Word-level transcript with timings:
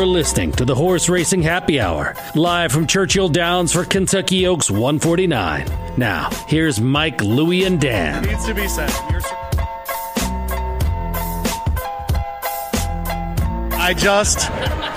You're 0.00 0.06
listening 0.06 0.52
to 0.52 0.64
the 0.64 0.74
Horse 0.74 1.10
Racing 1.10 1.42
Happy 1.42 1.78
Hour, 1.78 2.16
live 2.34 2.72
from 2.72 2.86
Churchill 2.86 3.28
Downs 3.28 3.70
for 3.70 3.84
Kentucky 3.84 4.46
Oaks 4.46 4.70
149. 4.70 5.66
Now, 5.98 6.30
here's 6.48 6.80
Mike, 6.80 7.20
Louie, 7.20 7.64
and 7.64 7.78
Dan. 7.78 8.22
Needs 8.22 8.46
to 8.46 8.54
be 8.54 8.66
said. 8.66 8.90
I 13.74 13.94
just, 13.94 14.50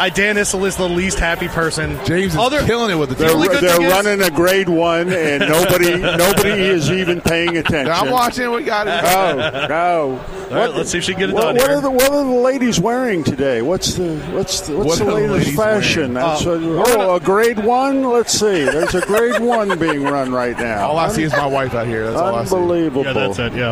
I 0.03 0.09
Dan 0.09 0.35
Issel 0.35 0.65
is 0.67 0.75
the 0.75 0.89
least 0.89 1.17
happy 1.17 1.47
person. 1.47 1.97
James 2.05 2.33
is 2.33 2.37
Other- 2.37 2.61
killing 2.65 2.91
it 2.91 2.95
with 2.95 3.07
the 3.07 3.15
The 3.15 3.27
team. 3.29 3.39
They're, 3.39 3.49
good 3.49 3.63
they're 3.63 3.75
thing 3.77 3.83
is- 3.83 3.91
running 3.93 4.21
a 4.21 4.29
grade 4.29 4.67
one, 4.67 5.13
and 5.13 5.39
nobody 5.39 5.95
nobody 6.17 6.51
is 6.61 6.91
even 6.91 7.21
paying 7.21 7.55
attention. 7.55 7.89
I'm 7.93 8.11
watching. 8.11 8.51
We 8.51 8.63
got 8.63 8.87
it. 8.87 9.01
No, 9.01 9.67
no. 9.69 10.19
All 10.51 10.59
right, 10.59 10.73
let's 10.75 10.91
see 10.91 10.97
if 10.97 11.05
she 11.05 11.13
can 11.13 11.21
get 11.21 11.29
it 11.29 11.35
What, 11.35 11.41
done. 11.43 11.55
what 11.55 11.67
here. 11.69 11.77
are 11.77 11.81
the 11.81 11.89
what 11.89 12.09
are 12.09 12.23
the 12.25 12.31
ladies 12.31 12.81
wearing 12.81 13.23
today? 13.23 13.61
What's 13.61 13.93
the 13.93 14.17
what's 14.33 14.59
the 14.67 14.75
what's 14.77 14.99
What 14.99 15.05
the 15.07 15.13
latest 15.13 15.55
fashion? 15.55 16.13
That's 16.15 16.45
Uh, 16.45 16.51
a, 16.51 16.53
oh, 16.55 16.83
gonna- 16.83 17.13
a 17.13 17.19
grade 17.21 17.59
one. 17.59 18.03
Let's 18.03 18.33
see. 18.38 18.65
There's 18.65 18.93
a 18.95 19.01
grade 19.05 19.41
one 19.41 19.79
being 19.79 20.03
run 20.03 20.33
right 20.33 20.57
now. 20.59 20.89
All 20.89 20.97
I 20.97 21.07
see 21.07 21.23
is 21.23 21.31
my 21.31 21.45
wife 21.45 21.73
out 21.75 21.88
here. 21.88 22.07
That's 22.07 22.17
all 22.17 22.35
I 22.35 22.43
see. 22.43 22.55
Unbelievable. 22.55 23.05
yeah, 23.05 23.13
that's 23.13 23.39
it. 23.39 23.53
Yeah. 23.53 23.71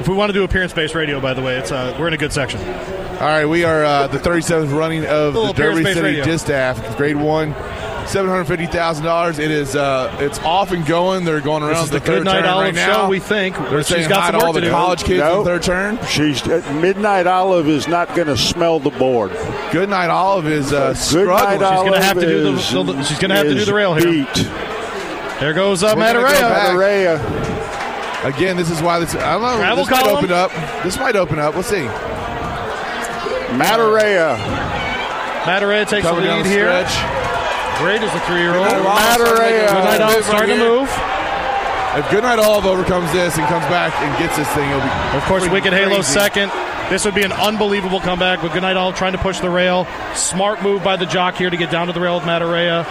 If 0.00 0.08
we 0.08 0.14
want 0.16 0.30
to 0.30 0.32
do 0.32 0.42
appearance-based 0.44 0.94
radio, 0.96 1.20
by 1.20 1.34
the 1.34 1.42
way, 1.42 1.56
it's 1.56 1.70
uh, 1.70 1.96
we're 2.00 2.08
in 2.08 2.14
a 2.14 2.18
good 2.18 2.32
section. 2.32 2.60
All 3.20 3.26
right, 3.26 3.46
we 3.46 3.64
are 3.64 3.84
uh, 3.84 4.06
the 4.06 4.18
37th 4.18 4.76
running 4.78 5.04
of 5.04 5.34
the 5.34 5.52
Derby 5.52 5.82
City 5.82 6.00
radio. 6.00 6.24
Distaff, 6.24 6.96
grade 6.96 7.16
one. 7.16 7.54
Seven 8.06 8.30
hundred 8.30 8.46
fifty 8.46 8.66
thousand 8.66 9.04
dollars. 9.04 9.38
It 9.38 9.50
is. 9.50 9.76
Uh, 9.76 10.16
it's 10.18 10.38
off 10.38 10.70
and 10.72 10.86
going. 10.86 11.24
They're 11.26 11.42
going 11.42 11.62
around 11.62 11.74
This 11.74 11.84
is 11.84 11.90
the, 11.90 11.98
the 11.98 12.06
third 12.06 12.18
Good 12.20 12.24
Night 12.24 12.40
turn 12.40 12.48
Olive 12.48 12.64
right 12.66 12.74
now. 12.74 13.02
show. 13.02 13.08
We 13.08 13.18
think 13.18 13.54
They're 13.58 13.82
saying 13.82 14.02
she's 14.04 14.08
got 14.08 14.20
hi 14.22 14.30
some 14.30 14.32
to 14.32 14.38
work 14.38 14.46
all 14.46 14.52
to 14.54 14.60
the 14.60 14.66
do. 14.66 14.70
college 14.72 15.04
kids 15.04 15.18
No. 15.20 15.40
on 15.40 15.44
third 15.44 15.62
turn. 15.62 15.98
She's 16.06 16.40
uh, 16.48 16.78
Midnight 16.80 17.26
Olive 17.26 17.68
is 17.68 17.86
not 17.86 18.14
going 18.14 18.28
to 18.28 18.36
smell 18.38 18.78
the 18.80 18.88
board. 18.88 19.32
Good 19.72 19.90
night, 19.90 20.08
Olive 20.08 20.46
is 20.46 20.72
uh, 20.72 20.92
Good 20.92 20.96
struggling. 20.96 21.60
Night 21.60 21.62
Olive 21.62 21.92
gonna 21.92 22.02
have 22.02 22.18
to 22.18 22.24
do 22.26 22.42
the- 22.44 22.98
is- 22.98 23.08
she's 23.08 23.18
gonna 23.18 23.36
have 23.36 23.44
to 23.46 23.54
do 23.54 23.64
the 23.66 23.74
rail 23.74 23.94
here. 23.94 24.10
Beat. 24.10 24.34
There 25.40 25.52
goes 25.52 25.82
uh, 25.82 25.92
We're 25.94 26.10
gonna 26.14 26.20
go 26.20 26.28
Matareya. 26.28 27.18
Matareya. 27.18 28.24
Again, 28.34 28.56
this 28.56 28.70
is 28.70 28.80
why 28.80 29.00
this. 29.00 29.14
I 29.16 29.32
don't 29.32 29.42
know. 29.42 29.56
Travel 29.58 29.84
this 29.84 29.90
might 29.90 30.06
open 30.06 30.32
up. 30.32 30.50
This 30.82 30.96
might 30.98 31.14
open 31.16 31.38
up. 31.38 31.52
We'll 31.52 31.62
see. 31.62 31.86
Matareya. 33.56 34.36
Matareya 35.44 35.88
takes 35.88 36.06
Coming 36.06 36.24
the 36.24 36.34
lead 36.34 36.44
the 36.44 36.48
here. 36.50 36.68
stretch. 36.84 36.92
Great 37.78 38.02
as 38.02 38.12
a 38.14 38.20
three-year-old. 38.26 38.68
Good. 38.68 38.84
Matareya. 38.84 39.68
Good 39.68 39.84
night, 39.84 40.00
Olive, 40.00 40.24
starting 40.24 40.58
to 40.58 40.64
move. 40.64 40.90
If 41.96 42.10
Goodnight 42.10 42.38
Olive 42.38 42.66
overcomes 42.66 43.10
this 43.12 43.36
and 43.38 43.46
comes 43.48 43.64
back 43.66 43.92
and 44.02 44.16
gets 44.18 44.36
this 44.36 44.46
thing, 44.48 44.68
it'll 44.68 44.82
be 44.82 45.16
Of 45.16 45.24
course, 45.24 45.42
pretty 45.42 45.54
Wicked 45.54 45.72
Halo 45.72 46.02
second. 46.02 46.52
This 46.90 47.04
would 47.04 47.14
be 47.14 47.22
an 47.22 47.32
unbelievable 47.32 47.98
comeback. 48.00 48.40
But 48.42 48.52
Goodnight 48.52 48.76
All 48.76 48.92
trying 48.92 49.12
to 49.12 49.18
push 49.18 49.40
the 49.40 49.50
rail. 49.50 49.86
Smart 50.14 50.62
move 50.62 50.84
by 50.84 50.96
the 50.96 51.06
jock 51.06 51.36
here 51.36 51.50
to 51.50 51.56
get 51.56 51.70
down 51.70 51.86
to 51.86 51.92
the 51.92 52.00
rail 52.00 52.16
with 52.16 52.24
Matareya. 52.24 52.84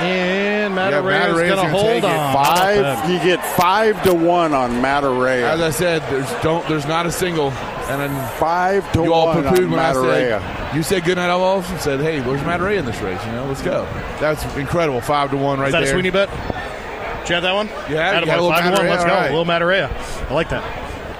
And 0.00 0.74
Matareya's 0.74 1.04
Matareya's 1.04 1.36
going 1.36 1.48
to 1.48 1.56
gonna 1.56 1.68
hold 1.68 2.04
on. 2.04 2.34
Five. 2.34 3.10
You 3.10 3.18
get 3.18 3.44
five 3.56 4.02
to 4.04 4.14
one 4.14 4.54
on 4.54 4.70
Matareya. 4.82 5.42
As 5.42 5.60
I 5.60 5.70
said, 5.70 6.02
there's 6.10 6.42
don't 6.42 6.66
there's 6.68 6.86
not 6.86 7.06
a 7.06 7.12
single, 7.12 7.50
and 7.90 8.00
then 8.14 8.30
Five 8.38 8.90
to 8.92 9.02
you 9.02 9.12
all 9.12 9.26
one 9.26 9.42
poo-pooed 9.42 9.64
on 9.64 9.70
when 9.70 9.78
I 9.80 9.92
said 9.92 10.74
you 10.76 10.82
said 10.82 11.04
goodnight 11.04 11.30
Olive 11.30 11.68
and 11.70 11.80
said, 11.80 12.00
hey, 12.00 12.20
where's 12.20 12.40
Mataray 12.42 12.78
in 12.78 12.84
this 12.86 13.00
race? 13.00 13.24
You 13.26 13.32
know, 13.32 13.46
let's 13.46 13.62
go. 13.62 13.84
That's 14.20 14.42
incredible, 14.56 15.00
five 15.00 15.30
to 15.30 15.36
one 15.36 15.58
right 15.58 15.66
Is 15.68 15.72
that 15.72 15.80
there. 15.80 15.88
a 15.88 15.92
Sweeney 15.92 16.10
bet? 16.10 16.28
Did 16.30 17.28
you 17.28 17.34
have 17.34 17.42
that 17.42 17.54
one? 17.54 17.66
Yeah, 17.90 18.18
you 18.20 18.24
Attaboy, 18.24 18.26
got 18.26 18.38
a 18.38 18.42
little 18.42 18.50
five 18.56 18.64
to 18.74 18.80
one. 18.80 18.88
Let's 18.88 19.04
go. 19.04 19.10
all 19.10 19.16
right. 19.16 19.26
A 19.30 19.36
little 19.36 19.44
Matareya. 19.44 20.30
I 20.30 20.34
like 20.34 20.48
that. 20.50 20.62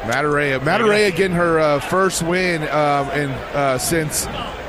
Matareya, 0.04 0.58
Matareya 0.60 1.14
getting 1.14 1.36
her 1.36 1.58
uh, 1.60 1.78
first 1.81 2.22
win 2.22 2.62
um, 2.69 3.10
in 3.10 3.31
uh, 3.31 3.76
since 3.78 4.26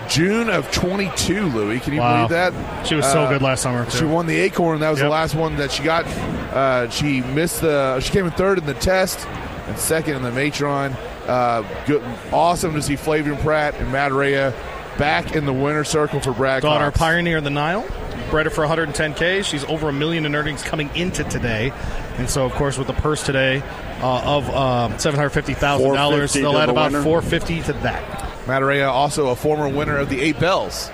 June 0.10 0.50
of 0.50 0.70
22. 0.72 1.46
Louis, 1.48 1.80
can 1.80 1.94
you 1.94 2.00
Wow. 2.02 2.28
believe 2.28 2.30
that? 2.32 2.86
She 2.88 2.96
was 2.96 3.06
so 3.06 3.22
Uh, 3.22 3.30
good 3.30 3.42
last 3.42 3.62
summer. 3.62 3.90
She 3.90 4.04
won 4.04 4.26
the 4.28 4.38
Acorn. 4.40 4.82
That 4.82 4.90
was 4.90 5.00
Yep. 5.00 5.06
the 5.06 5.10
last 5.10 5.36
one 5.36 5.56
that 5.56 5.72
she 5.72 5.84
got. 5.84 6.06
Uh, 6.06 6.90
she 6.90 7.22
missed 7.22 7.62
the. 7.62 8.00
She 8.02 8.12
came 8.12 8.26
in 8.26 8.32
third 8.32 8.58
in 8.58 8.66
the 8.66 8.74
test 8.74 9.26
and 9.68 9.78
second 9.78 10.16
in 10.16 10.22
the 10.24 10.32
Matron. 10.32 10.96
Uh, 11.32 11.86
good, 11.86 12.04
awesome 12.34 12.74
to 12.74 12.82
see 12.82 12.96
Flavien 12.96 13.40
Prat 13.40 13.74
and 13.76 13.88
Matareya 13.88 14.54
back 14.98 15.34
in 15.34 15.46
the 15.46 15.54
winner 15.54 15.86
circle 15.86 16.20
for 16.20 16.34
Brad. 16.34 16.62
Daughter 16.62 16.88
Cox. 16.88 16.98
Pioneer 16.98 17.38
of 17.38 17.46
the 17.46 17.50
Nile. 17.50 17.88
Bred 18.30 18.48
her 18.48 18.50
for 18.50 18.66
110K. 18.66 19.46
She's 19.46 19.64
over 19.64 19.88
a 19.88 19.94
million 19.94 20.26
in 20.26 20.36
earnings 20.36 20.62
coming 20.62 20.94
into 20.94 21.24
today. 21.24 21.72
And 22.18 22.30
so, 22.30 22.46
of 22.46 22.52
course, 22.52 22.78
with 22.78 22.88
the 22.88 22.94
purse 22.94 23.24
today 23.24 23.64
uh, 24.02 24.24
of 24.26 24.50
um, 24.50 24.92
$750,000, 24.96 26.34
they'll 26.34 26.58
add 26.58 26.68
the 26.68 26.74
about 26.74 26.92
winner. 26.92 27.02
450 27.02 27.62
to 27.62 27.74
that. 27.82 28.04
Matareya 28.46 28.90
also 28.90 29.30
a 29.30 29.36
former 29.36 29.70
winner 29.70 29.98
of 29.98 30.10
the 30.10 30.20
Eight 30.20 30.38
Belles, 30.38 30.90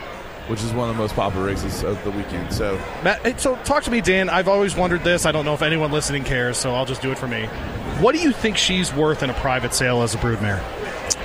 which 0.50 0.62
is 0.62 0.72
one 0.72 0.88
of 0.88 0.96
the 0.96 1.02
most 1.02 1.16
popular 1.16 1.48
races 1.48 1.84
of 1.84 2.04
the 2.04 2.12
weekend. 2.12 2.54
So 2.54 2.80
Matt, 3.04 3.42
so 3.42 3.56
talk 3.64 3.82
to 3.86 3.92
me, 3.92 4.02
Dan. 4.02 4.30
I've 4.30 4.48
always 4.48 4.76
wondered 4.76 5.04
this. 5.04 5.26
I 5.26 5.32
don't 5.32 5.46
know 5.46 5.56
if 5.56 5.64
anyone 5.64 5.92
listening 5.92 6.24
cares, 6.24 6.58
so 6.58 6.76
I'll 6.76 6.86
just 6.86 7.02
do 7.02 7.12
it 7.12 7.18
for 7.18 7.28
me. 7.28 7.50
What 8.00 8.16
do 8.16 8.22
you 8.22 8.32
think 8.32 8.58
she's 8.58 8.94
worth 8.94 9.24
in 9.24 9.30
a 9.30 9.34
private 9.36 9.74
sale 9.74 10.02
as 10.02 10.14
a 10.14 10.18
broodmare? 10.18 10.62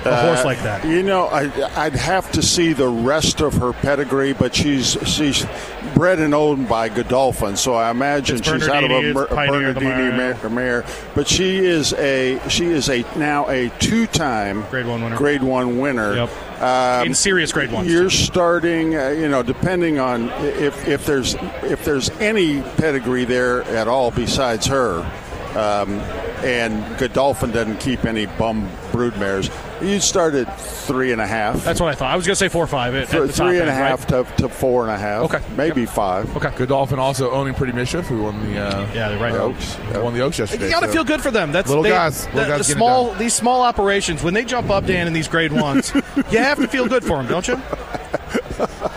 A 0.04 0.20
horse 0.26 0.44
like 0.44 0.60
that. 0.64 0.84
You 0.84 1.02
know, 1.04 1.26
I, 1.26 1.42
I'd 1.76 1.94
have 1.94 2.32
to 2.32 2.42
see 2.42 2.72
the 2.72 2.88
rest 2.88 3.40
of 3.40 3.54
her 3.54 3.72
pedigree, 3.72 4.32
but 4.32 4.52
she's 4.52 4.96
she's 5.08 5.46
bred 5.94 6.18
and 6.18 6.34
owned 6.34 6.68
by 6.68 6.88
Godolphin, 6.88 7.56
so 7.56 7.74
I 7.74 7.90
imagine 7.90 8.38
It's 8.38 8.48
she's 8.48 8.66
out 8.66 8.82
of 8.82 8.90
a, 8.90 9.12
mer- 9.12 9.22
it's 9.22 9.32
a 9.32 9.34
Pioneer 9.34 9.68
of 9.68 9.74
the 9.76 9.80
Bernardini 9.80 10.16
mare, 10.16 10.50
mare. 10.50 10.84
But 11.14 11.28
she 11.28 11.58
is 11.58 11.92
a 11.92 12.40
she 12.48 12.66
is 12.66 12.88
a 12.88 13.04
now 13.16 13.48
a 13.48 13.68
two-time 13.78 14.64
Grade 14.70 14.86
one 14.86 15.04
winner. 15.04 15.16
Grade 15.16 15.42
one 15.42 15.78
winner. 15.78 16.14
Yep. 16.16 16.60
Um, 16.62 17.06
in 17.06 17.14
serious 17.14 17.52
grade 17.52 17.70
ones. 17.70 17.88
You're 17.88 18.10
starting, 18.10 18.96
uh, 18.96 19.10
you 19.10 19.28
know, 19.28 19.44
depending 19.44 20.00
on 20.00 20.30
if 20.40 20.88
if 20.88 21.06
there's 21.06 21.36
if 21.62 21.84
there's 21.84 22.10
any 22.18 22.60
pedigree 22.76 23.24
there 23.24 23.62
at 23.64 23.86
all 23.86 24.10
besides 24.10 24.66
her, 24.66 25.08
um, 25.56 25.90
and 26.44 26.98
Godolphin 26.98 27.50
doesn't 27.52 27.78
keep 27.78 28.04
any 28.04 28.26
bum 28.26 28.68
broodmares. 28.90 29.50
You'd 29.82 30.02
start 30.02 30.34
at 30.34 30.60
three 30.60 31.10
and 31.12 31.20
a 31.20 31.26
half. 31.26 31.64
That's 31.64 31.80
what 31.80 31.88
I 31.88 31.94
thought. 31.96 32.12
I 32.12 32.16
was 32.16 32.24
going 32.24 32.32
to 32.34 32.38
say 32.38 32.48
four 32.48 32.62
or 32.62 32.68
five. 32.68 32.94
At, 32.94 33.02
at 33.04 33.08
Th- 33.10 33.22
the 33.26 33.32
three 33.32 33.58
and 33.58 33.68
a 33.68 33.72
end, 33.72 33.82
half 33.82 34.10
right? 34.12 34.26
to, 34.36 34.42
to 34.44 34.48
four 34.48 34.82
and 34.82 34.92
a 34.92 34.98
half. 34.98 35.22
Okay. 35.34 35.42
maybe 35.56 35.86
five. 35.86 36.34
Okay. 36.36 36.52
Godolphin 36.56 37.00
also 37.00 37.30
owning 37.32 37.54
Pretty 37.54 37.72
Mischief, 37.72 38.06
who 38.06 38.22
won 38.22 38.40
the 38.52 38.60
uh, 38.60 38.80
Yeah, 38.94 39.08
they're 39.08 39.18
right. 39.18 39.32
Oaks. 39.32 39.76
won 39.94 40.14
the 40.14 40.20
Oaks 40.20 40.38
yesterday. 40.38 40.66
You 40.66 40.70
got 40.70 40.80
to 40.80 40.86
so- 40.86 40.92
feel 40.92 41.04
good 41.04 41.20
for 41.20 41.32
them. 41.32 41.50
That's 41.50 41.68
Little 41.68 41.82
they- 41.82 41.90
guys. 41.90 42.26
Little 42.26 42.42
the, 42.42 42.46
guys 42.46 42.58
the 42.58 42.62
getting 42.64 42.70
it 42.70 42.76
small 42.78 43.06
done. 43.08 43.18
these 43.18 43.34
small 43.34 43.62
operations 43.62 44.22
when 44.22 44.34
they 44.34 44.44
jump 44.44 44.70
up, 44.70 44.86
Dan, 44.86 45.08
in 45.08 45.12
these 45.12 45.26
grade 45.28 45.52
ones, 45.52 45.92
you 46.30 46.38
have 46.38 46.58
to 46.58 46.68
feel 46.68 46.86
good 46.86 47.02
for 47.04 47.16
them, 47.22 47.26
don't 47.26 47.48
you? 47.48 47.60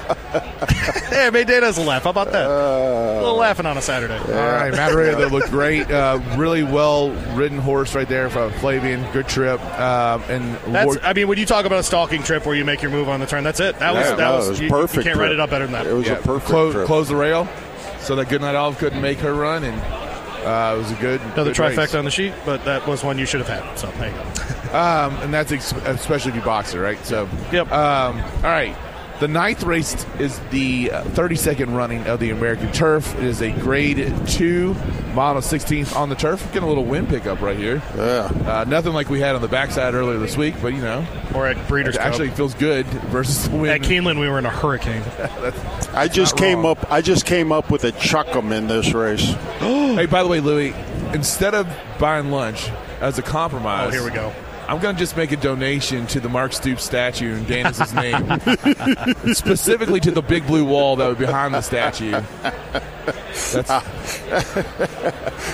hey, 1.15 1.27
I 1.27 1.29
made 1.29 1.47
Dana's 1.47 1.77
a 1.77 1.81
laugh. 1.81 2.03
How 2.03 2.09
about 2.12 2.31
that? 2.31 2.45
a 2.50 3.19
little 3.19 3.38
laughing 3.38 3.65
on 3.65 3.77
a 3.77 3.81
Saturday. 3.81 4.17
All 4.17 4.25
right, 4.27 4.73
Matareya 4.73 5.17
that 5.17 5.31
looked 5.31 5.50
great. 5.50 5.89
Uh, 5.89 6.19
really 6.38 6.63
well 6.63 7.12
ridden 7.35 7.57
horse 7.57 7.95
right 7.95 8.07
there 8.07 8.29
from 8.29 8.51
Flavien. 8.53 9.12
Good 9.13 9.27
trip. 9.27 9.59
Um, 9.79 10.21
and 10.29 10.56
That's. 10.73 10.85
Lord- 10.85 11.01
I 11.03 11.13
mean, 11.13 11.27
when 11.27 11.38
you 11.38 11.45
talk 11.45 11.65
about 11.65 11.79
a 11.79 11.83
stalking 11.83 12.23
trip 12.23 12.45
where 12.45 12.56
you 12.56 12.65
make 12.65 12.81
your 12.81 12.91
move 12.91 13.09
on 13.09 13.19
the 13.19 13.25
turn, 13.25 13.44
that's 13.44 13.59
it. 13.59 13.79
That 13.79 13.94
was. 13.94 14.06
Yeah, 14.06 14.15
that 14.15 14.29
no, 14.29 14.35
was, 14.38 14.50
was 14.50 14.59
you, 14.62 14.69
perfect. 14.69 14.97
You 14.97 15.03
can't 15.12 15.19
write 15.19 15.31
it 15.31 15.39
up 15.39 15.50
better 15.50 15.65
than 15.65 15.73
that. 15.73 15.88
It 15.88 15.94
was 15.94 16.06
yeah, 16.07 16.13
a 16.13 16.21
perfect 16.21 16.45
close, 16.47 16.73
trip. 16.73 16.85
close 16.88 17.07
the 17.07 17.15
rail 17.15 17.47
so 18.00 18.15
that 18.17 18.29
Goodnight 18.29 18.56
Olive 18.56 18.77
couldn't 18.77 19.01
make 19.01 19.17
her 19.19 19.33
run, 19.33 19.63
and 19.63 19.79
uh, 20.45 20.75
it 20.75 20.77
was 20.77 20.91
a 20.91 20.95
good 20.95 21.21
Another 21.21 21.51
good 21.53 21.59
race. 21.59 21.77
trifecta 21.77 21.97
on 21.97 22.06
the 22.06 22.12
sheet, 22.12 22.33
but 22.45 22.63
that 22.65 22.85
was 22.88 23.03
one 23.03 23.17
you 23.17 23.25
should 23.25 23.39
have 23.41 23.50
had. 23.50 23.77
So 23.79 23.88
there 24.00 24.09
you 24.12 24.15
go. 24.15 24.25
Um, 24.65 25.15
and 25.21 25.33
that's 25.33 25.53
ex- 25.53 25.71
especially 25.71 26.31
if 26.31 26.35
you 26.35 26.41
box 26.41 26.73
it, 26.73 26.79
right? 26.79 26.97
So, 27.06 27.29
Yep. 27.53 27.71
Um, 27.71 28.19
all 28.19 28.41
right. 28.41 28.75
The 29.19 29.29
ninth 29.29 29.63
race 29.63 30.06
is 30.19 30.38
the 30.51 30.88
32nd 30.89 31.73
running 31.73 32.06
of 32.06 32.19
the 32.19 32.31
American 32.31 32.69
Turf. 32.73 33.15
It 33.17 33.23
is 33.23 33.41
a 33.41 33.50
grade 33.51 34.13
two, 34.27 34.73
mile 35.13 35.35
16th 35.35 35.95
on 35.95 36.09
the 36.09 36.15
turf. 36.15 36.44
Getting 36.51 36.63
a 36.63 36.67
little 36.67 36.83
wind 36.83 37.07
pickup 37.07 37.39
right 37.39 37.56
here. 37.57 37.81
Yeah. 37.95 38.29
Uh, 38.45 38.65
nothing 38.67 38.91
like 38.91 39.09
we 39.09 39.21
had 39.21 39.33
on 39.35 39.41
the 39.41 39.47
backside 39.47 39.94
earlier 39.94 40.19
this 40.19 40.35
week, 40.35 40.56
but 40.62 40.73
you 40.73 40.81
know, 40.81 41.07
Or 41.33 41.47
at 41.47 41.65
Breeders' 41.69 41.95
it 41.95 42.00
Cup. 42.00 42.07
actually 42.07 42.29
feels 42.31 42.53
good 42.56 42.85
versus 43.07 43.47
the 43.47 43.56
wind. 43.56 43.67
At 43.85 43.89
Keeneland, 43.89 44.19
we 44.19 44.27
were 44.27 44.38
in 44.38 44.45
a 44.45 44.50
hurricane. 44.50 45.03
I 45.94 46.09
just 46.09 46.35
came 46.35 46.63
wrong. 46.63 46.77
up. 46.77 46.91
I 46.91 47.00
just 47.01 47.25
came 47.25 47.53
up 47.53 47.71
with 47.71 47.85
a 47.85 47.94
chuck 47.94 48.27
'em 48.35 48.51
in 48.51 48.67
this 48.67 48.94
race. 48.94 49.21
hey, 49.59 50.07
by 50.07 50.23
the 50.23 50.29
way, 50.29 50.41
Louis, 50.41 50.73
instead 51.13 51.56
of 51.56 51.67
buying 52.00 52.31
lunch 52.31 52.69
as 53.00 53.17
a 53.17 53.21
compromise, 53.21 53.88
Oh, 53.88 53.91
here 53.91 54.03
we 54.03 54.12
go. 54.12 54.33
I'm 54.67 54.79
going 54.79 54.95
to 54.95 55.00
just 55.00 55.15
make 55.15 55.31
a 55.31 55.38
donation 55.38 56.07
to 56.07 56.19
the 56.19 56.29
Mark 56.29 56.51
Stoops 56.53 56.83
statue 56.83 57.35
in 57.35 57.44
Dennis's 57.45 57.94
name, 57.94 58.25
specifically 59.33 60.00
to 60.01 60.12
the 60.12 60.21
big 60.21 60.45
blue 60.47 60.65
wall 60.65 60.95
that 60.95 61.07
would 61.07 61.19
be 61.19 61.25
behind 61.25 61.53
the 61.53 61.62
statue. 61.62 62.12
That's, 63.51 63.71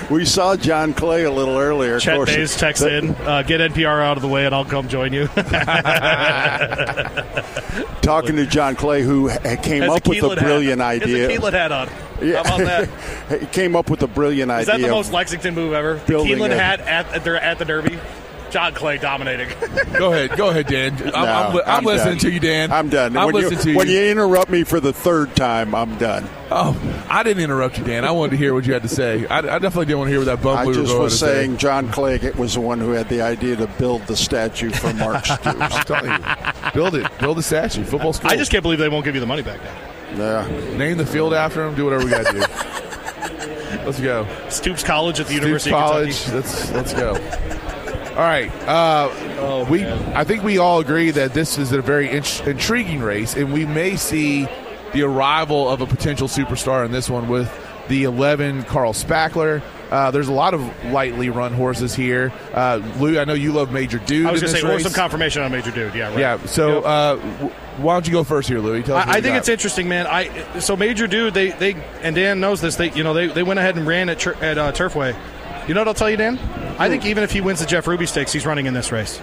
We 0.12 0.24
saw 0.26 0.56
John 0.56 0.94
Clay 0.94 1.24
a 1.24 1.32
little 1.32 1.58
earlier. 1.58 1.96
Of 1.96 2.02
Chet 2.04 2.16
course, 2.16 2.34
Bays 2.36 2.56
text 2.56 2.84
in, 2.84 3.10
uh, 3.16 3.42
get 3.44 3.60
NPR 3.60 4.02
out 4.02 4.18
of 4.18 4.22
the 4.22 4.28
way 4.30 4.46
and 4.46 4.54
I'll 4.56 4.64
come 4.66 4.88
join 4.88 5.12
you. 5.14 5.28
talking 8.02 8.36
to 8.38 8.46
John 8.46 8.76
Clay, 8.76 9.02
who 9.04 9.30
came 9.58 9.82
Has 9.84 9.92
up 9.96 10.08
with 10.08 10.18
a 10.20 10.22
Keeneland 10.22 10.38
hat- 10.38 10.44
brilliant 10.46 10.82
has 10.82 11.02
idea. 11.02 11.30
a 11.30 11.32
Keeneland 11.38 11.54
hat 11.54 11.72
on. 11.72 11.88
How 11.88 12.42
about 12.42 12.60
that? 12.60 13.40
he 13.42 13.46
came 13.48 13.76
up 13.76 13.90
with 13.90 14.04
a 14.04 14.08
brilliant 14.08 14.52
Is 14.52 14.70
idea. 14.70 14.76
Is 14.76 14.82
that 14.82 14.88
the 14.88 14.94
most 14.94 15.12
Lexington 15.12 15.56
move 15.56 15.74
ever? 15.74 15.96
The 15.96 16.06
Building 16.06 16.38
Keeneland 16.38 16.52
a- 16.52 16.58
hat 16.60 16.80
at, 16.82 17.08
at, 17.14 17.24
the, 17.24 17.44
at 17.44 17.58
the 17.60 17.66
Derby? 17.66 18.00
John 18.52 18.74
Clay 18.74 18.98
dominating. 18.98 19.48
go 19.98 20.14
ahead, 20.14 20.38
go 20.38 20.50
ahead, 20.50 20.68
Dan. 20.68 20.94
I'm, 20.94 21.10
No, 21.12 21.20
I'm, 21.20 21.56
li- 21.56 21.62
I'm 21.66 21.78
I'm 21.80 21.84
listening 21.86 22.14
done. 22.16 22.20
to 22.20 22.32
you, 22.32 22.40
Dan. 22.40 22.72
I'm 22.72 22.90
done. 22.90 23.16
I'm 23.18 23.26
when 23.28 23.36
listening 23.36 23.58
you, 23.60 23.64
to 23.64 23.72
you. 23.72 23.78
When 23.78 23.88
you 23.88 24.02
interrupt 24.12 24.52
me 24.52 24.64
for 24.64 24.80
the 24.80 24.92
third 24.94 25.36
time, 25.36 25.74
I'm 25.74 25.98
done. 25.98 26.28
Oh, 26.52 26.78
I 27.10 27.24
didn't 27.24 27.44
interrupt 27.44 27.78
you, 27.78 27.86
Dan. 27.86 28.04
I 28.04 28.12
wanted 28.12 28.32
to 28.32 28.38
hear 28.38 28.54
what 28.54 28.66
you 28.66 28.74
had 28.74 28.82
to 28.84 28.90
say. 28.90 29.26
I, 29.28 29.38
I 29.38 29.42
definitely 29.42 29.86
didn't 29.86 30.00
want 30.00 30.08
to 30.10 30.12
hear 30.12 30.20
what 30.20 30.26
that 30.26 30.42
bum 30.44 30.58
I 30.58 30.64
blue 30.66 30.74
just 30.74 30.88
going 30.92 31.02
was 31.04 31.14
to 31.14 31.20
say. 31.20 31.34
saying 31.46 31.58
John 31.58 31.90
Clay 31.92 32.18
was 32.38 32.56
the 32.56 32.62
one 32.62 32.80
who 32.80 32.92
had 32.92 33.08
the 33.08 33.22
idea 33.22 33.56
to 33.56 33.68
build 33.68 34.02
the 34.08 34.18
statue 34.18 34.70
for 34.70 34.94
Mark 34.96 35.26
Stoops. 35.26 35.46
I'm 35.46 35.86
telling 35.86 36.12
you, 36.12 36.72
build 36.74 36.96
it, 36.96 37.10
build 37.20 37.40
a 37.40 37.44
statue, 37.44 37.84
football 37.86 38.12
school. 38.12 38.30
I 38.32 38.36
just 38.36 38.52
can't 38.52 38.64
believe 38.64 38.80
they 38.80 38.90
won't 38.90 39.06
give 39.06 39.16
you 39.16 39.22
the 39.22 39.28
money 39.28 39.44
back 39.44 39.62
now. 39.64 40.46
Yeah. 40.46 40.78
name 40.78 40.98
the 40.98 41.06
field 41.06 41.34
after 41.34 41.66
him. 41.66 41.74
Do 41.76 41.86
whatever 41.86 42.04
we 42.04 42.12
got 42.12 42.26
to 42.26 42.34
do. 42.34 42.40
Let's 43.86 44.00
go. 44.02 44.28
Stoops 44.50 44.84
College 44.84 45.20
at 45.22 45.28
the 45.28 45.34
Stoops 45.34 45.46
University 45.46 45.72
College. 45.72 46.28
of 46.28 46.34
Let's 46.34 46.72
let's 46.72 46.94
go. 46.94 47.14
All 48.22 48.28
right. 48.28 48.52
Uh, 48.68 49.66
we 49.68 49.84
I 49.84 50.24
think 50.26 50.44
we 50.44 50.60
all 50.60 50.80
agree 50.80 51.10
that 51.10 51.34
this 51.34 51.58
is 51.58 51.72
a 51.72 51.82
very 51.82 52.08
int- 52.08 52.46
intriguing 52.46 53.02
race, 53.02 53.36
and 53.36 53.52
we 53.52 53.66
may 53.66 53.96
see 53.96 54.48
the 54.94 55.02
arrival 55.02 55.68
of 55.68 55.82
a 55.82 55.88
potential 55.88 56.28
superstar 56.28 56.86
in 56.86 56.92
this 56.92 57.10
one 57.10 57.28
with 57.30 57.50
the 57.88 58.04
11 58.04 58.62
Carl 58.66 58.94
Spackler. 58.94 59.64
Uh, 59.90 60.12
there's 60.12 60.28
a 60.28 60.34
lot 60.34 60.54
of 60.54 60.62
lightly 60.92 61.32
run 61.32 61.52
horses 61.52 61.96
here. 61.96 62.32
Uh, 62.54 62.80
Lou, 63.00 63.18
I 63.20 63.26
know 63.26 63.34
you 63.34 63.54
love 63.54 63.72
Major 63.72 63.98
Dude. 63.98 64.28
I 64.28 64.32
was 64.32 64.42
going 64.42 64.54
to 64.54 64.62
say, 64.62 64.68
race. 64.68 64.84
some 64.84 64.94
confirmation 64.94 65.42
on 65.42 65.52
Major 65.52 65.72
Dude. 65.72 65.96
Yeah, 65.96 66.10
right. 66.10 66.20
Yeah. 66.20 66.46
So 66.46 66.76
Yep. 66.76 66.86
uh, 66.86 67.16
w- 67.16 67.54
why 67.78 67.94
don't 67.96 68.06
you 68.06 68.14
go 68.14 68.24
first 68.24 68.48
here, 68.48 68.60
Louis? 68.60 68.84
Tell 68.84 68.98
us 68.98 69.08
I, 69.08 69.14
I 69.14 69.22
think 69.22 69.36
it's 69.36 69.50
interesting, 69.50 69.90
man. 69.90 70.06
I 70.06 70.60
so 70.60 70.78
Major 70.78 71.08
Dude, 71.08 71.34
they 71.34 71.50
they 71.54 71.74
and 72.04 72.16
Dan 72.16 72.40
knows 72.40 72.62
this. 72.62 72.76
They 72.76 72.92
you 72.92 73.04
know 73.04 73.16
they, 73.16 73.26
they 73.26 73.42
went 73.42 73.60
ahead 73.60 73.78
and 73.78 73.88
ran 73.88 74.10
at 74.10 74.28
at 74.44 74.60
uh, 74.60 74.72
Turfway. 74.74 75.16
You 75.68 75.74
know 75.74 75.82
what 75.82 75.88
I'll 75.88 75.94
tell 75.96 76.10
you, 76.10 76.18
Dan? 76.18 76.38
I 76.82 76.90
think 76.90 77.06
even 77.06 77.24
if 77.24 77.32
he 77.32 77.42
wins 77.42 77.60
the 77.60 77.68
Jeff 77.68 77.86
Ruby 77.86 78.08
Stakes, 78.08 78.34
he's 78.34 78.46
running 78.46 78.66
in 78.66 78.74
this 78.74 78.92
race. 78.92 79.22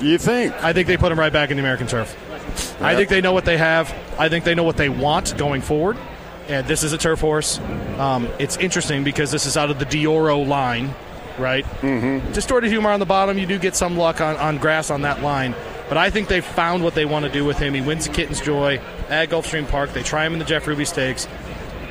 You 0.00 0.18
think? 0.18 0.52
I 0.64 0.72
think 0.72 0.88
they 0.88 0.96
put 0.96 1.12
him 1.12 1.18
right 1.18 1.32
back 1.32 1.50
in 1.50 1.56
the 1.56 1.62
American 1.62 1.86
Turf. 1.86 2.16
I 2.82 2.96
think 2.96 3.08
they 3.08 3.20
know 3.20 3.32
what 3.32 3.44
they 3.44 3.56
have. 3.56 3.94
I 4.18 4.28
think 4.28 4.44
they 4.44 4.54
know 4.54 4.64
what 4.64 4.76
they 4.76 4.88
want 4.88 5.36
going 5.38 5.62
forward. 5.62 5.96
And 6.48 6.66
this 6.66 6.82
is 6.82 6.92
a 6.92 6.98
turf 6.98 7.20
horse. 7.20 7.58
Um, 7.98 8.28
it's 8.38 8.56
interesting 8.56 9.04
because 9.04 9.30
this 9.30 9.46
is 9.46 9.56
out 9.56 9.70
of 9.70 9.78
the 9.78 9.86
Dioro 9.86 10.46
line, 10.46 10.94
right? 11.38 11.64
Mm-hmm. 11.64 12.32
Distorted 12.32 12.68
humor 12.68 12.90
on 12.90 13.00
the 13.00 13.06
bottom. 13.06 13.38
You 13.38 13.46
do 13.46 13.58
get 13.58 13.76
some 13.76 13.96
luck 13.96 14.20
on, 14.20 14.36
on 14.36 14.58
grass 14.58 14.90
on 14.90 15.02
that 15.02 15.22
line. 15.22 15.54
But 15.88 15.98
I 15.98 16.10
think 16.10 16.26
they've 16.26 16.44
found 16.44 16.82
what 16.82 16.94
they 16.94 17.04
want 17.04 17.26
to 17.26 17.30
do 17.30 17.44
with 17.44 17.58
him. 17.58 17.74
He 17.74 17.80
wins 17.80 18.06
the 18.06 18.12
Kitten's 18.12 18.40
Joy 18.40 18.80
at 19.08 19.28
Gulfstream 19.28 19.68
Park. 19.68 19.92
They 19.92 20.02
try 20.02 20.26
him 20.26 20.32
in 20.32 20.40
the 20.40 20.44
Jeff 20.44 20.66
Ruby 20.66 20.84
Stakes. 20.84 21.28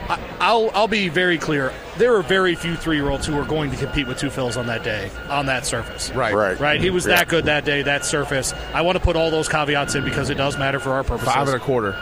I, 0.07 0.19
I'll, 0.39 0.69
I'll 0.73 0.87
be 0.87 1.09
very 1.09 1.37
clear. 1.37 1.73
There 1.97 2.15
are 2.15 2.21
very 2.21 2.55
few 2.55 2.75
three 2.75 2.95
year 2.97 3.09
olds 3.09 3.25
who 3.25 3.37
are 3.39 3.45
going 3.45 3.71
to 3.71 3.77
compete 3.77 4.07
with 4.07 4.17
Two 4.19 4.29
Phil's 4.29 4.57
on 4.57 4.67
that 4.67 4.83
day, 4.83 5.09
on 5.29 5.45
that 5.47 5.65
surface. 5.65 6.11
right. 6.11 6.33
Right. 6.33 6.59
Right, 6.59 6.81
he 6.81 6.89
was 6.89 7.05
Yeah. 7.05 7.15
that 7.17 7.27
good 7.27 7.45
that 7.45 7.65
day, 7.65 7.81
that 7.83 8.05
surface. 8.05 8.53
I 8.73 8.81
want 8.81 8.97
to 8.97 9.03
put 9.03 9.15
all 9.15 9.31
those 9.31 9.49
caveats 9.49 9.95
in 9.95 10.03
because 10.03 10.29
it 10.29 10.35
does 10.35 10.57
matter 10.57 10.79
for 10.79 10.91
our 10.91 11.03
purposes. 11.03 11.33
Five 11.33 11.47
and 11.47 11.57
a 11.57 11.59
quarter. 11.59 11.95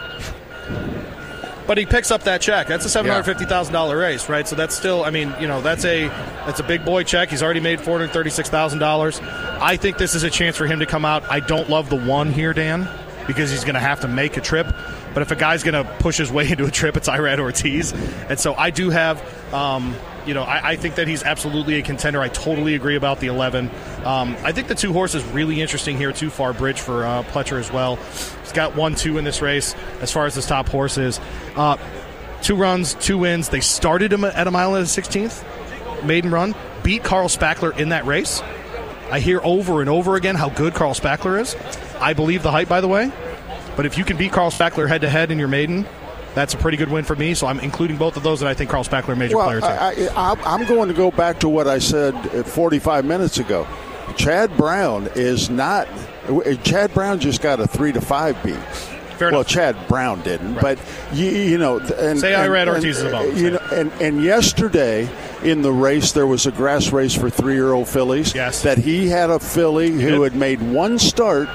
but 1.65 1.77
he 1.77 1.85
picks 1.85 2.11
up 2.11 2.23
that 2.23 2.41
check. 2.41 2.67
That's 2.67 2.85
a 2.85 2.89
seven 2.89 3.09
hundred 3.09 3.23
fifty 3.23 3.45
thousand 3.45 3.73
dollar 3.73 3.97
race, 3.97 4.27
right? 4.27 4.45
So 4.47 4.55
that's 4.55 4.75
still, 4.75 5.03
I 5.05 5.09
mean, 5.11 5.33
you 5.39 5.47
know, 5.47 5.61
that's 5.61 5.85
a 5.85 6.07
that's 6.45 6.59
a 6.59 6.63
big 6.63 6.83
boy 6.83 7.03
check. 7.03 7.29
He's 7.29 7.41
already 7.41 7.61
made 7.61 7.79
four 7.79 7.97
hundred 7.97 8.11
thirty 8.11 8.29
six 8.31 8.49
thousand 8.49 8.79
dollars. 8.79 9.19
I 9.21 9.77
think 9.77 9.97
this 9.97 10.13
is 10.15 10.23
a 10.23 10.29
chance 10.29 10.57
for 10.57 10.65
him 10.67 10.79
to 10.79 10.85
come 10.85 11.05
out. 11.05 11.23
I 11.31 11.39
don't 11.39 11.69
love 11.69 11.89
the 11.89 11.95
one 11.95 12.31
here, 12.31 12.51
Dan, 12.53 12.89
because 13.27 13.49
he's 13.49 13.63
going 13.63 13.75
to 13.75 13.79
have 13.79 14.01
to 14.01 14.07
make 14.09 14.35
a 14.35 14.41
trip. 14.41 14.67
But 15.13 15.21
if 15.23 15.31
a 15.31 15.35
guy's 15.35 15.63
going 15.63 15.85
to 15.85 15.91
push 15.99 16.17
his 16.17 16.31
way 16.31 16.49
into 16.51 16.65
a 16.65 16.71
trip, 16.71 16.97
it's 16.97 17.09
Irad 17.09 17.39
Ortiz, 17.39 17.91
and 17.93 18.39
so 18.39 18.53
I 18.55 18.69
do 18.69 18.89
have. 18.89 19.21
Um, 19.53 19.95
you 20.25 20.33
know, 20.33 20.43
I, 20.43 20.71
I 20.71 20.75
think 20.77 20.95
that 20.95 21.07
he's 21.07 21.21
absolutely 21.23 21.75
a 21.75 21.81
contender. 21.81 22.21
I 22.21 22.29
totally 22.29 22.75
agree 22.75 22.95
about 22.95 23.19
the 23.19 23.27
11. 23.27 23.69
Um, 24.05 24.37
I 24.43 24.53
think 24.53 24.67
the 24.67 24.75
two 24.75 24.93
horses 24.93 25.23
really 25.25 25.61
interesting 25.61 25.97
here 25.97 26.13
too. 26.13 26.29
Far 26.29 26.53
Bridge 26.53 26.79
for 26.79 27.05
uh, 27.05 27.23
Pletcher 27.23 27.59
as 27.59 27.71
well. 27.71 27.97
He's 27.97 28.53
got 28.53 28.75
one, 28.75 28.95
two 28.95 29.17
in 29.17 29.25
this 29.25 29.41
race 29.41 29.75
as 29.99 30.11
far 30.11 30.25
as 30.25 30.35
his 30.35 30.45
top 30.45 30.69
horses. 30.69 31.19
Uh, 31.55 31.77
two 32.41 32.55
runs, 32.55 32.93
two 32.95 33.17
wins. 33.17 33.49
They 33.49 33.59
started 33.59 34.13
him 34.13 34.23
at 34.23 34.47
a 34.47 34.51
mile 34.51 34.75
and 34.75 34.85
a 34.85 34.87
sixteenth, 34.87 35.43
maiden 36.05 36.31
run, 36.31 36.55
beat 36.83 37.03
Carl 37.03 37.27
Spackler 37.27 37.77
in 37.77 37.89
that 37.89 38.05
race. 38.05 38.41
I 39.11 39.19
hear 39.19 39.41
over 39.43 39.81
and 39.81 39.89
over 39.89 40.15
again 40.15 40.35
how 40.35 40.49
good 40.49 40.73
Carl 40.73 40.93
Spackler 40.93 41.39
is. 41.39 41.55
I 41.99 42.13
believe 42.13 42.43
the 42.43 42.51
hype, 42.51 42.69
by 42.69 42.81
the 42.81 42.87
way. 42.87 43.11
But 43.75 43.85
if 43.85 43.97
you 43.97 44.03
can 44.03 44.17
beat 44.17 44.31
Carl 44.31 44.51
Spackler 44.51 44.87
head 44.87 45.01
to 45.01 45.09
head 45.09 45.31
in 45.31 45.39
your 45.39 45.47
maiden, 45.47 45.85
that's 46.35 46.53
a 46.53 46.57
pretty 46.57 46.77
good 46.77 46.89
win 46.89 47.03
for 47.03 47.15
me. 47.15 47.33
So 47.33 47.47
I'm 47.47 47.59
including 47.59 47.97
both 47.97 48.17
of 48.17 48.23
those, 48.23 48.41
and 48.41 48.49
I 48.49 48.53
think 48.53 48.69
Carl 48.69 48.83
Spackler 48.83 49.13
a 49.13 49.15
major 49.15 49.35
player 49.35 49.59
Well, 49.61 49.95
too. 49.95 50.09
I, 50.15 50.33
I, 50.33 50.53
I'm 50.53 50.65
going 50.67 50.87
to 50.89 50.93
go 50.93 51.11
back 51.11 51.39
to 51.39 51.49
what 51.49 51.67
I 51.67 51.79
said 51.79 52.15
uh, 52.15 52.43
45 52.43 53.05
minutes 53.05 53.37
ago. 53.37 53.67
Chad 54.15 54.55
Brown 54.57 55.09
is 55.15 55.49
not. 55.49 55.87
Chad 56.63 56.93
Brown 56.93 57.19
just 57.19 57.41
got 57.41 57.59
a 57.59 57.67
three 57.67 57.91
to 57.91 58.01
five 58.01 58.41
beat. 58.43 58.55
Fair 59.17 59.29
well, 59.31 59.41
enough. 59.41 59.47
Chad 59.47 59.87
Brown 59.87 60.21
didn't, 60.21 60.55
but 60.55 60.79
you, 61.13 61.27
you 61.27 61.57
know, 61.57 61.79
and 61.79 62.19
Say 62.19 62.33
I 62.33 62.47
read 62.47 62.67
and, 62.67 62.77
Ortiz's 62.77 63.03
about 63.03 63.25
it. 63.25 63.37
You 63.37 63.51
know, 63.51 63.59
and 63.71 63.91
and 64.01 64.23
yesterday 64.23 65.09
in 65.43 65.61
the 65.61 65.71
race 65.71 66.11
there 66.13 66.27
was 66.27 66.45
a 66.45 66.51
grass 66.51 66.91
race 66.91 67.13
for 67.13 67.29
three-year-old 67.29 67.87
fillies. 67.87 68.33
Yes. 68.33 68.63
that 68.63 68.77
he 68.77 69.07
had 69.07 69.29
a 69.29 69.39
filly 69.39 69.91
who 69.91 70.21
did. 70.23 70.33
had 70.33 70.35
made 70.35 70.61
one 70.61 70.97
start. 70.97 71.47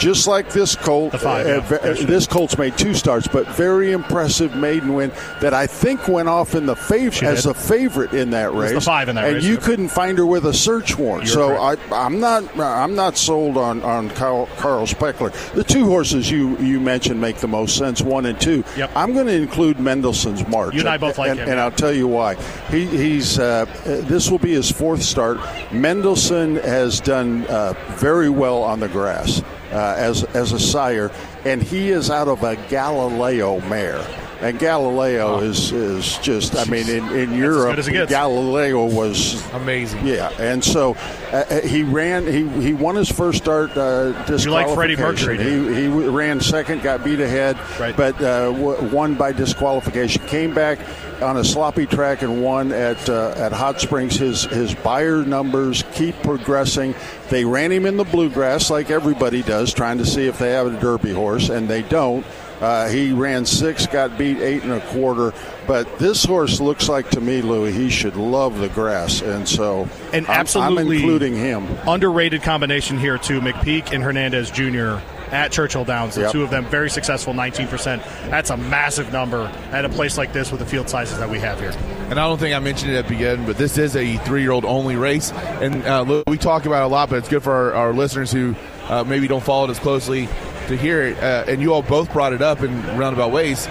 Just 0.00 0.26
like 0.26 0.48
this 0.48 0.74
colt, 0.74 1.12
five, 1.20 1.70
uh, 1.70 1.78
yeah. 1.84 1.92
this 2.06 2.26
colt's 2.26 2.56
made 2.56 2.78
two 2.78 2.94
starts, 2.94 3.28
but 3.28 3.46
very 3.48 3.92
impressive 3.92 4.56
maiden 4.56 4.94
win 4.94 5.12
that 5.42 5.52
I 5.52 5.66
think 5.66 6.08
went 6.08 6.26
off 6.26 6.54
in 6.54 6.64
the 6.64 6.74
fav- 6.74 7.22
as 7.22 7.42
did. 7.42 7.50
a 7.50 7.54
favorite 7.54 8.14
in 8.14 8.30
that 8.30 8.54
race. 8.54 8.72
the 8.72 8.80
five 8.80 9.10
in 9.10 9.16
that 9.16 9.26
and 9.26 9.34
race, 9.34 9.44
you 9.44 9.58
couldn't 9.58 9.88
find 9.88 10.16
her 10.16 10.24
with 10.24 10.46
a 10.46 10.54
search 10.54 10.96
warrant. 10.96 11.26
You're 11.26 11.34
so 11.34 11.48
correct. 11.48 11.92
I, 11.92 12.06
I'm 12.06 12.18
not 12.18 12.58
I'm 12.58 12.94
not 12.94 13.18
sold 13.18 13.58
on 13.58 13.82
on 13.82 14.08
Carl, 14.10 14.46
Carl 14.56 14.86
Spackler. 14.86 15.32
The 15.52 15.64
two 15.64 15.84
horses 15.84 16.30
you 16.30 16.56
you 16.56 16.80
mentioned 16.80 17.20
make 17.20 17.36
the 17.36 17.48
most 17.48 17.76
sense, 17.76 18.00
one 18.00 18.24
and 18.24 18.40
two. 18.40 18.64
Yep. 18.78 18.92
I'm 18.96 19.12
going 19.12 19.26
to 19.26 19.34
include 19.34 19.78
Mendelssohn's 19.78 20.48
March. 20.48 20.72
You 20.72 20.80
and 20.80 20.88
I 20.88 20.96
both 20.96 21.18
like 21.18 21.32
and, 21.32 21.40
him, 21.40 21.50
and 21.50 21.60
I'll 21.60 21.70
tell 21.70 21.92
you 21.92 22.08
why. 22.08 22.36
He, 22.70 22.86
he's 22.86 23.38
uh, 23.38 23.66
this 23.84 24.30
will 24.30 24.38
be 24.38 24.52
his 24.52 24.72
fourth 24.72 25.02
start. 25.02 25.38
Mendelssohn 25.72 26.56
has 26.56 27.00
done 27.00 27.44
uh, 27.48 27.74
very 27.98 28.30
well 28.30 28.62
on 28.62 28.80
the 28.80 28.88
grass 28.88 29.42
uh, 29.72 29.89
Uh, 29.90 29.94
as 29.94 30.22
as 30.36 30.52
a 30.52 30.60
sire, 30.60 31.10
and 31.44 31.60
he 31.60 31.90
is 31.90 32.10
out 32.10 32.28
of 32.28 32.44
a 32.44 32.54
Galileo 32.68 33.60
mare. 33.62 34.06
And 34.42 34.58
Galileo 34.58 35.40
is 35.40 35.70
is 35.70 36.16
just 36.18 36.56
I 36.56 36.64
mean 36.64 36.88
in, 36.88 37.06
in 37.14 37.34
Europe 37.34 37.76
good 37.76 37.94
as. 37.94 38.08
Galileo 38.08 38.86
was 38.86 39.42
Amazing. 39.52 40.06
yeah, 40.06 40.30
and 40.38 40.64
so 40.64 40.96
uh, 41.30 41.44
uh, 41.50 41.60
he 41.60 41.82
ran. 41.82 42.26
He, 42.26 42.48
he 42.62 42.72
won 42.72 42.96
his 42.96 43.10
first 43.12 43.36
start. 43.42 43.76
Uh, 43.76 44.14
You 44.28 44.50
like 44.50 44.68
Freddie 44.74 44.96
disqualification. 44.96 45.36
Mercury, 45.36 45.74
He, 45.74 45.82
he 45.82 45.88
ran 45.88 46.40
second, 46.40 46.82
got 46.82 47.04
beat 47.04 47.20
ahead, 47.20 47.58
Right. 47.78 47.94
but 47.94 48.14
uh, 48.22 48.50
w- 48.52 48.82
won 48.88 49.14
by 49.14 49.32
disqualification. 49.32 50.26
Came 50.26 50.54
back 50.54 50.78
on 51.20 51.36
a 51.36 51.44
sloppy 51.44 51.84
track 51.84 52.22
and 52.22 52.42
won 52.42 52.72
at 52.72 53.10
uh, 53.10 53.34
at 53.36 53.52
Hot 53.52 53.78
Springs. 53.78 54.16
His 54.16 54.44
his 54.44 54.74
Beyer 54.74 55.22
numbers 55.22 55.84
keep 55.92 56.14
progressing. 56.22 56.94
They 57.28 57.44
ran 57.44 57.70
him 57.72 57.84
in 57.84 57.98
the 57.98 58.04
bluegrass 58.04 58.70
like 58.70 58.90
everybody 58.90 59.42
does, 59.42 59.74
trying 59.74 59.98
to 59.98 60.06
see 60.06 60.26
if 60.28 60.38
they 60.38 60.52
have 60.52 60.66
a 60.66 60.80
Derby 60.80 61.12
horse, 61.12 61.50
and 61.50 61.68
they 61.68 61.82
don't. 61.82 62.24
Uh, 62.60 62.88
he 62.88 63.12
ran 63.12 63.46
six, 63.46 63.86
got 63.86 64.18
beat 64.18 64.38
eight 64.38 64.62
and 64.64 64.72
a 64.72 64.80
quarter. 64.88 65.32
But 65.66 65.98
this 65.98 66.24
horse 66.24 66.60
looks 66.60 66.88
like 66.88 67.08
to 67.10 67.20
me, 67.20 67.40
Louis, 67.42 67.72
he 67.72 67.88
should 67.90 68.16
love 68.16 68.58
the 68.58 68.68
grass, 68.68 69.22
and 69.22 69.48
so 69.48 69.88
And 70.12 70.26
I'm- 70.26 70.40
absolutely 70.40 70.96
I'm 70.98 71.02
including 71.02 71.36
him. 71.36 71.66
Underrated 71.86 72.42
combination 72.42 72.98
here 72.98 73.16
too. 73.18 73.40
McPeek 73.40 73.92
and 73.92 74.02
Hernandez 74.02 74.50
Jr. 74.50 74.96
at 75.30 75.52
Churchill 75.52 75.84
Downs. 75.84 76.16
The 76.16 76.22
Yep. 76.22 76.32
two 76.32 76.42
of 76.42 76.50
them 76.50 76.64
very 76.66 76.90
successful, 76.90 77.32
19%. 77.34 78.02
That's 78.30 78.50
a 78.50 78.56
massive 78.56 79.12
number 79.12 79.48
at 79.70 79.84
a 79.84 79.88
place 79.88 80.18
like 80.18 80.32
this 80.32 80.50
with 80.50 80.58
the 80.60 80.66
field 80.66 80.88
sizes 80.90 81.18
that 81.18 81.30
we 81.30 81.38
have 81.38 81.60
here. 81.60 81.72
And 82.10 82.18
I 82.18 82.26
don't 82.26 82.38
think 82.38 82.52
I 82.54 82.58
mentioned 82.58 82.90
it 82.92 82.96
at 82.96 83.06
the 83.06 83.14
beginning, 83.14 83.46
but 83.46 83.56
this 83.56 83.78
is 83.78 83.94
a 83.94 84.16
three-year-old 84.18 84.64
only 84.64 84.96
race, 84.96 85.32
and 85.60 85.86
uh, 85.86 86.02
look, 86.02 86.24
we 86.28 86.36
talk 86.36 86.66
about 86.66 86.82
it 86.82 86.86
a 86.86 86.88
lot, 86.88 87.10
but 87.10 87.16
it's 87.18 87.28
good 87.28 87.44
for 87.44 87.52
our, 87.52 87.72
our 87.74 87.92
listeners 87.92 88.32
who 88.32 88.56
uh, 88.88 89.04
maybe 89.04 89.28
don't 89.28 89.44
follow 89.44 89.66
it 89.68 89.70
as 89.70 89.78
closely 89.78 90.28
to 90.70 90.76
hear 90.76 91.02
it. 91.02 91.18
Uh, 91.18 91.44
and 91.46 91.60
you 91.60 91.72
all 91.72 91.82
both 91.82 92.12
brought 92.12 92.32
it 92.32 92.42
up 92.42 92.62
in 92.62 92.82
roundabout 92.96 93.30
ways. 93.30 93.68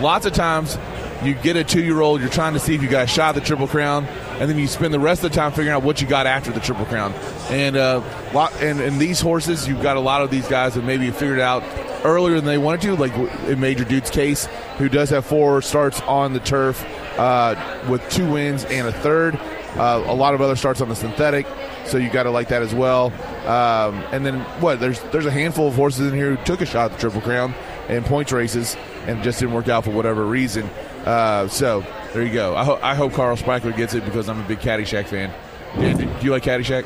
Lots 0.00 0.26
of 0.26 0.32
times, 0.32 0.78
you 1.22 1.34
get 1.34 1.56
a 1.56 1.64
two-year-old, 1.64 2.20
you're 2.20 2.30
trying 2.30 2.54
to 2.54 2.58
see 2.58 2.74
if 2.74 2.82
you 2.82 2.88
got 2.88 3.04
a 3.04 3.06
shot 3.06 3.36
at 3.36 3.40
the 3.42 3.46
Triple 3.46 3.68
Crown, 3.68 4.06
and 4.06 4.48
then 4.48 4.58
you 4.58 4.66
spend 4.66 4.94
the 4.94 5.00
rest 5.00 5.22
of 5.22 5.30
the 5.30 5.36
time 5.36 5.50
figuring 5.50 5.70
out 5.70 5.82
what 5.82 6.00
you 6.00 6.06
got 6.06 6.26
after 6.26 6.50
the 6.50 6.60
Triple 6.60 6.86
Crown. 6.86 7.12
And 7.50 7.76
uh, 7.76 8.02
lot, 8.32 8.52
and, 8.62 8.80
and 8.80 8.98
these 8.98 9.20
horses, 9.20 9.68
you've 9.68 9.82
got 9.82 9.96
a 9.96 10.00
lot 10.00 10.22
of 10.22 10.30
these 10.30 10.48
guys 10.48 10.74
that 10.74 10.84
maybe 10.84 11.10
figured 11.10 11.40
out 11.40 11.62
earlier 12.04 12.36
than 12.36 12.46
they 12.46 12.56
wanted 12.56 12.80
to, 12.82 12.94
like 12.94 13.12
in 13.48 13.60
Major 13.60 13.84
Dude's 13.84 14.10
case, 14.10 14.46
who 14.78 14.88
does 14.88 15.10
have 15.10 15.26
four 15.26 15.60
starts 15.60 16.00
on 16.02 16.32
the 16.32 16.40
turf 16.40 16.82
uh, 17.18 17.54
with 17.90 18.08
two 18.08 18.30
wins 18.30 18.64
and 18.64 18.88
a 18.88 18.92
third. 18.92 19.38
Uh, 19.76 20.02
a 20.06 20.14
lot 20.14 20.34
of 20.34 20.40
other 20.40 20.56
starts 20.56 20.80
on 20.80 20.88
the 20.88 20.96
synthetic, 20.96 21.46
so 21.84 21.96
you 21.96 22.10
got 22.10 22.24
to 22.24 22.30
like 22.30 22.48
that 22.48 22.62
as 22.62 22.74
well. 22.74 23.12
Um, 23.46 24.02
and 24.12 24.26
then 24.26 24.40
what? 24.60 24.80
There's 24.80 25.00
there's 25.12 25.26
a 25.26 25.30
handful 25.30 25.68
of 25.68 25.74
horses 25.74 26.10
in 26.10 26.14
here 26.18 26.34
who 26.34 26.44
took 26.44 26.60
a 26.60 26.66
shot 26.66 26.90
at 26.90 26.96
the 26.96 27.00
Triple 27.00 27.20
Crown 27.20 27.54
in 27.88 28.02
points 28.04 28.32
races 28.32 28.76
and 29.06 29.22
just 29.22 29.38
didn't 29.40 29.54
work 29.54 29.68
out 29.68 29.84
for 29.84 29.90
whatever 29.90 30.24
reason. 30.26 30.68
Uh, 31.04 31.46
so 31.48 31.84
there 32.12 32.22
you 32.22 32.32
go. 32.32 32.56
I, 32.56 32.64
ho- 32.64 32.78
I 32.82 32.94
hope 32.94 33.12
Carl 33.12 33.36
Spackler 33.36 33.76
gets 33.76 33.94
it 33.94 34.04
because 34.04 34.28
I'm 34.28 34.40
a 34.40 34.48
big 34.48 34.58
Caddyshack 34.58 35.06
fan. 35.06 35.32
Do, 35.76 35.94
do 36.04 36.24
you 36.24 36.32
like 36.32 36.42
Caddyshack? 36.42 36.84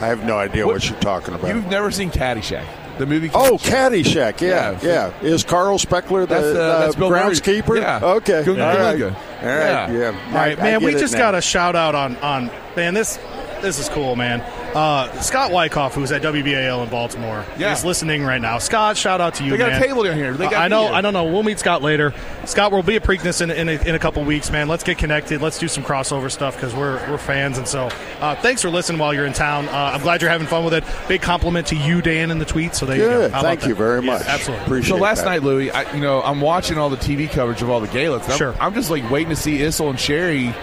I 0.00 0.06
have 0.06 0.24
no 0.24 0.36
idea 0.36 0.66
what, 0.66 0.88
you're 0.88 0.98
talking 0.98 1.34
about. 1.34 1.54
You've 1.54 1.68
never 1.68 1.92
seen 1.92 2.10
Caddyshack, 2.10 2.66
the 3.02 3.06
movie? 3.14 3.30
Oh, 3.34 3.58
Caddyshack, 3.58 4.40
yeah, 4.40 4.78
Yeah. 4.82 5.10
yeah. 5.22 5.28
Is 5.28 5.44
Carl 5.44 5.78
Spackler 5.78 6.20
the, 6.20 6.26
That's, 6.26 6.46
uh, 6.46 6.78
that's 6.80 6.94
Bill 6.96 7.10
groundskeeper? 7.10 7.80
Yeah. 7.80 8.00
Okay. 8.02 8.42
Gunga 8.44 8.62
All 8.64 8.76
right. 8.76 9.02
All 9.02 9.08
right. 9.10 9.14
Yeah. 9.42 9.90
Yeah. 9.92 10.06
All 10.06 10.34
right, 10.34 10.58
I- 10.58 10.60
I 10.60 10.64
man. 10.64 10.80
get 10.80 10.94
We 10.94 11.00
just 11.00 11.14
now. 11.14 11.18
got 11.20 11.34
a 11.34 11.40
shout 11.40 11.74
out 11.76 11.94
on 11.94 12.16
on 12.18 12.50
man. 12.76 12.94
This 12.94 13.18
this 13.60 13.78
is 13.78 13.88
cool, 13.88 14.16
man. 14.16 14.40
Uh, 14.74 15.10
Scott 15.20 15.52
Wyckoff, 15.52 15.94
who's 15.94 16.10
at 16.12 16.22
WBAL 16.22 16.82
in 16.84 16.88
Baltimore, 16.88 17.44
Yeah. 17.58 17.72
is 17.72 17.84
listening 17.84 18.24
right 18.24 18.40
now. 18.40 18.58
Scott, 18.58 18.96
shout 18.96 19.20
out 19.20 19.34
to 19.34 19.44
you. 19.44 19.50
They 19.50 19.56
got 19.58 19.72
a 19.72 19.78
table 19.78 20.02
down 20.02 20.16
here. 20.16 20.32
They 20.32 20.44
got 20.48 20.54
I 20.54 20.68
know. 20.68 20.88
me. 20.88 20.94
I 20.94 21.00
don't 21.02 21.12
know. 21.12 21.24
We'll 21.24 21.42
meet 21.42 21.58
Scott 21.58 21.82
later. 21.82 22.14
Scott, 22.46 22.72
we'll 22.72 22.82
be 22.82 22.96
at 22.96 23.02
Preakness 23.02 23.42
in, 23.42 23.50
in, 23.50 23.68
a, 23.68 23.72
in 23.88 23.94
a 23.94 23.98
couple 23.98 24.24
weeks, 24.24 24.50
man. 24.50 24.68
Let's 24.68 24.82
get 24.84 24.96
connected. 24.98 25.42
Let's 25.42 25.58
do 25.58 25.68
some 25.68 25.84
crossover 25.84 26.30
stuff 26.30 26.54
because 26.56 26.74
we're 26.74 26.92
we're 27.10 27.18
fans. 27.18 27.58
And 27.58 27.68
so, 27.68 27.88
uh, 28.20 28.34
thanks 28.36 28.62
for 28.62 28.70
listening 28.70 28.98
while 28.98 29.12
you're 29.12 29.26
in 29.26 29.32
town. 29.34 29.68
Uh, 29.68 29.92
I'm 29.94 30.00
glad 30.00 30.22
you're 30.22 30.30
having 30.30 30.46
fun 30.46 30.64
with 30.64 30.74
it. 30.74 30.84
Big 31.06 31.20
compliment 31.22 31.66
to 31.68 31.76
you, 31.76 32.00
Dan, 32.00 32.30
in 32.30 32.38
the 32.38 32.44
tweet. 32.46 32.74
So 32.74 32.86
there 32.86 32.96
you 32.96 33.02
go. 33.02 33.28
How 33.30 33.42
Thank 33.42 33.66
you 33.66 33.74
very 33.74 34.00
Yeah, 34.04 34.12
much. 34.12 34.26
absolutely. 34.26 34.64
Appreciate 34.64 34.94
it. 34.94 34.98
So 34.98 35.02
last 35.02 35.18
that. 35.18 35.26
night, 35.26 35.42
Louis, 35.42 35.70
I, 35.70 35.92
you 35.94 36.00
know, 36.00 36.22
I'm 36.22 36.40
watching 36.40 36.78
all 36.78 36.88
the 36.90 36.96
TV 36.96 37.30
coverage 37.30 37.60
of 37.62 37.68
all 37.70 37.80
the 37.80 37.88
galas. 37.88 38.28
I'm, 38.28 38.38
Sure. 38.38 38.54
I'm 38.60 38.72
just 38.74 38.90
like 38.90 39.08
waiting 39.10 39.28
to 39.30 39.36
see 39.36 39.58
Issel 39.58 39.90
and 39.90 40.00
Sherry 40.00 40.54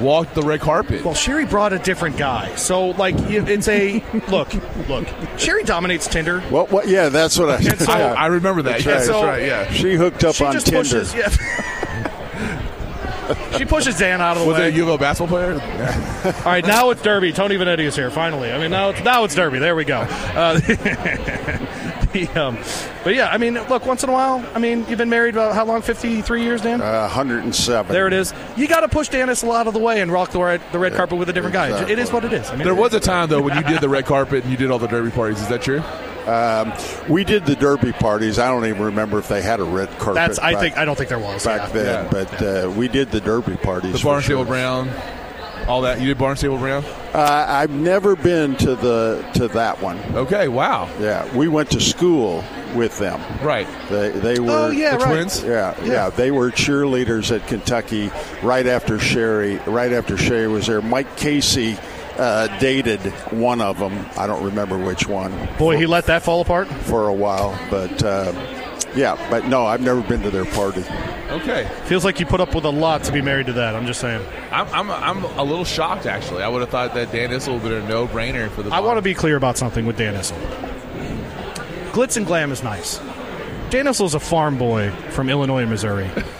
walk 0.00 0.32
the 0.34 0.42
red 0.42 0.60
carpet. 0.60 1.04
Well, 1.04 1.14
Sherry 1.14 1.46
brought 1.46 1.72
a 1.72 1.78
different 1.78 2.16
guy. 2.16 2.54
So, 2.56 2.88
like, 2.90 3.14
it's 3.18 3.68
a 3.68 4.02
look, 4.30 4.52
look. 4.88 5.06
Sherry 5.38 5.64
dominates 5.64 6.06
Tinder. 6.06 6.42
Well, 6.50 6.66
what, 6.66 6.88
yeah, 6.88 7.08
that's 7.08 7.38
what 7.38 7.50
I. 7.50 7.60
So- 7.60 7.92
I, 7.92 8.00
I 8.12 8.26
remember 8.26 8.62
that. 8.62 8.82
That's 8.82 8.86
Yeah, 8.86 8.92
right. 8.92 9.06
that's 9.06 9.24
right. 9.24 9.42
Yeah. 9.46 9.72
She 9.72 9.94
hooked 9.94 10.24
up 10.24 10.34
She 10.34 10.44
on 10.44 10.52
just 10.52 10.66
Tinder. 10.66 10.80
pushes. 10.80 11.14
Yeah. 11.14 11.28
she 13.58 13.64
pushes 13.66 13.98
Dan 13.98 14.20
out 14.20 14.36
of 14.36 14.42
the 14.44 14.48
way. 14.48 14.52
Was 14.52 14.60
way. 14.60 14.68
it 14.68 14.78
a 14.78 14.82
UVO 14.84 14.98
basketball 14.98 15.38
player? 15.38 15.52
All 16.38 16.44
right, 16.52 16.66
now 16.66 16.90
it's 16.90 17.02
Derby. 17.02 17.32
Tony 17.32 17.56
Vanetti 17.56 17.80
is 17.80 17.94
here. 17.96 18.10
Finally, 18.10 18.50
I 18.52 18.58
mean 18.58 18.70
now 18.70 18.90
it's 18.90 19.02
now 19.04 19.24
it's 19.24 19.34
Derby. 19.34 19.58
There 19.58 19.76
we 19.76 19.84
go. 19.84 20.00
Uh, 20.00 20.60
the, 22.34 22.42
um, 22.42 22.58
but 23.04 23.14
yeah, 23.14 23.28
I 23.28 23.38
mean, 23.38 23.54
look. 23.54 23.86
Once 23.86 24.02
in 24.02 24.08
a 24.08 24.12
while, 24.12 24.44
I 24.54 24.58
mean, 24.58 24.84
you've 24.88 24.98
been 24.98 25.10
married 25.10 25.34
about 25.34 25.54
how 25.54 25.64
long? 25.64 25.82
Fifty-three 25.82 26.42
years, 26.42 26.62
Dan. 26.62 26.80
Uh, 26.80 27.02
107. 27.02 27.92
there 27.92 28.06
it 28.06 28.12
is. 28.12 28.32
You 28.56 28.68
got 28.68 28.80
to 28.80 28.88
push 28.88 29.08
Dan 29.08 29.28
a 29.28 29.46
lot 29.46 29.66
of 29.66 29.74
the 29.74 29.80
way 29.80 30.00
and 30.00 30.10
rock 30.10 30.30
the 30.30 30.40
red, 30.40 30.60
the 30.72 30.78
red 30.78 30.94
carpet 30.94 31.18
with 31.18 31.28
a 31.28 31.32
different 31.32 31.52
guy. 31.52 31.88
It 31.88 31.98
is 31.98 32.12
what 32.12 32.24
it 32.24 32.32
is. 32.32 32.48
I 32.50 32.56
mean, 32.56 32.64
There 32.64 32.74
was 32.74 32.94
a 32.94 33.00
time 33.00 33.28
though 33.28 33.42
when 33.42 33.56
you 33.56 33.62
did 33.62 33.80
the 33.80 33.88
red 33.88 34.06
carpet 34.06 34.42
and 34.44 34.50
you 34.50 34.56
did 34.56 34.70
all 34.70 34.78
the 34.78 34.86
derby 34.88 35.10
parties. 35.10 35.40
Is 35.40 35.48
that 35.48 35.62
true? 35.62 35.82
Um, 36.28 36.74
we 37.08 37.24
did 37.24 37.46
the 37.46 37.56
Derby 37.56 37.92
parties. 37.92 38.38
I 38.38 38.48
don't 38.48 38.66
even 38.66 38.82
remember 38.82 39.18
if 39.18 39.28
they 39.28 39.40
had 39.40 39.60
a 39.60 39.64
red 39.64 39.88
carpet. 39.98 40.16
That's. 40.16 40.38
I 40.38 40.52
back, 40.52 40.60
think. 40.60 40.76
I 40.76 40.84
don't 40.84 40.94
think 40.94 41.08
there 41.08 41.18
was. 41.18 41.42
back 41.44 41.68
yeah. 41.68 41.82
then, 41.82 42.04
Yeah. 42.04 42.10
but 42.10 42.42
uh, 42.42 42.70
we 42.70 42.86
did 42.86 43.10
the 43.10 43.20
Derby 43.20 43.56
parties. 43.56 43.92
The 43.92 43.98
for 43.98 44.04
Barnstable 44.08 44.42
sure. 44.42 44.46
Brown, 44.46 44.90
all 45.66 45.80
that. 45.82 46.00
You 46.00 46.06
did 46.06 46.18
Barnstable 46.18 46.58
Brown. 46.58 46.84
Uh, 47.12 47.44
I've 47.48 47.70
never 47.70 48.14
been 48.16 48.54
to 48.56 48.74
the 48.76 49.24
to 49.34 49.48
that 49.48 49.80
one. 49.82 49.98
Okay. 50.14 50.48
Wow. 50.48 50.88
Yeah, 51.00 51.26
we 51.34 51.48
went 51.48 51.70
to 51.72 51.80
school 51.80 52.44
with 52.74 52.98
them. 52.98 53.20
Right. 53.44 53.66
They 53.88 54.10
they 54.10 54.38
were 54.40 54.50
Oh 54.50 54.70
yeah, 54.70 54.92
The 54.96 55.04
right. 55.04 55.12
twins. 55.12 55.42
Yeah, 55.42 55.74
yeah, 55.84 56.10
They 56.10 56.30
were 56.30 56.50
cheerleaders 56.50 57.34
at 57.34 57.46
Kentucky 57.46 58.10
right 58.42 58.66
after 58.66 58.98
Sherry. 58.98 59.56
Right 59.66 59.92
after 59.92 60.16
Sherry 60.16 60.48
was 60.48 60.66
there. 60.66 60.82
Mike 60.82 61.16
Casey 61.16 61.76
uh, 62.18 62.48
dated 62.58 63.00
one 63.32 63.60
of 63.60 63.78
them. 63.78 64.04
I 64.16 64.26
don't 64.26 64.44
remember 64.44 64.76
which 64.76 65.06
one. 65.06 65.32
Boy, 65.58 65.76
he 65.78 65.86
let 65.86 66.06
that 66.06 66.22
fall 66.22 66.40
apart. 66.40 66.66
for 66.68 67.08
a 67.08 67.12
while, 67.14 67.58
but 67.70 68.02
uh, 68.02 68.32
yeah, 68.94 69.16
but 69.30 69.46
no, 69.46 69.66
I've 69.66 69.80
never 69.80 70.00
been 70.02 70.22
to 70.22 70.30
their 70.30 70.44
party. 70.44 70.84
Okay. 71.30 71.70
Feels 71.84 72.04
like 72.04 72.20
you 72.20 72.26
put 72.26 72.40
up 72.40 72.54
with 72.54 72.64
a 72.64 72.70
lot 72.70 73.04
to 73.04 73.12
be 73.12 73.20
married 73.20 73.46
to 73.46 73.52
that. 73.54 73.74
I'm 73.74 73.86
just 73.86 74.00
saying. 74.00 74.24
I'm, 74.50 74.66
I'm, 74.68 74.90
I'm 74.90 75.24
a 75.38 75.42
little 75.42 75.64
shocked 75.64 76.06
actually. 76.06 76.42
I 76.42 76.48
would 76.48 76.60
have 76.60 76.70
thought 76.70 76.94
that 76.94 77.12
Dan 77.12 77.30
Issel 77.30 77.60
would 77.62 77.72
have 77.72 77.82
been 77.82 77.84
a 77.84 77.88
no 77.88 78.06
brainer 78.06 78.50
for 78.50 78.62
the. 78.62 78.70
I 78.70 78.80
want 78.80 78.96
to 78.98 79.02
be 79.02 79.14
clear 79.14 79.36
about 79.36 79.58
something 79.58 79.84
with 79.86 79.96
Dan 79.98 80.14
Issel. 80.14 80.38
Glitz 81.92 82.16
and 82.16 82.26
glam 82.26 82.52
is 82.52 82.62
nice. 82.62 82.98
Dan 83.70 83.86
Issel's 83.86 84.14
a 84.14 84.20
farm 84.20 84.56
boy 84.56 84.90
from 85.10 85.28
Illinois 85.28 85.62
and 85.62 85.70
Missouri. 85.70 86.10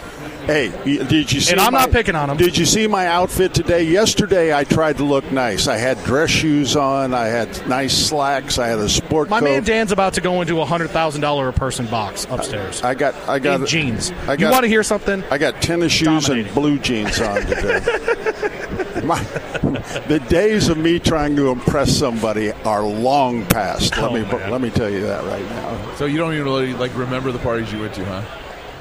Hey, 0.49 0.69
did 0.83 1.31
you 1.31 1.41
see? 1.41 1.51
And 1.51 1.61
I'm 1.61 1.73
my- 1.73 1.81
not 1.81 1.91
picking 1.91 2.15
on 2.15 2.27
him. 2.29 2.37
Did 2.37 2.57
you 2.57 2.65
see 2.65 2.87
my 2.87 3.05
outfit 3.05 3.53
today? 3.53 3.83
Yesterday, 3.83 4.51
I 4.51 4.63
tried 4.63 4.97
to 4.97 5.03
look 5.03 5.31
nice. 5.31 5.67
I 5.67 5.77
had 5.77 6.03
dress 6.05 6.31
shoes 6.31 6.75
on. 6.75 7.13
I 7.13 7.27
had 7.27 7.67
nice 7.67 7.95
slacks. 7.95 8.57
I 8.57 8.65
had 8.67 8.79
a 8.79 8.89
sport 8.89 9.29
My 9.29 9.41
coat. 9.41 9.45
man 9.45 9.63
Dan's 9.63 9.91
about 9.91 10.15
to 10.15 10.21
go 10.21 10.41
into 10.41 10.59
a 10.59 10.65
hundred 10.65 10.89
thousand 10.89 11.21
dollar 11.21 11.49
a 11.49 11.53
person 11.53 11.85
box 11.85 12.25
upstairs. 12.31 12.81
I 12.81 12.95
got. 12.95 13.13
I 13.29 13.37
got 13.37 13.61
in 13.61 13.67
jeans. 13.67 14.11
I 14.27 14.33
you 14.33 14.47
want 14.49 14.63
to 14.63 14.67
hear 14.67 14.81
something? 14.81 15.23
I 15.29 15.37
got 15.37 15.61
tennis 15.61 15.91
shoes 15.91 16.25
Dominating. 16.25 16.45
and 16.47 16.55
blue 16.55 16.79
jeans 16.79 17.21
on 17.21 17.41
today. 17.41 17.79
My, 19.05 19.21
the 20.07 20.19
days 20.29 20.67
of 20.67 20.77
me 20.77 20.97
trying 20.99 21.35
to 21.35 21.49
impress 21.49 21.95
somebody 21.95 22.51
are 22.65 22.83
long 22.83 23.45
past. 23.45 23.91
Let 23.97 24.03
Oh, 24.09 24.13
me 24.13 24.21
man. 24.23 24.49
let 24.49 24.61
me 24.61 24.71
tell 24.71 24.89
you 24.89 25.01
that 25.01 25.23
right 25.25 25.45
now. 25.45 25.95
So 25.95 26.05
you 26.05 26.17
don't 26.17 26.33
even 26.33 26.45
really 26.45 26.73
like 26.73 26.95
remember 26.97 27.31
the 27.31 27.39
parties 27.39 27.71
you 27.71 27.79
went 27.81 27.93
to, 27.93 28.03
huh? 28.05 28.23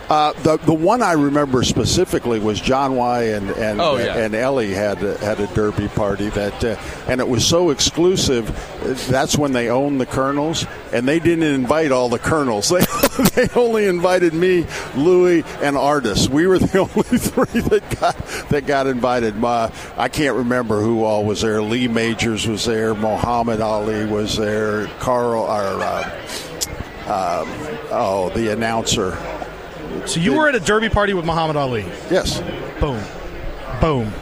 Uh, 0.09 0.33
the 0.43 0.57
the 0.59 0.73
one 0.73 1.03
I 1.03 1.13
remember 1.13 1.63
specifically 1.63 2.39
was 2.41 2.59
John 2.61 2.97
Y 2.97 3.25
and 3.25 3.51
and, 3.51 3.79
Oh, 3.79 3.99
yeah. 3.99 4.17
and 4.17 4.35
Ellie 4.35 4.73
had 4.73 5.03
a, 5.03 5.19
had 5.19 5.39
a 5.39 5.47
derby 5.49 5.89
party 5.89 6.31
that 6.31 6.65
uh, 6.65 6.77
and 7.07 7.21
it 7.21 7.29
was 7.29 7.45
so 7.45 7.69
exclusive. 7.71 8.47
That's 9.11 9.37
when 9.37 9.53
they 9.53 9.69
owned 9.69 10.01
the 10.01 10.07
Colonels, 10.07 10.65
and 10.95 11.07
they 11.07 11.19
didn't 11.21 11.43
invite 11.55 11.93
all 11.93 12.09
the 12.09 12.19
Colonels. 12.19 12.73
They 13.19 13.47
they 13.47 13.49
only 13.61 13.87
invited 13.87 14.33
me, 14.33 14.65
Louis, 14.97 15.43
and 15.61 15.77
Artis. 15.77 16.29
We 16.29 16.47
were 16.47 16.59
the 16.61 16.79
only 16.95 17.19
three 17.19 17.61
that 17.63 18.01
got 18.01 18.17
that 18.49 18.65
got 18.67 18.87
invited. 18.87 19.35
My, 19.37 19.73
I 19.97 20.09
can't 20.09 20.37
remember 20.37 20.81
who 20.81 21.03
all 21.05 21.25
was 21.25 21.41
there. 21.43 21.61
Lee 21.61 21.89
Majors 21.89 22.47
was 22.47 22.65
there. 22.65 22.95
Muhammad 22.95 23.61
Ali 23.61 24.07
was 24.07 24.37
there. 24.37 24.87
Carl 25.01 25.43
or. 25.43 25.83
Uh, 25.83 26.11
um, 27.09 27.49
oh, 27.91 28.31
the 28.35 28.53
announcer. 28.53 29.17
So 30.07 30.21
you 30.21 30.35
were 30.35 30.49
at 30.49 30.55
a 30.55 30.61
derby 30.61 30.89
party 30.89 31.15
with 31.15 31.25
Muhammad 31.25 31.57
Ali. 31.57 31.83
Yes. 32.11 32.41
Boom, 32.81 33.03
boom. 33.81 34.13